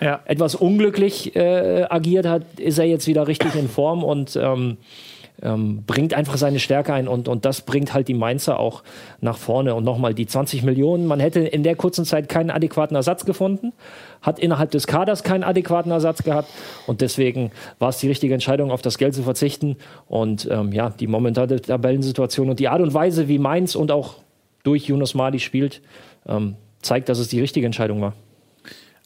[0.00, 0.20] Ja.
[0.26, 4.76] etwas unglücklich äh, agiert hat, ist er jetzt wieder richtig in Form und ähm,
[5.42, 8.82] ähm, bringt einfach seine Stärke ein und, und das bringt halt die Mainzer auch
[9.20, 9.74] nach vorne.
[9.74, 13.72] Und nochmal die 20 Millionen, man hätte in der kurzen Zeit keinen adäquaten Ersatz gefunden,
[14.20, 16.48] hat innerhalb des Kaders keinen adäquaten Ersatz gehabt
[16.86, 19.76] und deswegen war es die richtige Entscheidung, auf das Geld zu verzichten.
[20.06, 24.14] Und ähm, ja, die momentane Tabellensituation und die Art und Weise, wie Mainz und auch
[24.62, 25.82] durch Yunus Mali spielt,
[26.26, 28.14] ähm, zeigt, dass es die richtige Entscheidung war.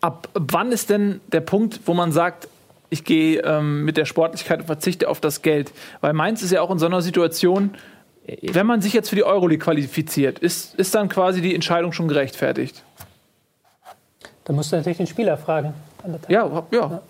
[0.00, 2.48] Ab wann ist denn der Punkt, wo man sagt,
[2.96, 5.72] ich gehe ähm, mit der Sportlichkeit und verzichte auf das Geld?
[6.00, 7.70] Weil Mainz ist ja auch in so einer Situation,
[8.42, 12.08] wenn man sich jetzt für die Euroleague qualifiziert, ist, ist dann quasi die Entscheidung schon
[12.08, 12.82] gerechtfertigt?
[14.44, 15.74] Da musst du natürlich den Spieler fragen.
[16.28, 17.02] Ja, ja.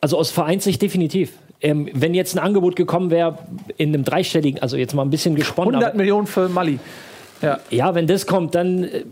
[0.00, 1.32] Also aus Vereinssicht definitiv.
[1.60, 3.38] Ähm, wenn jetzt ein Angebot gekommen wäre
[3.76, 6.78] in einem dreistelligen, also jetzt mal ein bisschen gesponnen, 100 aber, Millionen für Mali.
[7.40, 7.58] Ja.
[7.70, 9.04] ja, wenn das kommt, dann äh,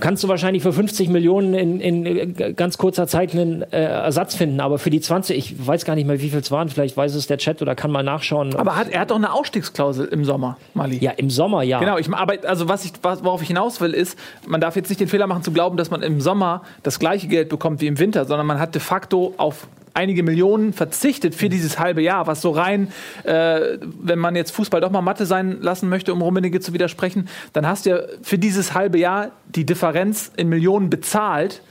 [0.00, 2.06] kannst du wahrscheinlich für 50 Millionen in, in
[2.38, 4.60] äh, ganz kurzer Zeit einen äh, Ersatz finden.
[4.60, 7.14] Aber für die 20, ich weiß gar nicht mehr, wie viel es waren, vielleicht weiß
[7.14, 8.54] es der Chat oder kann mal nachschauen.
[8.56, 10.98] Aber hat, er hat doch eine Ausstiegsklausel im Sommer, Mali.
[10.98, 11.78] ja, im Sommer, ja.
[11.78, 15.00] Genau, ich, aber also was ich, worauf ich hinaus will, ist, man darf jetzt nicht
[15.00, 17.98] den Fehler machen zu glauben, dass man im Sommer das gleiche Geld bekommt wie im
[17.98, 22.40] Winter, sondern man hat de facto auf einige Millionen verzichtet für dieses halbe Jahr, was
[22.40, 22.88] so rein,
[23.24, 27.28] äh, wenn man jetzt Fußball doch mal Mathe sein lassen möchte, um Rummenigge zu widersprechen,
[27.52, 31.62] dann hast du ja für dieses halbe Jahr die Differenz in Millionen bezahlt.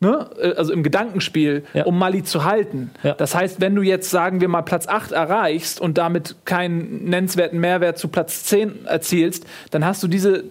[0.00, 0.30] Ne?
[0.40, 1.84] Äh, Also im Gedankenspiel, Ja.
[1.84, 2.90] um Mali zu halten.
[3.02, 3.14] Ja.
[3.14, 7.60] Das heißt, wenn du jetzt, sagen wir mal, Platz 8 erreichst und damit keinen nennenswerten
[7.60, 10.44] Mehrwert zu Platz 10 erzielst, dann hast du diese,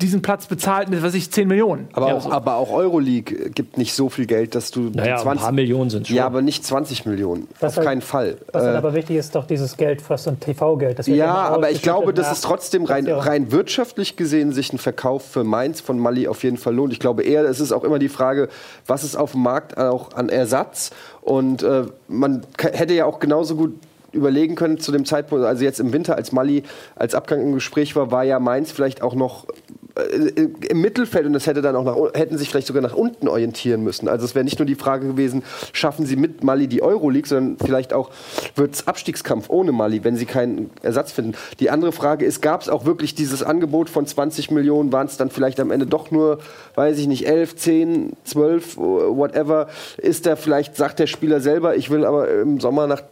[0.00, 1.88] diesen Platz bezahlt mit, was ich, 10 Millionen.
[1.92, 2.30] Aber, Ja, auch, so.
[2.32, 5.90] aber auch Euroleague gibt nicht so viel Geld, dass du Naja, die ein paar Millionen
[5.90, 6.16] sind schon.
[6.16, 7.48] Ja, aber nicht 20 Millionen.
[7.60, 8.36] Was Auf halt- keinen Fall.
[8.52, 11.06] Was halt Äh, aber wichtig ist, doch dieses Geld, was so ein TV-Geld.
[11.06, 15.44] ja, aber ich glaube, dass es trotzdem rein, rein wirtschaftlich gesehen sich ein Verkauf für
[15.44, 16.92] Mainz von Mali auf jeden Fall lohnt.
[16.92, 18.48] Ich glaube eher, es ist auch immer die Frage,
[18.86, 20.90] was ist auf dem Markt auch an Ersatz.
[21.22, 23.74] Und äh, man hätte ja auch genauso gut
[24.12, 26.64] überlegen können zu dem Zeitpunkt, also jetzt im Winter, als Mali
[26.96, 29.52] als Abgang im Gespräch war, war ja Mainz vielleicht auch noch äh,
[30.00, 33.82] im Mittelfeld und das hätte dann auch nach, hätten sich vielleicht sogar nach unten orientieren
[33.82, 34.08] müssen.
[34.08, 35.42] Also es wäre nicht nur die Frage gewesen,
[35.72, 38.10] schaffen sie mit Mali die Euroleague, sondern vielleicht auch
[38.54, 41.34] wird es Abstiegskampf ohne Mali, wenn sie keinen Ersatz finden.
[41.58, 45.16] Die andere Frage ist, gab es auch wirklich dieses Angebot von 20 Millionen, waren es
[45.16, 46.38] dann vielleicht am Ende doch nur,
[46.74, 51.90] weiß ich nicht, 11, 10, 12, whatever, ist da vielleicht, sagt der Spieler selber, ich
[51.90, 53.02] will aber im Sommer nach,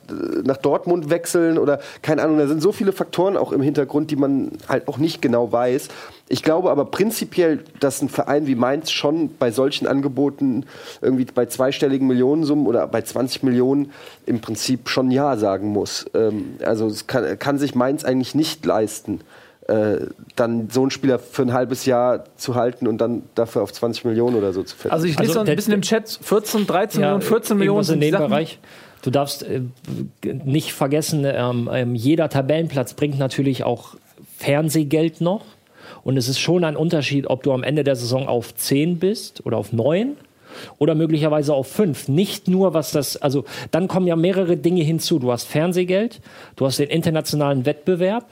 [0.45, 4.17] nach Dortmund wechseln oder keine Ahnung, da sind so viele Faktoren auch im Hintergrund, die
[4.17, 5.89] man halt auch nicht genau weiß.
[6.29, 10.67] Ich glaube aber prinzipiell, dass ein Verein wie Mainz schon bei solchen Angeboten
[11.01, 13.93] irgendwie bei zweistelligen Millionensummen oder bei 20 Millionen
[14.27, 16.07] im Prinzip schon Ja sagen muss.
[16.15, 19.21] Ähm, also es kann, kann sich Mainz eigentlich nicht leisten,
[19.69, 20.07] äh,
[20.37, 24.05] dann so einen Spieler für ein halbes Jahr zu halten und dann dafür auf 20
[24.05, 24.93] Millionen oder so zu verdienen.
[24.93, 27.85] Also ich lese Also so ein bisschen im Chat 14, 13 Millionen, 14 Millionen in
[27.85, 28.19] sind die dem.
[28.19, 28.59] Bereich.
[29.03, 29.61] Du darfst äh,
[30.25, 33.95] nicht vergessen, ähm, ähm, jeder Tabellenplatz bringt natürlich auch
[34.39, 35.45] Fernsehgeld noch.
[36.05, 39.45] Und es ist schon ein Unterschied, ob du am Ende der Saison auf 10 bist
[39.45, 40.17] oder auf 9
[40.79, 42.09] oder möglicherweise auf 5.
[42.09, 45.19] Nicht nur was das, also dann kommen ja mehrere Dinge hinzu.
[45.19, 46.21] Du hast Fernsehgeld,
[46.57, 48.27] du hast den internationalen Wettbewerb,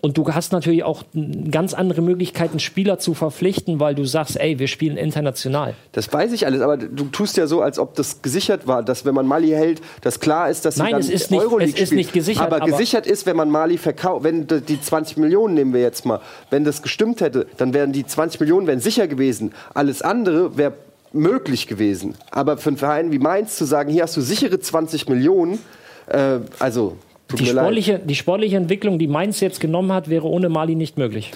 [0.00, 1.04] und du hast natürlich auch
[1.50, 5.74] ganz andere Möglichkeiten, Spieler zu verpflichten, weil du sagst, ey, wir spielen international.
[5.92, 9.04] Das weiß ich alles, aber du tust ja so, als ob das gesichert war, dass
[9.04, 11.74] wenn man Mali hält, dass klar ist, dass sie Nein, dann es ist nicht- Euroleague
[11.74, 11.98] es ist spielt.
[11.98, 15.72] nicht gesichert, Aber, aber- gesichert ist, wenn man Mali verkauft, wenn die 20 Millionen nehmen
[15.72, 16.20] wir jetzt mal,
[16.50, 19.52] wenn das gestimmt hätte, dann wären die 20 Millionen wären sicher gewesen.
[19.74, 20.72] Alles andere wäre
[21.12, 22.14] möglich gewesen.
[22.30, 25.58] Aber für einen Verein wie Mainz zu sagen, hier hast du sichere 20 Millionen,
[26.06, 26.96] äh, also
[27.38, 27.64] Die leid.
[27.64, 31.32] sportliche, die sportliche Entwicklung, die Mainz jetzt genommen hat, wäre ohne Mali nicht möglich.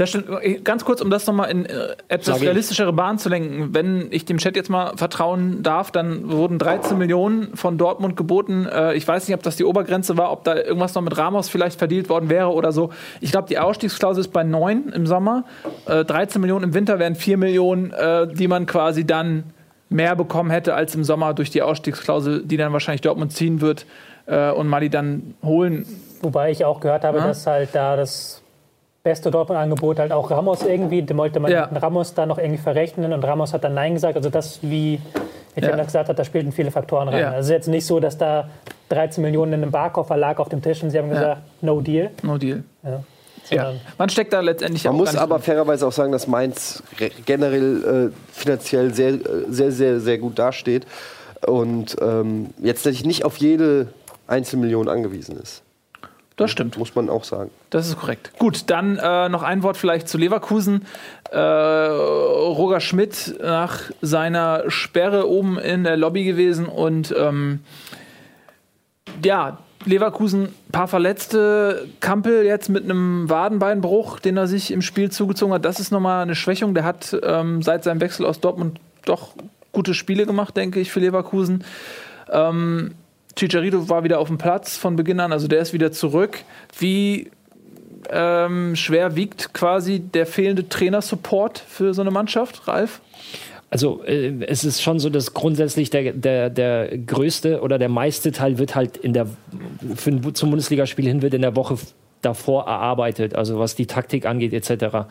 [0.00, 0.64] Das stimmt.
[0.64, 3.74] Ganz kurz, um das nochmal in äh, etwas realistischere Bahn zu lenken.
[3.74, 8.66] Wenn ich dem Chat jetzt mal vertrauen darf, dann wurden 13 Millionen von Dortmund geboten.
[8.66, 11.50] Äh, ich weiß nicht, ob das die Obergrenze war, ob da irgendwas noch mit Ramos
[11.50, 12.90] vielleicht verdient worden wäre oder so.
[13.20, 15.44] Ich glaube, die Ausstiegsklausel ist bei 9 im Sommer.
[15.84, 19.44] Äh, 13 Millionen im Winter wären 4 Millionen, äh, die man quasi dann
[19.90, 23.84] mehr bekommen hätte als im Sommer durch die Ausstiegsklausel, die dann wahrscheinlich Dortmund ziehen wird
[24.26, 25.86] äh, und Mali dann holen.
[26.22, 27.26] Wobei ich auch gehört habe, Ja.
[27.28, 28.42] dass halt da das
[29.02, 31.64] beste Dortmund-Angebot halt auch Ramos irgendwie, da wollte man Ja.
[31.64, 34.16] Ramos da noch irgendwie verrechnen und Ramos hat dann Nein gesagt.
[34.16, 35.00] Also das, wie
[35.56, 35.84] Etienne Ja.
[35.84, 37.20] gesagt hat, da spielten viele Faktoren rein.
[37.20, 37.26] Ja.
[37.30, 38.48] Also es ist jetzt nicht so, dass da
[38.90, 42.10] 13 Millionen in einem Barkoffer lag auf dem Tisch und sie haben gesagt, no deal.
[42.22, 42.62] No deal.
[42.82, 43.02] Ja.
[43.48, 43.72] Ja.
[43.98, 45.44] Man steckt da letztendlich Man auch muss aber drin.
[45.44, 49.18] fairerweise auch sagen, dass Mainz re- generell äh, finanziell sehr, äh,
[49.48, 50.86] sehr, sehr, sehr gut dasteht
[51.46, 53.88] und ähm, jetzt natürlich nicht auf jede
[54.30, 55.62] Einzelmillion angewiesen ist.
[56.36, 56.78] Das stimmt.
[56.78, 57.50] Muss man auch sagen.
[57.68, 58.32] Das ist korrekt.
[58.38, 60.86] Gut, dann äh, noch ein Wort vielleicht zu Leverkusen.
[61.30, 67.60] Äh, Roger Schmidt nach seiner Sperre oben in der Lobby gewesen und ähm,
[69.22, 71.86] ja, Leverkusen, paar Verletzte.
[72.00, 75.66] Kampel jetzt mit einem Wadenbeinbruch, den er sich im Spiel zugezogen hat.
[75.66, 76.72] Das ist nochmal eine Schwächung.
[76.72, 79.34] Der hat ähm, seit seinem Wechsel aus Dortmund doch
[79.72, 81.64] gute Spiele gemacht, denke ich, für Leverkusen.
[82.30, 82.94] Ähm,
[83.40, 86.40] Chicharito war wieder auf dem Platz von Beginn an, also der ist wieder zurück.
[86.78, 87.30] Wie
[88.10, 93.00] ähm, schwer wiegt quasi der fehlende Trainersupport für so eine Mannschaft, Ralf?
[93.70, 98.30] Also äh, es ist schon so, dass grundsätzlich der, der, der größte oder der meiste
[98.30, 99.26] Teil wird halt in der
[99.94, 101.78] für ein, zum Bundesligaspiel hin wird in der Woche
[102.20, 105.08] davor erarbeitet, also was die Taktik angeht etc.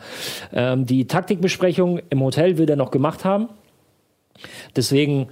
[0.52, 3.48] Ähm, die Taktikbesprechung im Hotel will er noch gemacht haben.
[4.76, 5.28] Deswegen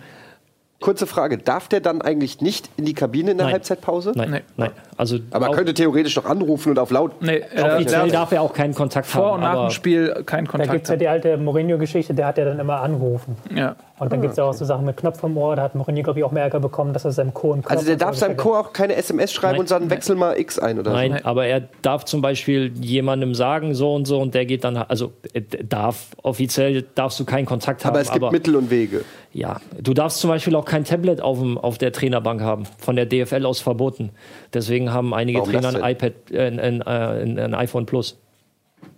[0.80, 3.54] Kurze Frage, darf der dann eigentlich nicht in die Kabine in der Nein.
[3.54, 4.12] Halbzeitpause?
[4.14, 4.40] Nein, Nee.
[4.56, 4.70] nein.
[4.98, 7.22] Also Aber er könnte theoretisch doch anrufen und auf laut.
[7.22, 9.34] Nee, er offiziell darf darf er auch keinen Kontakt vor haben.
[9.34, 12.26] und nach aber dem Spiel keinen Da Kontakt gibt es ja die alte Mourinho-Geschichte, der
[12.26, 13.36] hat ja dann immer angerufen.
[13.54, 13.76] Ja.
[14.00, 16.02] Und dann gibt es ja auch so Sachen mit Knopf am Ohr, da hat Mourinho,
[16.02, 17.52] glaube ich, auch mehr Ärger bekommen, dass er seinem Co.
[17.52, 18.56] einen Knopf Also der so darf seinem Co.
[18.56, 19.60] auch keine SMS schreiben Nein.
[19.60, 21.24] und sagen, wechsel mal X ein oder Nein, Nein.
[21.24, 25.12] aber er darf zum Beispiel jemandem sagen, so und so, und der geht dann, also
[25.32, 27.86] er darf, offiziell darfst du keinen Kontakt so.
[27.86, 27.94] haben.
[27.94, 29.04] Aber es gibt Mittel und Wege.
[29.32, 32.96] Ja, du darfst zum Beispiel auch kein Tablet auf, dem, auf der Trainerbank haben, von
[32.96, 34.10] der DFL aus verboten.
[34.54, 38.18] Deswegen haben einige Warum Trainer das ein iPad, äh, ein, ein, ein, ein iPhone Plus.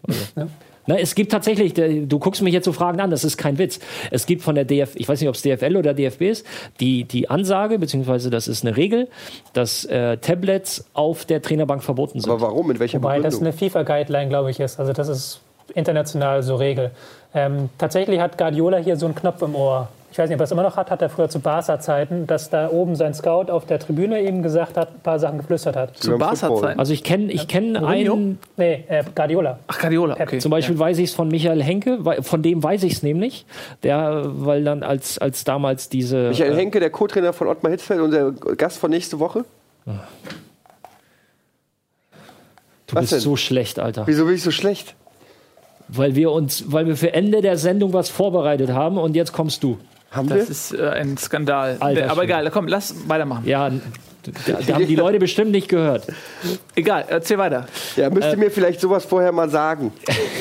[0.06, 0.50] Also.
[0.86, 3.78] Na, es gibt tatsächlich, du guckst mich jetzt so Fragen an, das ist kein Witz.
[4.10, 6.46] Es gibt von der DF, ich weiß nicht, ob es DFL oder DFB ist,
[6.80, 9.08] die, die Ansage, beziehungsweise das ist eine Regel,
[9.52, 12.30] dass äh, Tablets auf der Trainerbank verboten sind.
[12.30, 12.66] Aber warum?
[12.66, 13.60] Mit welcher Wobei das Begründung?
[13.60, 14.80] eine FIFA-Guideline, glaube ich, ist.
[14.80, 15.40] Also das ist
[15.74, 16.90] international so Regel.
[17.34, 19.88] Ähm, tatsächlich hat Guardiola hier so einen Knopf im Ohr.
[20.12, 22.50] Ich weiß nicht, ob er es immer noch hat, hat er früher zu Barca-Zeiten, dass
[22.50, 25.96] da oben sein Scout auf der Tribüne eben gesagt hat, ein paar Sachen geflüstert hat.
[25.96, 26.18] Zu.
[26.18, 26.80] Barca-Zeiten.
[26.80, 28.14] Also ich kenne ich kenn Mourinho?
[28.14, 29.60] einen, Nee, äh, Guardiola.
[29.68, 30.38] Ach, Guardiola, okay.
[30.38, 33.46] Zum Beispiel weiß ich es von Michael Henke, von dem weiß ich es nämlich,
[33.84, 36.28] der, weil dann als, als damals diese.
[36.30, 39.44] Michael äh, Henke, der Co-Trainer von Ottmar Hitzfeld und der Gast von nächste Woche?
[39.86, 39.92] du
[42.92, 43.20] was bist denn?
[43.20, 44.06] so schlecht, Alter.
[44.06, 44.96] Wieso bin ich so schlecht?
[45.88, 49.62] Weil wir uns, weil wir für Ende der Sendung was vorbereitet haben und jetzt kommst
[49.62, 49.78] du.
[50.10, 50.36] Haben wir?
[50.36, 51.76] Das ist äh, ein Skandal.
[51.78, 53.46] Alter Aber egal, komm, lass weitermachen.
[53.46, 56.06] Ja, da, da haben die Leute bestimmt nicht gehört.
[56.74, 57.66] Egal, erzähl weiter.
[57.96, 59.92] Ja, müsst ihr mir vielleicht sowas vorher mal sagen.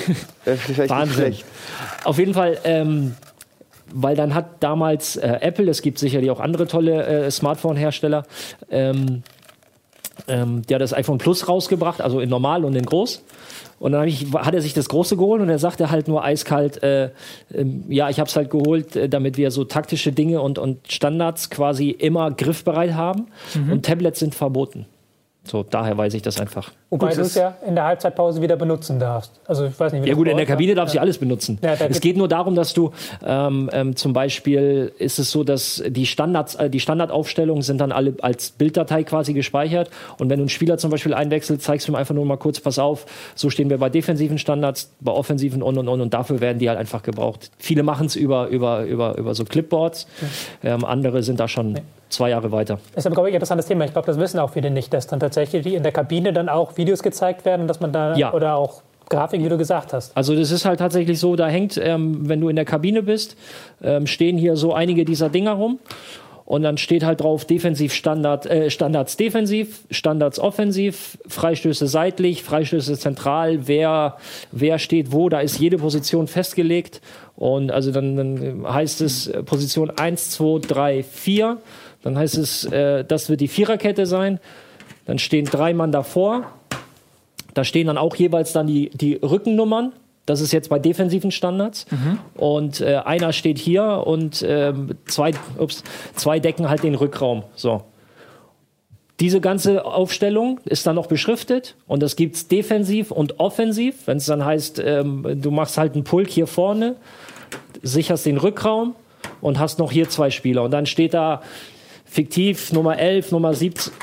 [0.87, 1.37] Wahnsinn.
[2.03, 3.15] Auf jeden Fall, ähm,
[3.93, 8.25] weil dann hat damals äh, Apple, es gibt sicherlich auch andere tolle äh, Smartphone-Hersteller,
[8.69, 9.23] ähm,
[10.29, 13.23] ähm, der hat das iPhone Plus rausgebracht, also in normal und in groß.
[13.79, 16.83] Und dann ich, hat er sich das große geholt und er sagte halt nur eiskalt,
[16.83, 17.11] äh,
[17.53, 20.91] ähm, ja, ich habe es halt geholt, äh, damit wir so taktische Dinge und, und
[20.91, 23.27] Standards quasi immer griffbereit haben.
[23.71, 24.85] Und Tablets sind verboten.
[25.49, 26.71] So, daher weiß ich das einfach.
[26.91, 29.31] Wobei du es ja in der Halbzeitpause wieder benutzen darfst.
[29.47, 30.45] Also ich weiß nicht, wie Ja gut, in der.
[30.45, 31.01] Kabine darfst du Ja.
[31.01, 31.57] alles benutzen.
[31.63, 32.91] Ja, es geht nur darum, dass du
[33.25, 37.91] ähm, ähm, zum Beispiel ist es so, dass die Standards, äh, die Standardaufstellungen sind dann
[37.91, 39.89] alle als Bilddatei quasi gespeichert.
[40.19, 42.59] Und wenn du einen Spieler zum Beispiel einwechselst, zeigst du ihm einfach nur mal kurz,
[42.59, 46.41] pass auf, so stehen wir bei defensiven Standards, bei offensiven und und und und dafür
[46.41, 47.49] werden die halt einfach gebraucht.
[47.57, 50.05] Viele machen es über, über, über, über so Clipboards,
[50.63, 51.79] ähm, andere sind da schon
[52.09, 52.79] zwei Jahre weiter.
[52.95, 53.85] Ist aber, glaube ich, ein interessantes Thema.
[53.85, 56.77] Ich glaube, das wissen auch viele nicht, dass dann tatsächlich in der Kabine dann auch
[56.77, 58.33] Videos gezeigt werden, dass man da Ja.
[58.33, 60.15] oder auch Grafiken, wie du gesagt hast.
[60.15, 63.35] Also das ist halt tatsächlich so, da hängt, ähm, wenn du in der Kabine bist,
[63.81, 65.79] ähm, stehen hier so einige dieser Dinger rum.
[66.45, 72.97] Und dann steht halt drauf Defensiv Standard, äh, Standards defensiv, Standards offensiv, Freistöße seitlich, Freistöße
[72.97, 74.17] zentral, wer,
[74.51, 77.01] wer steht wo, da ist jede Position festgelegt.
[77.35, 81.57] Und also dann, dann heißt es äh, Position 1, 2, 3, 4.
[82.03, 84.39] Dann heißt es, äh, das wird die Viererkette sein.
[85.05, 86.45] Dann stehen drei Mann davor.
[87.53, 89.93] Da stehen dann auch jeweils dann die, die Rückennummern.
[90.25, 91.87] Das ist jetzt bei defensiven Standards.
[92.35, 95.83] Und äh, einer steht hier und ähm, zwei, ups,
[96.15, 97.43] zwei decken halt den Rückraum.
[97.55, 97.83] So.
[99.19, 104.05] Diese ganze Aufstellung ist dann noch beschriftet und das gibt's defensiv und offensiv.
[104.05, 106.95] Wenn es dann heißt, ähm, du machst halt einen Pulk hier vorne,
[107.81, 108.95] sicherst den Rückraum
[109.41, 110.63] und hast noch hier zwei Spieler.
[110.63, 111.41] Und dann steht da
[112.09, 113.93] fiktiv Nummer 11, Nummer 17,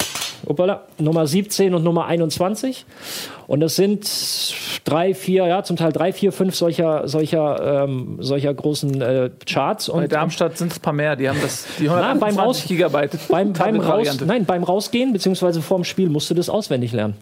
[0.47, 2.87] Uppala, Nummer 17 und Nummer 21.
[3.49, 4.09] Und das sind
[4.85, 9.87] drei, vier, ja, zum Teil drei, vier, fünf solcher, solcher, ähm, solcher großen äh, Charts.
[9.89, 11.17] Bei Und Darmstadt sind es ein paar mehr.
[11.17, 13.19] Die haben das, die Na, beim 120 Raus- Gigabyte.
[13.29, 17.15] beim, beim, Raus, nein, beim Rausgehen, beziehungsweise vorm Spiel, musst du das auswendig lernen.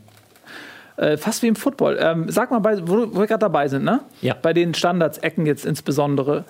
[0.96, 1.98] Äh, fast wie im Football.
[2.00, 4.00] Ähm, sag mal, bei, wo, wo wir gerade dabei sind, ne?
[4.22, 4.36] Ja.
[4.40, 6.44] Bei den Standards, Ecken jetzt insbesondere.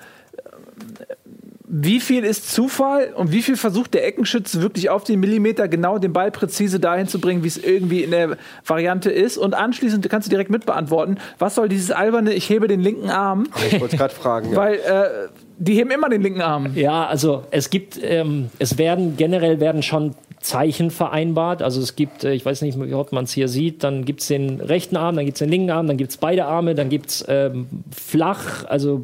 [1.76, 5.98] Wie viel ist Zufall und wie viel versucht der Eckenschütze wirklich auf den Millimeter genau
[5.98, 9.36] den Ball präzise dahin zu bringen, wie es irgendwie in der Variante ist?
[9.36, 13.48] Und anschließend kannst du direkt mitbeantworten, was soll dieses alberne, ich hebe den linken Arm,
[13.66, 14.52] Ich wollte es gerade fragen.
[14.52, 14.56] Ja.
[14.56, 15.28] weil äh,
[15.58, 16.76] die heben immer den linken Arm.
[16.76, 20.14] Ja, also es gibt, ähm, es werden generell werden schon
[20.44, 21.60] Zeichen vereinbart.
[21.60, 24.20] Also es gibt, äh, ich weiß nicht, wie oft man es hier sieht, dann gibt
[24.20, 26.76] es den rechten Arm, dann gibt es den linken Arm, dann gibt es beide Arme,
[26.76, 29.02] dann gibt es ähm, flach, also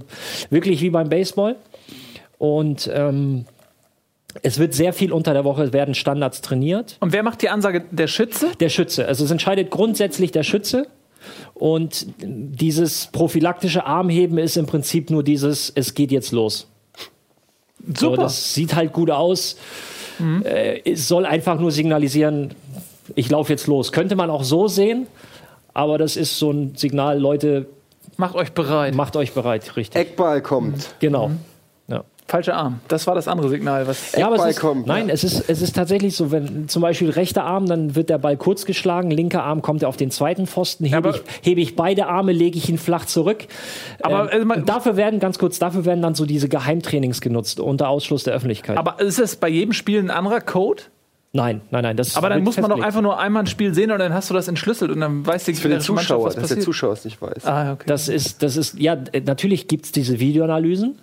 [0.50, 1.56] wirklich wie beim Baseball.
[2.40, 3.44] Und ähm,
[4.42, 6.96] es wird sehr viel unter der Woche, es werden Standards trainiert.
[7.00, 7.84] Und wer macht die Ansage?
[7.90, 8.52] Der Schütze?
[8.60, 9.06] Der Schütze.
[9.06, 10.86] Also es entscheidet grundsätzlich der Schütze.
[11.52, 16.66] Und dieses prophylaktische Armheben ist im Prinzip nur dieses, es geht jetzt los.
[17.94, 18.22] So, Super.
[18.22, 19.58] das sieht halt gut aus.
[20.44, 22.54] Äh, es soll einfach nur signalisieren,
[23.16, 23.92] ich laufe jetzt los.
[23.92, 25.08] Könnte man auch so sehen,
[25.74, 27.66] aber das ist so ein Signal, Leute,
[28.16, 28.94] Macht euch bereit.
[28.94, 30.00] macht euch bereit, richtig.
[30.00, 30.94] Eckball kommt.
[31.00, 31.28] Genau.
[31.28, 31.36] Ja.
[32.30, 32.78] Falscher Arm.
[32.86, 33.88] Das war das andere Signal.
[33.88, 35.14] Was Ja, aber es ist, kommt, nein, ja.
[35.14, 38.36] es, ist, es ist tatsächlich so, wenn zum Beispiel rechter Arm, dann wird der Ball
[38.36, 41.74] kurz geschlagen, linker Arm kommt er auf den zweiten Pfosten, hebe aber- ich, hebe ich
[41.74, 43.46] beide Arme, lege ich ihn flach zurück.
[44.02, 47.58] Aber, ähm, also man- dafür werden, ganz kurz, dafür werden dann so diese Geheimtrainings genutzt,
[47.58, 48.78] unter Ausschluss der Öffentlichkeit.
[48.78, 50.84] aber ist es bei jedem Spiel ein anderer Code?
[51.32, 51.96] nein, nein, nein.
[51.96, 54.30] Das Aber dann muss man doch einfach nur einmal ein Spiel sehen und dann hast
[54.30, 56.60] du das entschlüsselt und dann weiß die Für den Zuschauer, was dass der.
[56.60, 57.44] Zuschauer es nicht weiß.
[57.46, 57.84] Ah, okay.
[57.86, 58.96] Das ist, das ist, ja,
[59.26, 60.98] natürlich gibt es diese Videoanalysen.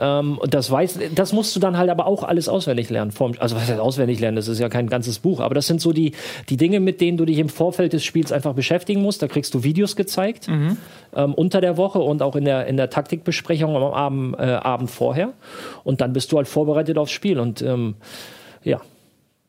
[0.00, 3.12] Ähm, und das weiß, das musst du dann halt aber auch alles auswendig lernen.
[3.38, 4.36] Also was heißt auswendig lernen?
[4.36, 5.40] Das ist ja kein ganzes Buch.
[5.40, 6.12] Aber das sind so die,
[6.48, 9.22] die Dinge, mit denen du dich im Vorfeld des Spiels einfach beschäftigen musst.
[9.22, 10.48] Da kriegst du Videos gezeigt
[11.14, 14.90] ähm, unter der Woche und auch in der, in der Taktikbesprechung am Abend, äh, Abend
[14.90, 15.32] vorher.
[15.84, 17.38] Und dann bist du halt vorbereitet aufs Spiel.
[17.38, 17.94] Und ähm,
[18.64, 18.80] ja,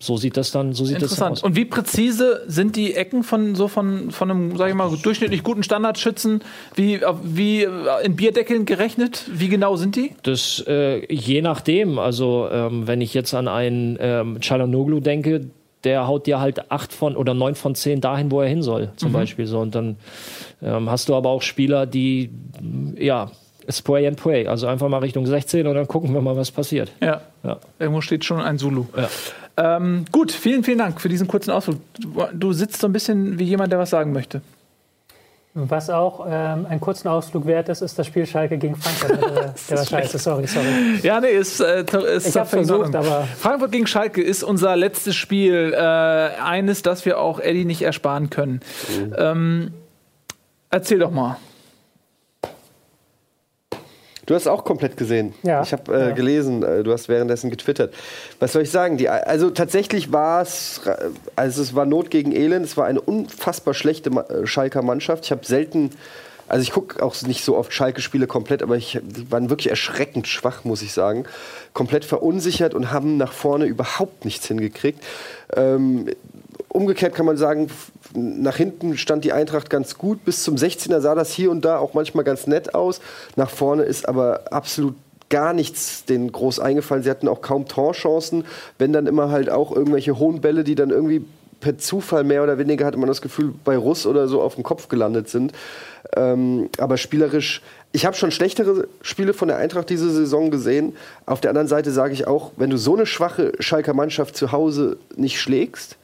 [0.01, 1.31] so sieht das dann, so sieht das dann Interessant.
[1.37, 1.43] aus.
[1.43, 5.43] Und wie präzise sind die Ecken von so von, von einem, sag ich mal, durchschnittlich
[5.43, 6.43] guten Standardschützen?
[6.75, 7.69] Wie, wie äh,
[8.03, 9.25] in Bierdeckeln gerechnet?
[9.31, 10.11] Wie genau sind die?
[10.23, 11.99] Das äh, je nachdem.
[11.99, 15.47] Also ähm, wenn ich jetzt an einen ähm, Çalhanoğlu denke,
[15.83, 18.91] der haut dir halt acht von oder neun von zehn dahin, wo er hin soll,
[18.97, 19.59] zum Beispiel so.
[19.59, 19.97] Und dann
[20.61, 22.29] ähm, hast du aber auch Spieler, die
[22.97, 23.31] ja
[23.69, 26.91] Spray and Pray, also einfach mal Richtung 16 und dann gucken wir mal, was passiert.
[27.01, 27.21] Ja.
[27.43, 27.57] Ja.
[27.79, 28.85] Irgendwo steht schon ein Zulu.
[28.95, 29.09] Ja.
[29.57, 31.79] Ähm, gut, vielen, vielen Dank für diesen kurzen Ausflug.
[32.33, 34.41] Du, sitzt so ein bisschen wie jemand, der was sagen möchte.
[35.53, 39.11] Was auch ähm, einen kurzen Ausflug wert ist, ist das Spiel Schalke gegen Frankfurt.
[39.21, 40.99] Äh, der war scheiße, sorry, sorry.
[41.03, 41.83] Ja, nee, ist, äh,
[42.15, 45.73] ist Ich habe versucht, aber Frankfurt gegen Schalke ist unser letztes Spiel.
[45.73, 48.61] Äh, eines, das wir auch Eddie nicht ersparen können.
[49.17, 49.73] Ähm,
[50.69, 51.37] erzähl doch mal.
[54.31, 55.33] Du hast auch komplett gesehen.
[55.43, 55.61] Ja.
[55.61, 56.11] Ich habe äh, Ja.
[56.11, 57.93] gelesen, äh, du hast währenddessen getwittert.
[58.39, 58.95] Was soll ich sagen?
[58.95, 60.79] Die, also tatsächlich war es,
[61.35, 62.65] also es war Not gegen Elend.
[62.65, 65.25] Es war eine unfassbar schlechte äh, Schalker Mannschaft.
[65.25, 65.89] Ich habe selten,
[66.47, 70.29] also ich gucke auch nicht so oft Schalke-Spiele komplett, aber ich, die waren wirklich erschreckend
[70.29, 71.25] schwach, muss ich sagen.
[71.73, 75.03] Komplett verunsichert und haben nach vorne überhaupt nichts hingekriegt.
[75.57, 76.07] Ähm,
[76.69, 77.67] umgekehrt kann man sagen,
[78.13, 80.25] nach hinten stand die Eintracht ganz gut.
[80.25, 83.01] Bis zum 16er sah das hier und da auch manchmal ganz nett aus.
[83.35, 84.95] Nach vorne ist aber absolut
[85.29, 87.03] gar nichts denen groß eingefallen.
[87.03, 88.45] Sie hatten auch kaum Torchancen,
[88.77, 91.25] wenn dann immer halt auch irgendwelche hohen Bälle, die dann irgendwie
[91.61, 94.63] per Zufall mehr oder weniger hatte man das Gefühl bei Russ oder so auf dem
[94.63, 95.53] Kopf gelandet sind.
[96.15, 97.61] Ähm, aber spielerisch,
[97.93, 100.95] ich habe schon schlechtere Spiele von der Eintracht diese Saison gesehen.
[101.25, 104.51] Auf der anderen Seite sage ich auch, wenn du so eine schwache Schalker Mannschaft zu
[104.51, 105.97] Hause nicht schlägst,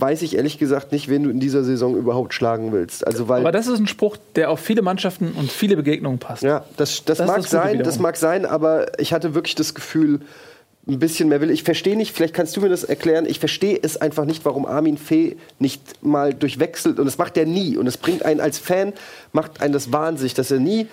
[0.00, 3.06] weiß ich ehrlich gesagt nicht, wen du in dieser Saison überhaupt schlagen willst.
[3.06, 6.42] Also weil Aber das ist ein Spruch, der auf viele Mannschaften und viele Begegnungen passt.
[6.42, 9.74] ja, das, das, Das mag das sein, das mag sein, aber ich hatte wirklich das
[9.74, 10.20] Gefühl,
[10.88, 11.50] ein bisschen mehr will.
[11.50, 14.66] Ich verstehe nicht, vielleicht kannst du mir das erklären, ich verstehe es einfach nicht, warum
[14.66, 16.98] Armin Fee nicht mal durchwechselt.
[16.98, 17.76] Und das macht er nie.
[17.76, 18.92] Und es bringt einen als Fan,
[19.32, 20.88] macht einen das wahnsinnig, dass er nie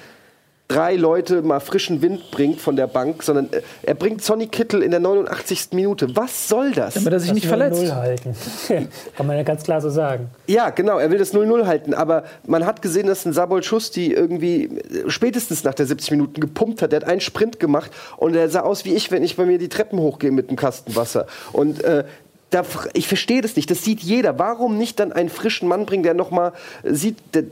[0.67, 4.83] drei Leute mal frischen Wind bringt von der Bank, sondern äh, er bringt Sonny Kittel
[4.83, 5.69] in der 89.
[5.71, 6.15] Minute.
[6.15, 6.95] Was soll das?
[6.95, 7.81] Damit er sich das nicht verletzt.
[7.81, 8.35] 0-0 halten.
[9.15, 10.29] Kann man ja ganz klar so sagen.
[10.47, 14.11] Ja, genau, er will das 0-0 halten, aber man hat gesehen, dass ein Sabol Schusti
[14.11, 16.91] irgendwie äh, spätestens nach der 70 Minuten gepumpt hat.
[16.91, 19.57] Der hat einen Sprint gemacht und er sah aus wie ich, wenn ich bei mir
[19.57, 21.27] die Treppen hochgehe mit einem Kasten Wasser.
[21.53, 22.03] Und äh,
[22.49, 22.63] da,
[22.93, 24.39] ich verstehe das nicht, das sieht jeder.
[24.39, 26.53] Warum nicht dann einen frischen Mann bringen, der nochmal
[26.83, 27.43] sieht, der,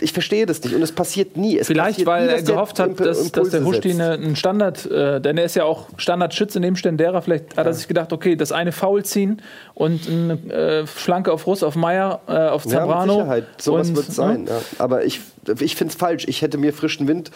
[0.00, 1.58] ich verstehe das nicht und es passiert nie.
[1.58, 4.86] Es Vielleicht, passiert weil nie, er gehofft hat, Imp- dass, dass der Huschti einen Standard,
[4.86, 7.20] äh, denn er ist ja auch Standardschütze neben Stendera.
[7.22, 9.42] Vielleicht hat er sich gedacht, okay, das eine Foul ziehen
[9.74, 13.12] und eine äh, Flanke auf Russ, auf Meier, äh, auf Ja, mit Zambrano.
[13.14, 13.46] Sicherheit.
[13.60, 14.46] Sowas wird es sein.
[14.48, 14.60] Ja.
[14.78, 15.20] Aber ich,
[15.58, 16.24] ich finde es falsch.
[16.28, 17.32] Ich hätte mir frischen Wind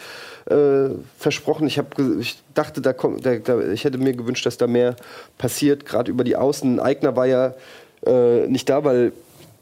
[0.49, 1.67] äh, versprochen.
[1.67, 4.67] Ich, hab, ge- ich dachte, da kommt, da, da, ich hätte mir gewünscht, dass da
[4.67, 4.95] mehr
[5.37, 5.85] passiert.
[5.85, 6.79] Gerade über die Außen.
[6.79, 7.53] Eigner war ja
[8.05, 9.11] äh, nicht da, weil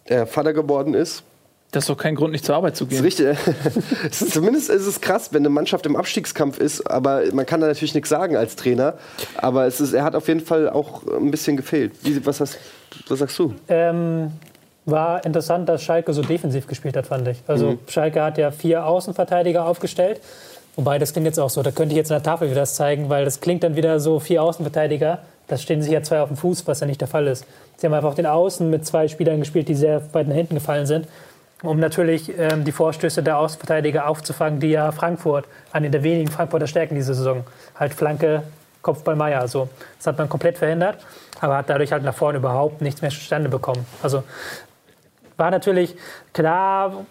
[0.06, 1.24] er Vater geworden ist.
[1.72, 3.36] Das ist doch kein Grund, nicht zur Arbeit zu Das ist gehen.
[3.36, 4.11] richtig.
[4.11, 7.95] Zumindest ist es krass, wenn eine Mannschaft im Abstiegskampf ist, aber man kann da natürlich
[7.95, 8.94] nichts sagen als Trainer.
[9.38, 11.94] Aber es ist, er hat auf jeden Fall auch ein bisschen gefehlt.
[12.03, 12.60] Wie, was, hast,
[13.07, 13.56] was sagst du?
[13.70, 14.32] Ähm,
[14.86, 17.38] war interessant, dass Schalke so defensiv gespielt hat, fand ich.
[17.48, 20.22] Also Schalke hat ja vier Außenverteidiger aufgestellt.
[20.75, 22.73] Wobei, das klingt jetzt auch so, da könnte ich jetzt an der Tafel wieder das
[22.75, 26.29] zeigen, weil das klingt dann wieder so, vier Außenverteidiger, da stehen sich ja zwei auf
[26.29, 27.45] dem Fuß, was ja nicht der Fall ist.
[27.77, 30.87] Sie haben einfach den Außen mit zwei Spielern gespielt, die sehr weit nach hinten gefallen
[30.87, 31.07] sind,
[31.61, 36.65] um natürlich ähm, die Vorstöße der Außenverteidiger aufzufangen, die ja Frankfurt, eine der wenigen Frankfurter
[36.65, 37.43] Stärken diese Saison,
[37.75, 38.43] halt Flanke,
[38.81, 39.69] Kopfball Meier, so.
[39.97, 40.97] Das hat man komplett verhindert,
[41.39, 43.85] aber hat dadurch halt nach vorne überhaupt nichts mehr zustande bekommen.
[44.01, 44.23] Also
[45.37, 45.95] war natürlich
[46.33, 47.05] klar,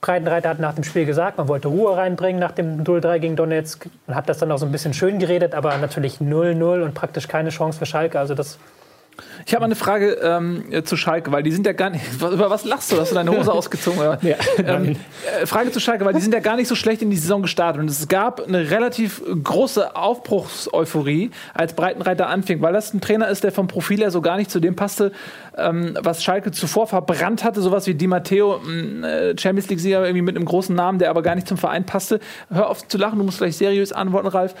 [0.00, 3.88] Breitenreiter hat nach dem Spiel gesagt, man wollte Ruhe reinbringen nach dem 0-3 gegen Donetsk
[4.06, 7.26] und hat das dann auch so ein bisschen schön geredet, aber natürlich 0-0 und praktisch
[7.26, 8.18] keine Chance für Schalke.
[8.18, 8.58] Also das
[9.46, 12.04] Ich habe mal eine Frage ähm, zu Schalke, weil die sind ja gar nicht.
[12.20, 13.00] Über was lachst du?
[13.00, 14.00] Hast du deine Hose ausgezogen?
[14.00, 14.18] Oder?
[14.22, 14.96] Ja, ähm,
[15.40, 17.42] äh, Frage zu Schalke, weil die sind ja gar nicht so schlecht in die Saison
[17.42, 17.80] gestartet.
[17.80, 23.44] Und es gab eine relativ große Aufbruchseuphorie, als Breitenreiter anfing, weil das ein Trainer ist,
[23.44, 25.12] der vom Profil her so gar nicht zu dem passte,
[25.56, 27.60] ähm, was Schalke zuvor verbrannt hatte.
[27.60, 28.60] Sowas wie Di Matteo,
[29.02, 32.20] äh, Champions League-Sieger irgendwie mit einem großen Namen, der aber gar nicht zum Verein passte.
[32.50, 34.54] Hör auf zu lachen, du musst gleich seriös antworten, Ralf.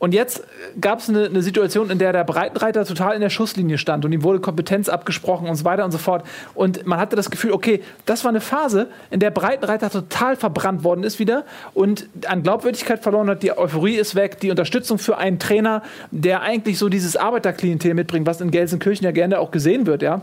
[0.00, 0.44] Und jetzt
[0.80, 4.12] gab es eine, eine Situation, in der der Breitenreiter total in der Schusslinie stand und
[4.12, 6.24] ihm wurde Kompetenz abgesprochen und so weiter und so fort.
[6.54, 10.84] Und man hatte das Gefühl, okay, das war eine Phase, in der Breitenreiter total verbrannt
[10.84, 11.44] worden ist wieder
[11.74, 13.42] und an Glaubwürdigkeit verloren hat.
[13.42, 18.26] Die Euphorie ist weg, die Unterstützung für einen Trainer, der eigentlich so dieses Arbeiterklientel mitbringt,
[18.26, 20.22] was in Gelsenkirchen ja gerne auch gesehen wird, ja,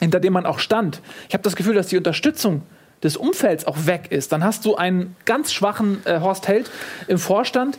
[0.00, 1.00] hinter dem man auch stand.
[1.28, 2.60] Ich habe das Gefühl, dass die Unterstützung
[3.02, 4.32] des Umfelds auch weg ist.
[4.32, 6.70] Dann hast du einen ganz schwachen äh, Horst Held
[7.08, 7.78] im Vorstand.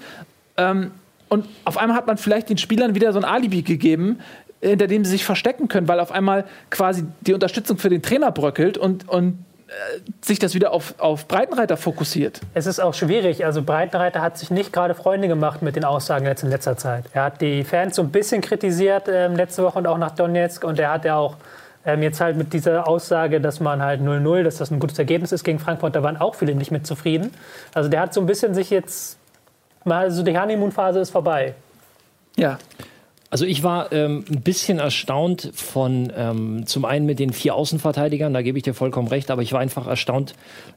[0.57, 0.89] Ähm,
[1.29, 4.19] und auf einmal hat man vielleicht den Spielern wieder so ein Alibi gegeben,
[4.61, 8.31] hinter dem sie sich verstecken können, weil auf einmal quasi die Unterstützung für den Trainer
[8.31, 9.71] bröckelt und, und äh,
[10.23, 12.41] sich das wieder auf, auf Breitenreiter fokussiert.
[12.53, 13.45] Es ist auch schwierig.
[13.45, 17.05] Also Breitenreiter hat sich nicht gerade Freunde gemacht mit den Aussagen jetzt in letzter Zeit.
[17.13, 20.63] Er hat die Fans so ein bisschen kritisiert ähm, letzte Woche und auch nach Donetsk.
[20.63, 21.37] Und er hat ja auch
[21.85, 25.31] ähm, jetzt halt mit dieser Aussage, dass man halt 0-0, dass das ein gutes Ergebnis
[25.31, 27.31] ist gegen Frankfurt, da waren auch viele nicht mit zufrieden.
[27.73, 29.17] Also der hat so ein bisschen sich jetzt,
[29.85, 31.53] also die Honeymoon-Phase ist vorbei.
[32.35, 32.59] Ja.
[33.29, 38.33] Also ich war ähm, ein bisschen erstaunt von ähm, zum einen mit den vier Außenverteidigern,
[38.33, 40.35] da gebe ich dir vollkommen recht, aber ich war einfach erstaunt,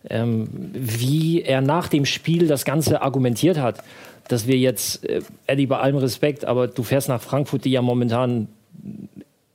[0.08, 3.84] ähm, wie er nach dem Spiel das Ganze argumentiert hat,
[4.28, 7.82] dass wir jetzt, äh, Eddie, bei allem Respekt, aber du fährst nach Frankfurt, die ja
[7.82, 8.48] momentan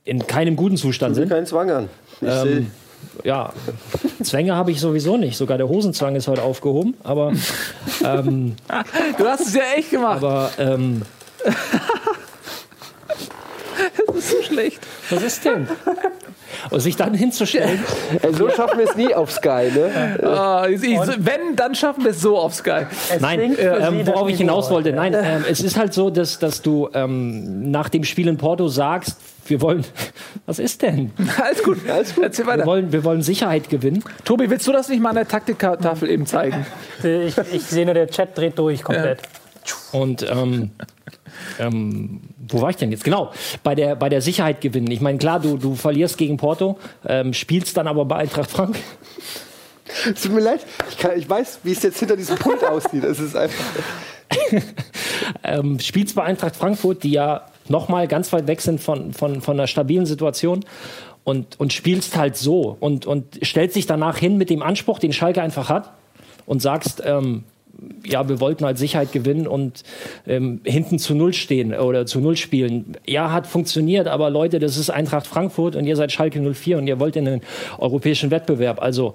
[0.04, 1.34] in keinem guten Zustand Ich will sind.
[1.36, 1.88] keinen Zwang an.
[2.20, 2.70] Ich Ähm,
[3.24, 3.52] ja,
[4.22, 5.36] Zwänge habe ich sowieso nicht.
[5.36, 6.94] Sogar der Hosenzwang ist heute aufgehoben.
[7.04, 7.32] Aber,
[8.04, 8.56] ähm,
[9.18, 10.16] Du hast es ja echt gemacht.
[10.18, 11.02] aber ähm,
[14.06, 14.80] das ist so schlecht.
[15.10, 15.68] Was ist denn?
[16.70, 17.82] und sich dann hinzustellen,
[18.22, 20.16] Ey, so schaffen wir es nie auf Sky, ne?
[20.70, 22.86] Ich- ich- wenn, dann schaffen wir es so auf Sky.
[23.12, 24.92] Es Nein, für ähm, worauf ich hinaus wollte.
[24.92, 28.68] Nein, ähm, es ist halt so, dass, dass du ähm, nach dem Spiel in Porto
[28.68, 29.16] sagst,
[29.46, 29.84] wir wollen,
[30.46, 31.12] was ist denn?
[31.40, 31.78] Alles gut.
[31.88, 32.24] Alles gut.
[32.24, 32.66] Erzähl Wir weiter.
[32.66, 34.04] wollen, wir wollen Sicherheit gewinnen.
[34.24, 36.66] Tobi, willst du das nicht mal an der Taktiktafel eben zeigen?
[37.02, 39.20] Ich, ich sehe nur, der Chat dreht durch komplett.
[39.92, 40.70] Und ähm,
[41.58, 43.04] ähm, wo war ich denn jetzt?
[43.04, 44.90] Genau, bei der, bei der Sicherheit gewinnen.
[44.90, 48.76] Ich meine, klar, du, du verlierst gegen Porto, ähm, spielst dann aber bei Eintracht Frank.
[50.12, 50.60] Es tut mir leid,
[50.90, 53.04] ich, kann, ich weiß, wie es jetzt hinter diesem Pult aussieht.
[53.04, 53.64] Es ist einfach.
[55.44, 59.58] ähm, spielst bei Eintracht Frankfurt, die ja nochmal ganz weit weg sind von, von, von
[59.58, 60.64] einer stabilen Situation
[61.24, 65.12] und, und spielst halt so und, und stellst dich danach hin mit dem Anspruch, den
[65.12, 65.92] Schalke einfach hat
[66.46, 67.44] und sagst, ähm,
[68.06, 69.82] ja, wir wollten halt Sicherheit gewinnen und
[70.26, 72.96] ähm, hinten zu Null stehen oder zu Null spielen.
[73.06, 76.86] Ja, hat funktioniert, aber Leute, das ist Eintracht Frankfurt und ihr seid Schalke 04 und
[76.86, 77.40] ihr wollt in den
[77.78, 78.80] europäischen Wettbewerb.
[78.80, 79.14] Also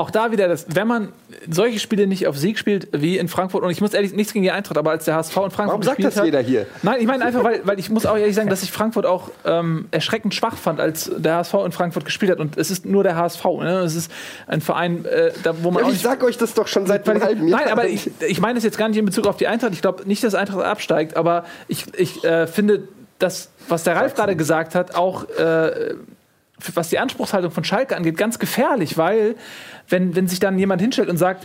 [0.00, 1.12] Auch da wieder, das, wenn man
[1.46, 4.42] solche Spiele nicht auf Sieg spielt, wie in Frankfurt, und ich muss ehrlich, nichts gegen
[4.42, 6.66] die Eintracht, aber als der HSV in Frankfurt Warum sagt gespielt das hat, jeder hier?
[6.82, 9.30] Nein, ich meine einfach, weil, weil ich muss auch ehrlich sagen, dass ich Frankfurt auch
[9.44, 12.38] ähm, erschreckend schwach fand, als der HSV in Frankfurt gespielt hat.
[12.38, 13.44] Und es ist nur der HSV.
[13.44, 13.80] Ne?
[13.80, 14.10] Es ist
[14.46, 16.86] ein Verein, äh, da, wo man Ja, auch ich nicht sag euch das doch schon
[16.86, 17.60] seit einem halben Jahr.
[17.60, 19.74] Nein, aber ich, ich meine es jetzt gar nicht in Bezug auf die Eintracht.
[19.74, 24.14] Ich glaube nicht, dass Eintracht absteigt, aber ich, ich äh, finde, das, was der Ralf
[24.14, 25.94] gerade gesagt hat, auch äh,
[26.74, 29.34] was die Anspruchshaltung von Schalke angeht, ganz gefährlich, weil
[29.88, 31.44] wenn, wenn sich dann jemand hinstellt und sagt,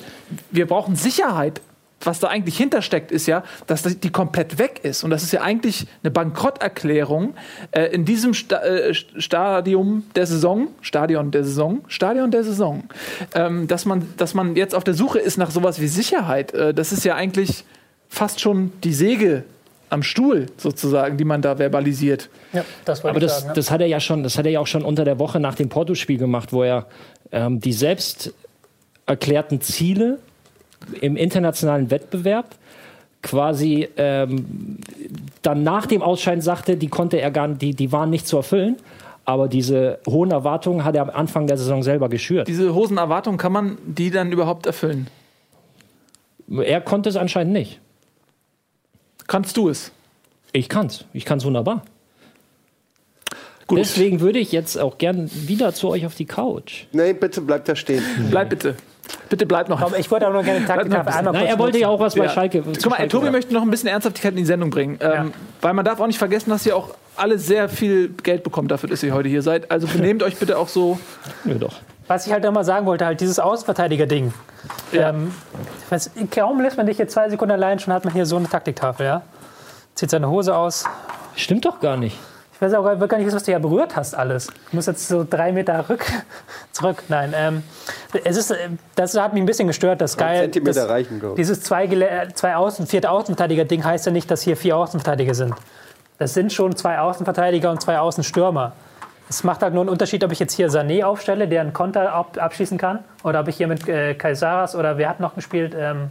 [0.52, 1.62] wir brauchen Sicherheit,
[2.02, 5.04] was da eigentlich hintersteckt, ist ja, dass die komplett weg ist.
[5.04, 7.36] Und das ist ja eigentlich eine Bankrotterklärung
[7.72, 12.84] äh, in diesem Sta äh, Stadium der Saison, Stadion der Saison, Stadion der Saison,
[13.34, 16.54] ähm, dass, man, dass man jetzt auf der Suche ist nach sowas wie Sicherheit.
[16.54, 17.66] Äh, das ist ja eigentlich
[18.10, 19.44] fast schon die Säge
[19.90, 22.30] am Stuhl sozusagen, die man da verbalisiert.
[22.54, 23.48] Ja, das wollte Aber ich das, sagen.
[23.50, 23.54] ja.
[23.54, 25.56] das hat er ja schon, das hat er ja auch schon unter der Woche nach
[25.56, 26.88] dem Porto-Spiel gemacht, wo er
[27.32, 28.34] ähm, die selbst
[29.06, 30.20] erklärten Ziele
[31.02, 32.56] im internationalen Wettbewerb
[33.22, 34.78] quasi ähm,
[35.42, 38.78] dann nach dem Ausscheiden sagte, die konnte er gar die, die waren nicht zu erfüllen.
[39.26, 42.48] Aber diese hohen Erwartungen hat er am Anfang der Saison selber geschürt.
[42.48, 45.08] Diese hohen Erwartungen, kann man die dann überhaupt erfüllen?
[46.48, 47.82] Er konnte es anscheinend nicht.
[49.28, 49.92] Kannst du es?
[50.52, 51.06] Ich kann's.
[51.14, 51.84] Ich kann's wunderbar.
[53.68, 53.80] Gut.
[53.80, 56.84] Deswegen würde ich jetzt auch gern wieder zu euch auf die Couch.
[56.92, 58.04] Nee, bitte bleibt da stehen.
[58.30, 58.76] Bleib bitte.
[59.30, 59.82] Bitte bleib noch.
[59.82, 62.00] Aber ich wollte auch noch gerne Bleib noch ein einmal Nein, er wollte ja auch
[62.00, 62.30] was bei Ja.
[62.30, 62.62] Schalke.
[62.62, 63.32] Guck mal, Schalke Tobi sagen.
[63.36, 64.98] möchte noch ein bisschen Ernsthaftigkeit in die Sendung bringen.
[65.02, 65.26] Ähm, Ja.
[65.62, 68.90] Weil man darf auch nicht vergessen, dass ihr auch alle sehr viel Geld bekommt dafür,
[68.90, 69.72] dass ihr heute hier seid.
[69.72, 71.00] Also benehmt euch bitte auch so.
[71.44, 71.76] Nö, doch.
[72.08, 74.34] Was ich halt nochmal sagen wollte, halt dieses Außenverteidiger-Ding.
[74.92, 75.10] Ja.
[75.10, 75.34] Ähm,
[75.90, 78.48] was, kaum lässt man dich jetzt zwei Sekunden allein, schon hat man hier so eine
[78.48, 79.22] Taktiktafel, ja?
[79.96, 80.86] Zieht seine Hose aus.
[81.36, 82.18] Stimmt doch gar nicht.
[82.54, 84.48] Ich weiß auch gar nicht, was du ja berührt hast alles.
[84.48, 86.06] Du musst jetzt so drei Meter rück,
[86.72, 87.04] zurück.
[87.10, 87.64] Nein, ähm,
[88.24, 90.00] es ist, äh, das hat mich ein bisschen gestört.
[90.00, 90.44] Das geil.
[90.44, 91.36] Zentimeter das, reichen, glaub ich.
[91.38, 95.54] Dieses zwei, Gele- zwei Außen, vierte Außenverteidiger-Ding heißt ja nicht, dass hier vier Außenverteidiger sind.
[96.18, 98.72] Das sind schon zwei Außenverteidiger und zwei Außenstürmer.
[99.30, 102.14] Es macht halt nur einen Unterschied, ob ich jetzt hier Sané aufstelle, der einen Konter
[102.14, 105.76] ab, abschließen kann, oder ob ich hier mit äh, Kaisaras oder wer hat noch gespielt?
[105.78, 106.10] Ähm,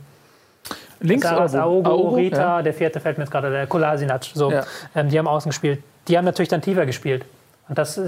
[1.00, 2.62] Links Saras, Augo, Aogo, Aogo, Rita, ja.
[2.62, 4.24] der vierte fällt mir jetzt gerade, der Kolasinac.
[4.32, 4.64] So, Ja.
[4.94, 5.82] ähm, die haben außen gespielt.
[6.08, 7.24] Die haben natürlich dann tiefer gespielt.
[7.68, 7.98] Und das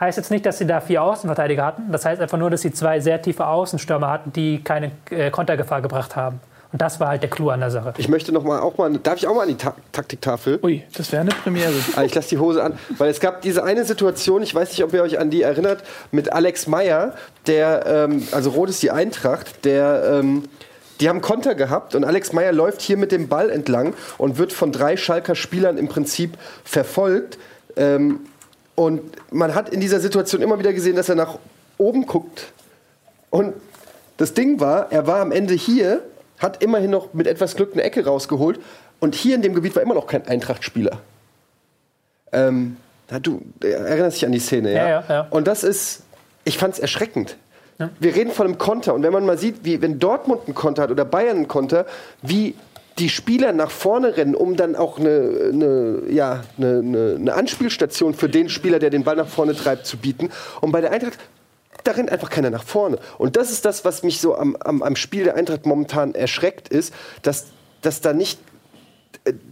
[0.00, 1.90] heißt jetzt nicht, dass sie da vier Außenverteidiger hatten.
[1.92, 5.80] Das heißt einfach nur, dass sie zwei sehr tiefe Außenstürmer hatten, die keine äh, Kontergefahr
[5.80, 6.40] gebracht haben.
[6.72, 7.92] Und das war halt der Clou an der Sache.
[7.98, 10.58] Ich möchte noch mal auch mal, darf ich auch mal an die Ta Taktiktafel?
[10.62, 11.74] Ui, das wäre eine Premiere.
[11.96, 14.82] Ah, ich lasse die Hose an, weil es gab diese eine Situation, ich weiß nicht,
[14.82, 15.82] ob ihr euch an die erinnert,
[16.12, 17.14] mit Alex Meyer,
[17.46, 20.44] der, ähm, also Rot ist die Eintracht, der, ähm,
[21.00, 24.52] die haben Konter gehabt und Alex Meyer läuft hier mit dem Ball entlang und wird
[24.52, 27.38] von drei Schalker Spielern im Prinzip verfolgt.
[27.76, 28.20] Ähm,
[28.76, 31.38] und man hat in dieser Situation immer wieder gesehen, dass er nach
[31.76, 32.52] oben guckt.
[33.28, 33.54] Und
[34.16, 36.02] das Ding war, er war am Ende hier,
[36.42, 38.60] hat immerhin noch mit etwas Glück eine Ecke rausgeholt.
[39.00, 41.00] Und hier in dem Gebiet war immer noch kein Eintracht-Spieler.
[42.32, 42.76] Ähm,
[43.22, 44.76] du erinnerst dich an die Szene, ja?
[44.76, 45.26] Ja, ja, ja.
[45.30, 46.02] Und das ist,
[46.44, 47.36] ich fand es erschreckend.
[47.98, 48.94] Wir reden von einem Konter.
[48.94, 51.86] Und wenn man mal sieht, wie, wenn Dortmund einen Konter hat oder Bayern einen Konter,
[52.20, 52.54] wie
[52.98, 58.28] die Spieler nach vorne rennen, um dann auch eine, eine, ja, eine, eine Anspielstation für
[58.28, 60.30] den Spieler, der den Ball nach vorne treibt, zu bieten.
[60.60, 61.18] Und bei der Eintracht,
[61.84, 62.98] da rennt einfach keiner nach vorne.
[63.18, 66.68] Und das ist das, was mich so am, am, am Spiel der Eintracht momentan erschreckt,
[66.68, 66.92] ist,
[67.22, 67.46] dass,
[67.80, 68.38] dass da nicht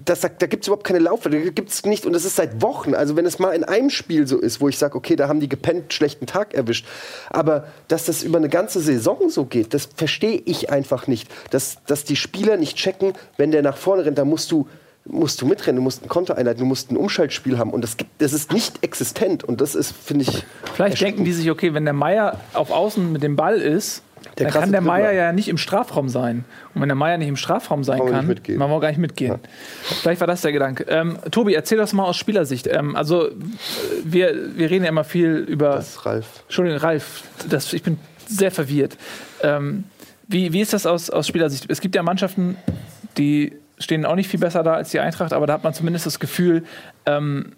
[0.05, 2.37] das sagt, da gibt es überhaupt keine Laufwelle, da gibt es nicht, und das ist
[2.37, 2.95] seit Wochen.
[2.95, 5.39] Also wenn es mal in einem Spiel so ist, wo ich sage, okay, da haben
[5.39, 6.87] die gepennt, schlechten Tag erwischt.
[7.29, 11.29] Aber dass das über eine ganze Saison so geht, das verstehe ich einfach nicht.
[11.51, 14.67] Dass, dass die Spieler nicht checken, wenn der nach vorne rennt, da musst du,
[15.05, 17.71] musst du mitrennen, du musst einen Konter einleiten, du musst ein Umschaltspiel haben.
[17.71, 19.45] Und das, gibt, das ist nicht existent.
[19.45, 20.45] Und das ist, finde ich.
[20.75, 24.03] Vielleicht denken die sich, okay, wenn der Meier auf Außen mit dem Ball ist,
[24.39, 24.81] Der dann kann der.
[24.83, 26.45] Meier ja nicht im Strafraum sein.
[26.75, 29.37] Und wenn der Meier nicht im Strafraum sein kann, man wir gar nicht mitgehen.
[29.83, 30.85] Vielleicht war das der Gedanke.
[30.89, 32.67] Ähm, Tobi, erzähl das mal aus Spielersicht.
[32.67, 33.29] Ähm, also,
[34.05, 35.77] wir, wir reden ja immer viel über.
[35.77, 36.27] Das ist Ralf.
[36.45, 38.97] Entschuldigung, Ralf, das, ich bin sehr verwirrt.
[39.43, 39.85] Ähm,
[40.29, 41.67] wie, wie ist das aus, aus Spielersicht?
[41.69, 42.57] Es gibt ja Mannschaften,
[43.19, 46.07] die stehen auch nicht viel besser da als die Eintracht, aber da hat man zumindest
[46.07, 46.65] das Gefühl,
[47.07, 47.53] ähm,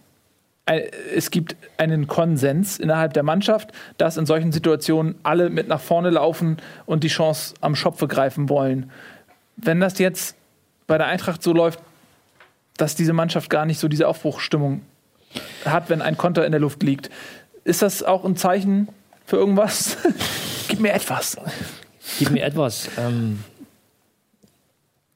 [0.64, 6.10] es gibt einen Konsens innerhalb der Mannschaft, dass in solchen Situationen alle mit nach vorne
[6.10, 8.90] laufen und die Chance am Schopfe greifen wollen.
[9.56, 10.36] Wenn das jetzt
[10.86, 11.80] bei der Eintracht so läuft,
[12.76, 14.82] dass diese Mannschaft gar nicht so diese Aufbruchsstimmung
[15.64, 17.10] hat, wenn ein Konter in der Luft liegt,
[17.64, 18.88] ist das auch ein Zeichen
[19.26, 19.98] für irgendwas?
[20.68, 21.36] Gib mir etwas.
[22.18, 22.88] Gib mir etwas.
[22.98, 23.42] Ähm,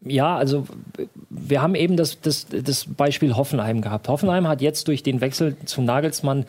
[0.09, 0.67] ja, also
[1.31, 4.09] wir haben eben das, das, das Beispiel Hoffenheim gehabt.
[4.09, 6.45] Hoffenheim hat jetzt durch den Wechsel zu Nagelsmann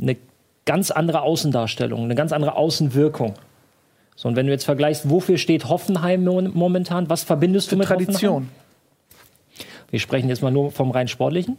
[0.00, 0.16] eine
[0.64, 3.34] ganz andere Außendarstellung, eine ganz andere Außenwirkung.
[4.16, 7.08] So, und wenn du jetzt vergleichst, wofür steht Hoffenheim mo- momentan?
[7.10, 8.06] Was verbindest du mit Hoffenheim?
[8.06, 8.48] Tradition.
[9.90, 11.56] Wir sprechen jetzt mal nur vom rein sportlichen.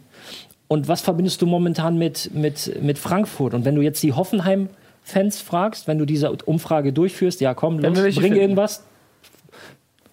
[0.66, 3.54] Und was verbindest du momentan mit, mit, mit Frankfurt?
[3.54, 7.94] Und wenn du jetzt die Hoffenheim-Fans fragst, wenn du diese Umfrage durchführst, ja komm, los,
[7.94, 8.36] bring finden.
[8.36, 8.84] irgendwas.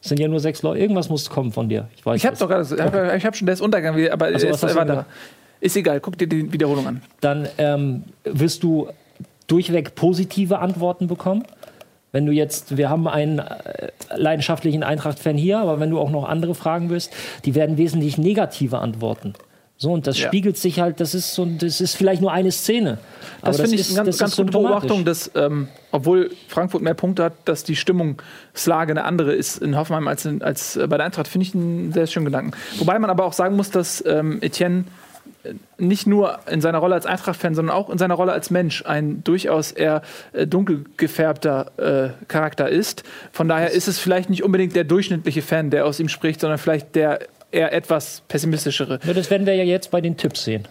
[0.05, 0.79] Es sind ja nur sechs Leute.
[0.79, 1.89] Irgendwas muss kommen von dir.
[1.95, 4.45] Ich weiß Ich habe doch gerade, ich habe hab schon, der ist untergegangen, aber Also,
[4.47, 5.07] ist, war da.
[5.59, 7.01] Ist egal, guck dir die Wiederholung an.
[7.21, 8.87] Dann ähm, wirst du
[9.47, 11.43] durchweg positive Antworten bekommen.
[12.11, 16.29] Wenn du jetzt, wir haben einen äh, leidenschaftlichen Eintracht-Fan hier, aber wenn du auch noch
[16.29, 17.11] andere fragen wirst,
[17.43, 19.33] die werden wesentlich negative Antworten.
[19.77, 20.27] So, und das Ja.
[20.27, 22.97] spiegelt sich halt, das ist so, das ist vielleicht nur eine Szene.
[23.41, 24.51] Das finde ich ist- eine ganz, ganz gute.
[24.51, 29.75] Beobachtung, dass, ähm, obwohl Frankfurt mehr Punkte hat, dass die Stimmungslage eine andere ist in
[29.75, 32.51] Hoffenheim als, in, als äh, bei der Eintracht, finde ich einen sehr schönen Gedanken.
[32.77, 34.85] Wobei man aber auch sagen muss, dass ähm, Etienne
[35.43, 38.85] äh, nicht nur in seiner Rolle als Eintracht-Fan, sondern auch in seiner Rolle als Mensch
[38.85, 43.03] ein durchaus eher äh, dunkel gefärbter äh, Charakter ist.
[43.33, 46.59] Von daher ist es vielleicht nicht unbedingt der durchschnittliche Fan, der aus ihm spricht, sondern
[46.59, 47.19] vielleicht der
[47.55, 48.99] eher etwas pessimistischere.
[49.05, 50.67] Ja, das werden wir ja jetzt bei den Tipps sehen.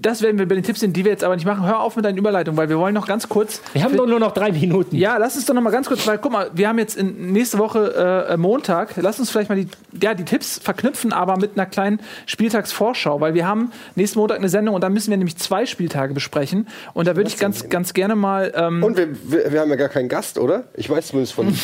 [0.00, 1.66] Das werden wir bei den Tipps sehen, die wir jetzt aber nicht machen.
[1.66, 4.20] Hör auf mit deinen Überleitungen, weil wir wollen noch ganz kurz Wir haben doch nur
[4.20, 4.96] noch drei Minuten.
[4.96, 7.32] Ja, lass uns doch noch mal ganz kurz, weil guck mal, wir haben jetzt in,
[7.32, 9.68] nächste Woche äh, Montag, lass uns vielleicht mal die,
[10.00, 14.48] ja, die Tipps verknüpfen, aber mit einer kleinen Spieltagsvorschau, weil wir haben nächsten Montag eine
[14.48, 17.94] Sendung und da müssen wir nämlich zwei Spieltage besprechen und da würde ich ganz, ganz
[17.94, 20.64] gerne mal, ähm, Und wir, wir, wir haben ja gar keinen Gast, oder?
[20.74, 21.52] Ich weiß zumindest von.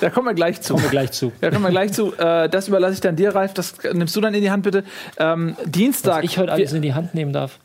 [0.00, 0.74] da kommen wir gleich zu.
[0.74, 1.32] Kommen wir gleich zu.
[1.40, 2.14] Da kommen wir gleich zu.
[2.18, 3.52] Äh, das überlasse ich dann dir, Ralf.
[3.54, 4.84] Das nimmst du dann in die Hand, bitte.
[5.18, 6.24] Ähm, Dienstag.
[6.24, 7.58] Ich heute alles in die Hand nehmen darf.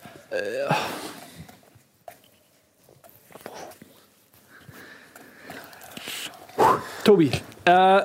[7.03, 7.31] Tobi.
[7.65, 8.01] Äh,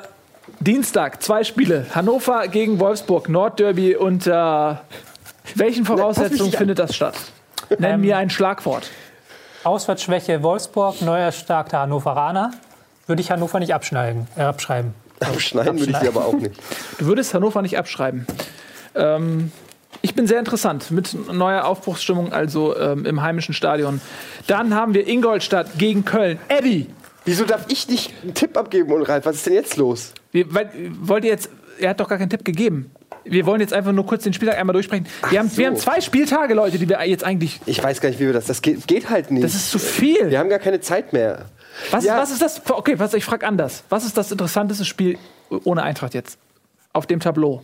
[0.61, 1.87] Dienstag, zwei Spiele.
[1.95, 4.31] Hannover gegen Wolfsburg, Nordderby und äh,
[5.55, 6.59] welchen Voraussetzungen an.
[6.59, 7.15] findet das statt?
[7.79, 8.91] Nenn Ähm, mir ein Schlagwort.
[9.65, 12.53] Auswärtsschwäche Wolfsburg, neuer starker Hannoveraner.
[13.07, 14.95] Würde ich Hannover nicht abschneiden, äh, abschreiben.
[15.21, 16.55] Abschneiden würde ich sie aber auch nicht.
[16.99, 18.27] Du würdest Hannover nicht abschreiben.
[18.95, 19.53] Ähm,
[20.03, 24.01] ich bin sehr interessant mit neuer Aufbruchsstimmung, also ähm, im heimischen Stadion.
[24.47, 26.39] Dann haben wir Ingolstadt gegen Köln.
[26.49, 26.89] Eddie,
[27.27, 29.27] Wieso darf ich nicht einen Tipp abgeben und Ralf?
[29.27, 30.13] Was ist denn jetzt los?
[30.31, 30.71] wir, weil,
[31.01, 32.93] wollt ihr jetzt, er hat doch gar keinen Tipp gegeben.
[33.25, 35.07] Wir wollen jetzt einfach nur kurz den Spieltag einmal durchsprechen.
[35.31, 35.57] Wir haben, so.
[35.59, 37.61] wir haben zwei Spieltage, Leute, die wir jetzt eigentlich.
[37.67, 38.45] Ich weiß gar nicht, wie wir das.
[38.45, 39.43] Das geht, geht halt nicht.
[39.43, 40.31] Das ist zu viel.
[40.31, 41.47] wir haben gar keine Zeit mehr.
[41.91, 42.19] Was, Ja.
[42.19, 42.63] was ist das?
[42.71, 43.85] Okay, was, ich frage anders.
[43.89, 45.19] Was ist das interessanteste Spiel
[45.65, 46.39] ohne Eintracht jetzt?
[46.93, 47.63] Auf dem Tableau.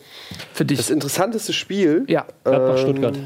[0.52, 0.78] Für dich.
[0.78, 2.04] Das interessanteste Spiel.
[2.08, 2.26] ja.
[2.44, 3.18] Gladbach, Stuttgart.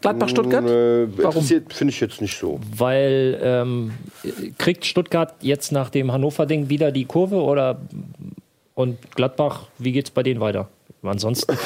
[0.00, 0.64] Gladbach-Stuttgart?
[0.64, 1.42] Äh, Warum?
[1.42, 2.60] finde ich jetzt nicht so.
[2.76, 3.94] Weil ähm,
[4.56, 7.80] kriegt Stuttgart jetzt nach dem Hannover-Ding wieder die Kurve oder
[8.74, 10.68] und Gladbach, wie geht's bei denen weiter?
[11.02, 11.56] Ansonsten,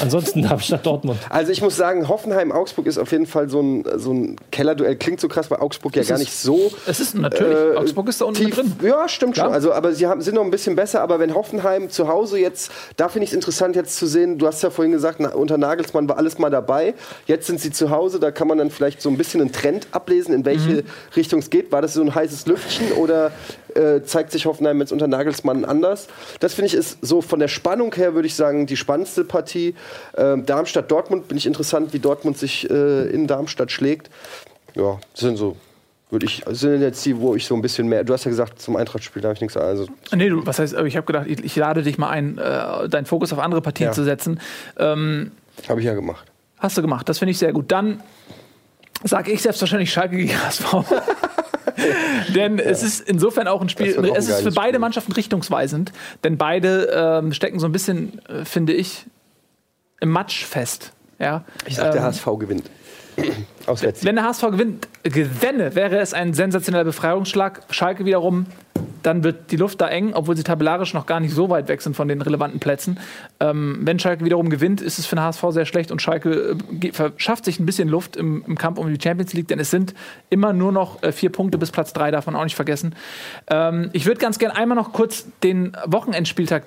[0.00, 1.18] ansonsten Darmstadt Dortmund.
[1.28, 4.96] Also ich muss sagen, Hoffenheim-Augsburg ist auf jeden Fall so ein, so ein Kellerduell.
[4.96, 7.74] Klingt so krass, weil Augsburg ja gar es- nicht so Es ist natürlich.
[7.74, 8.54] Äh, Augsburg ist da unten tief.
[8.54, 8.72] drin.
[8.82, 9.46] Ja, stimmt Klar.
[9.48, 9.54] schon.
[9.54, 11.02] Also, aber sie haben, sind noch ein bisschen besser.
[11.02, 14.46] Aber wenn Hoffenheim zu Hause jetzt, da finde ich es interessant jetzt zu sehen, du
[14.46, 16.94] hast ja vorhin gesagt, na, unter Nagelsmann war alles mal dabei.
[17.26, 19.88] Jetzt sind sie zu Hause, da kann man dann vielleicht so ein bisschen einen Trend
[19.92, 20.82] ablesen, in welche Mhm.
[21.16, 21.70] Richtung es geht.
[21.70, 23.30] War das so ein heißes Lüftchen oder
[23.76, 26.08] äh, zeigt sich Hoffenheim jetzt unter Nagelsmann anders?
[26.40, 29.74] Das finde ich ist so von der Spannung her, würde ich sagen, die spannendste Partie.
[30.16, 34.10] Ähm, Darmstadt-Dortmund bin ich interessant, wie Dortmund sich äh, in Darmstadt schlägt.
[34.74, 35.56] Ja, das sind so
[36.12, 38.02] würde ich, sind jetzt die, wo ich so ein bisschen mehr.
[38.02, 39.56] Du hast ja gesagt, zum Eintrachtspiel, habe ich nichts.
[39.56, 42.88] Also, Nee, du, was heißt, ich habe gedacht, ich, ich lade dich mal ein, äh,
[42.88, 43.92] deinen Fokus auf andere Partien Ja.
[43.92, 44.40] zu setzen.
[44.76, 45.30] Ähm,
[45.68, 46.26] habe ich ja gemacht.
[46.58, 47.70] hast du gemacht, das finde ich sehr gut.
[47.70, 48.02] Dann
[49.04, 50.64] sage ich selbstverständlich Schalke gegen HSV.
[52.34, 54.78] denn es ist insofern auch ein Spiel, es ist für beide Spiel.
[54.80, 55.92] Mannschaften richtungsweisend,
[56.24, 59.06] denn beide ähm, stecken so ein bisschen, äh, finde ich,
[60.00, 60.92] im Matsch fest.
[61.18, 61.44] Ja?
[61.66, 62.70] Ich sag, der Ähm, HSV gewinnt.
[63.66, 64.04] Auswärts.
[64.04, 67.62] Wenn der HSV gewinnt, gewinne, wäre es ein sensationeller Befreiungsschlag.
[67.70, 68.46] Schalke wiederum,
[69.02, 71.82] dann wird die Luft da eng, obwohl sie tabellarisch noch gar nicht so weit weg
[71.82, 72.98] sind von den relevanten Plätzen.
[73.40, 76.92] Ähm, wenn Schalke wiederum gewinnt, ist es für den HSV sehr schlecht und Schalke äh,
[76.92, 79.94] verschafft sich ein bisschen Luft im, im Kampf um die Champions League, denn es sind
[80.28, 82.94] immer nur noch äh, vier Punkte bis Platz drei, darf man auch nicht vergessen.
[83.48, 86.64] Ähm, ich würde ganz gerne einmal noch kurz den Wochenendspieltag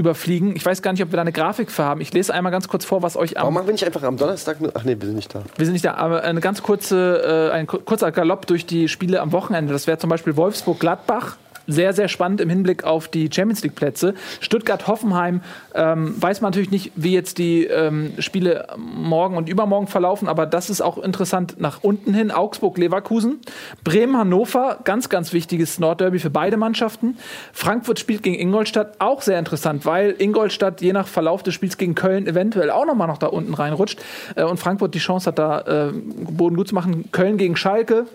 [0.00, 0.56] überfliegen.
[0.56, 2.00] Ich weiß gar nicht, ob wir da eine Grafik für haben.
[2.00, 4.16] Ich lese einmal ganz kurz vor, was euch am Warum machen wir nicht einfach am
[4.16, 4.56] Donnerstag?
[4.74, 5.42] Ach nee, wir sind nicht da.
[5.56, 8.88] wir sind nicht da, aber eine ganz kurze, äh, ein ku- kurzer Galopp durch die
[8.88, 9.72] Spiele am Wochenende.
[9.72, 11.36] Das wäre zum Beispiel Wolfsburg-Gladbach.
[11.70, 14.14] Sehr, sehr spannend im Hinblick auf die Champions League-Plätze.
[14.40, 15.40] Stuttgart-Hoffenheim
[15.74, 20.46] ähm, weiß man natürlich nicht, wie jetzt die ähm, Spiele morgen und übermorgen verlaufen, aber
[20.46, 22.30] das ist auch interessant nach unten hin.
[22.30, 23.38] Augsburg-Leverkusen.
[23.84, 27.16] Bremen-Hannover, ganz, ganz wichtiges Nordderby für beide Mannschaften.
[27.52, 31.94] Frankfurt spielt gegen Ingolstadt, auch sehr interessant, weil Ingolstadt je nach Verlauf des Spiels gegen
[31.94, 34.00] Köln eventuell auch nochmal noch da unten reinrutscht
[34.34, 37.10] äh, und Frankfurt die Chance hat, da äh, Boden gut zu machen.
[37.12, 38.06] Köln gegen Schalke.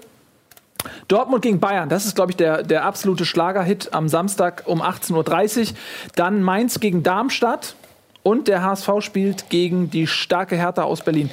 [1.08, 5.60] Dortmund gegen Bayern, das ist, glaube ich, der, der absolute Schlagerhit am Samstag um 18.30
[5.60, 5.78] Uhr.
[6.16, 7.76] Dann Mainz gegen Darmstadt
[8.24, 11.30] und der HSV spielt gegen die starke Hertha aus Berlin.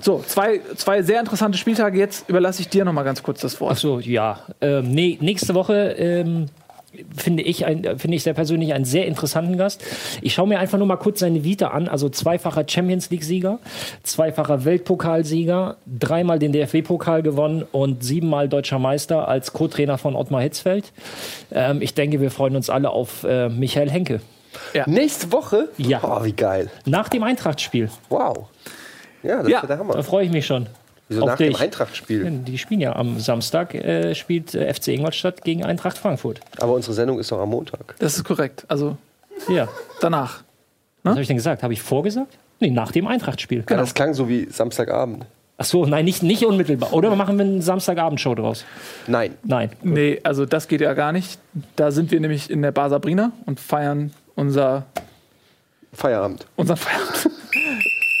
[0.00, 1.98] So, zwei, zwei sehr interessante Spieltage.
[1.98, 3.72] Jetzt überlasse ich dir noch mal ganz kurz das Wort.
[3.72, 4.40] Ach so, ja.
[4.60, 6.46] Ähm, nee, nächste Woche ähm,
[7.16, 9.84] finde ich, ein, finde ich sehr persönlich einen sehr interessanten Gast.
[10.22, 11.88] Ich schaue mir einfach nur mal kurz seine Vita an.
[11.88, 13.58] Also zweifacher Champions League-Sieger,
[14.02, 20.92] zweifacher Weltpokalsieger, dreimal den DFB-Pokal gewonnen und siebenmal deutscher Meister als Co-Trainer von Ottmar Hitzfeld.
[21.52, 24.20] Ähm, ich denke, wir freuen uns alle auf äh, Michael Henke.
[24.86, 25.68] Nächste Woche?
[25.78, 26.00] Ja.
[26.02, 26.70] Oh, wie geil.
[26.86, 27.90] Nach dem Eintracht-Spiel.
[28.08, 28.46] Wow.
[29.22, 29.60] Ja, das Ja.
[29.60, 29.94] ja der Hammer.
[29.94, 30.66] Da freue ich mich schon.
[31.08, 32.30] Wieso nach dem Eintracht-Spiel?
[32.46, 36.40] Die spielen ja am Samstag, äh, spielt äh, FC Ingolstadt gegen Eintracht Frankfurt.
[36.58, 37.94] Aber unsere Sendung ist doch am Montag.
[37.98, 38.64] Das ist korrekt.
[38.68, 38.96] Also
[39.48, 39.68] Ja.
[40.00, 40.42] danach.
[41.02, 41.62] Was habe ich denn gesagt?
[41.62, 42.38] Habe ich vorgesagt?
[42.60, 43.64] Nee, nach dem Eintracht-Spiel.
[43.68, 45.26] Ja, das klang so wie Samstagabend.
[45.58, 46.92] Ach so, nein, nicht, nicht unmittelbar.
[46.94, 48.64] Oder machen wir eine Samstagabendshow draus?
[49.06, 49.34] Nein.
[49.44, 49.70] Nein.
[49.82, 51.38] Nee, also das geht ja gar nicht.
[51.76, 54.86] Da sind wir nämlich in der Bar Sabrina und feiern unser
[55.92, 56.46] Feierabend.
[56.56, 57.30] unseren Feierabend.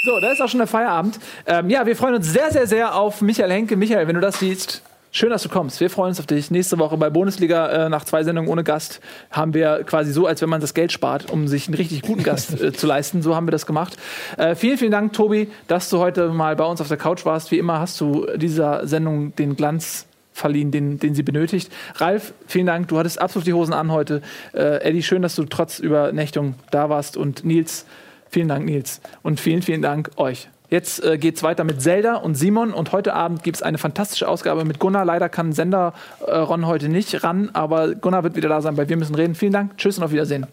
[0.04, 1.18] So, da ist auch schon der Feierabend.
[1.46, 3.74] Ähm, ja, wir freuen uns sehr, sehr, sehr auf Michael Henke.
[3.74, 4.82] Michael, wenn du das siehst,
[5.12, 5.80] schön, dass du kommst.
[5.80, 6.50] Wir freuen uns auf dich.
[6.50, 9.00] Nächste Woche bei Bundesliga äh, nach zwei Sendungen ohne Gast
[9.30, 12.22] haben wir quasi so, als wenn man das Geld spart, um sich einen richtig guten
[12.22, 13.22] Gast äh, zu leisten.
[13.22, 13.96] So haben wir das gemacht.
[14.36, 17.50] Äh, vielen, vielen Dank, Tobi, dass du heute mal bei uns auf der Couch warst.
[17.50, 20.04] Wie immer hast du dieser Sendung den Glanz
[20.34, 21.72] verliehen, den, den sie benötigt.
[21.94, 22.88] Ralf, vielen Dank.
[22.88, 24.20] Du hattest absolut die Hosen an heute.
[24.52, 27.16] Äh, Eddie, schön, dass du trotz Übernächtung da warst.
[27.16, 27.86] Und Nils,
[28.34, 29.00] Vielen Dank, Nils.
[29.22, 30.48] Und vielen, vielen Dank euch.
[30.68, 32.74] Jetzt äh, geht es weiter mit Zelda und Simon.
[32.74, 35.04] Und heute Abend gibt es eine fantastische Ausgabe mit Gunnar.
[35.04, 35.94] Leider kann Sender
[36.26, 39.36] äh, Ron heute nicht ran, aber Gunnar wird wieder da sein weil Wir müssen reden.
[39.36, 39.78] Vielen Dank.
[39.78, 40.48] Tschüss und auf Wiedersehen.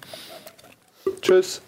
[1.23, 1.63] Tschüss.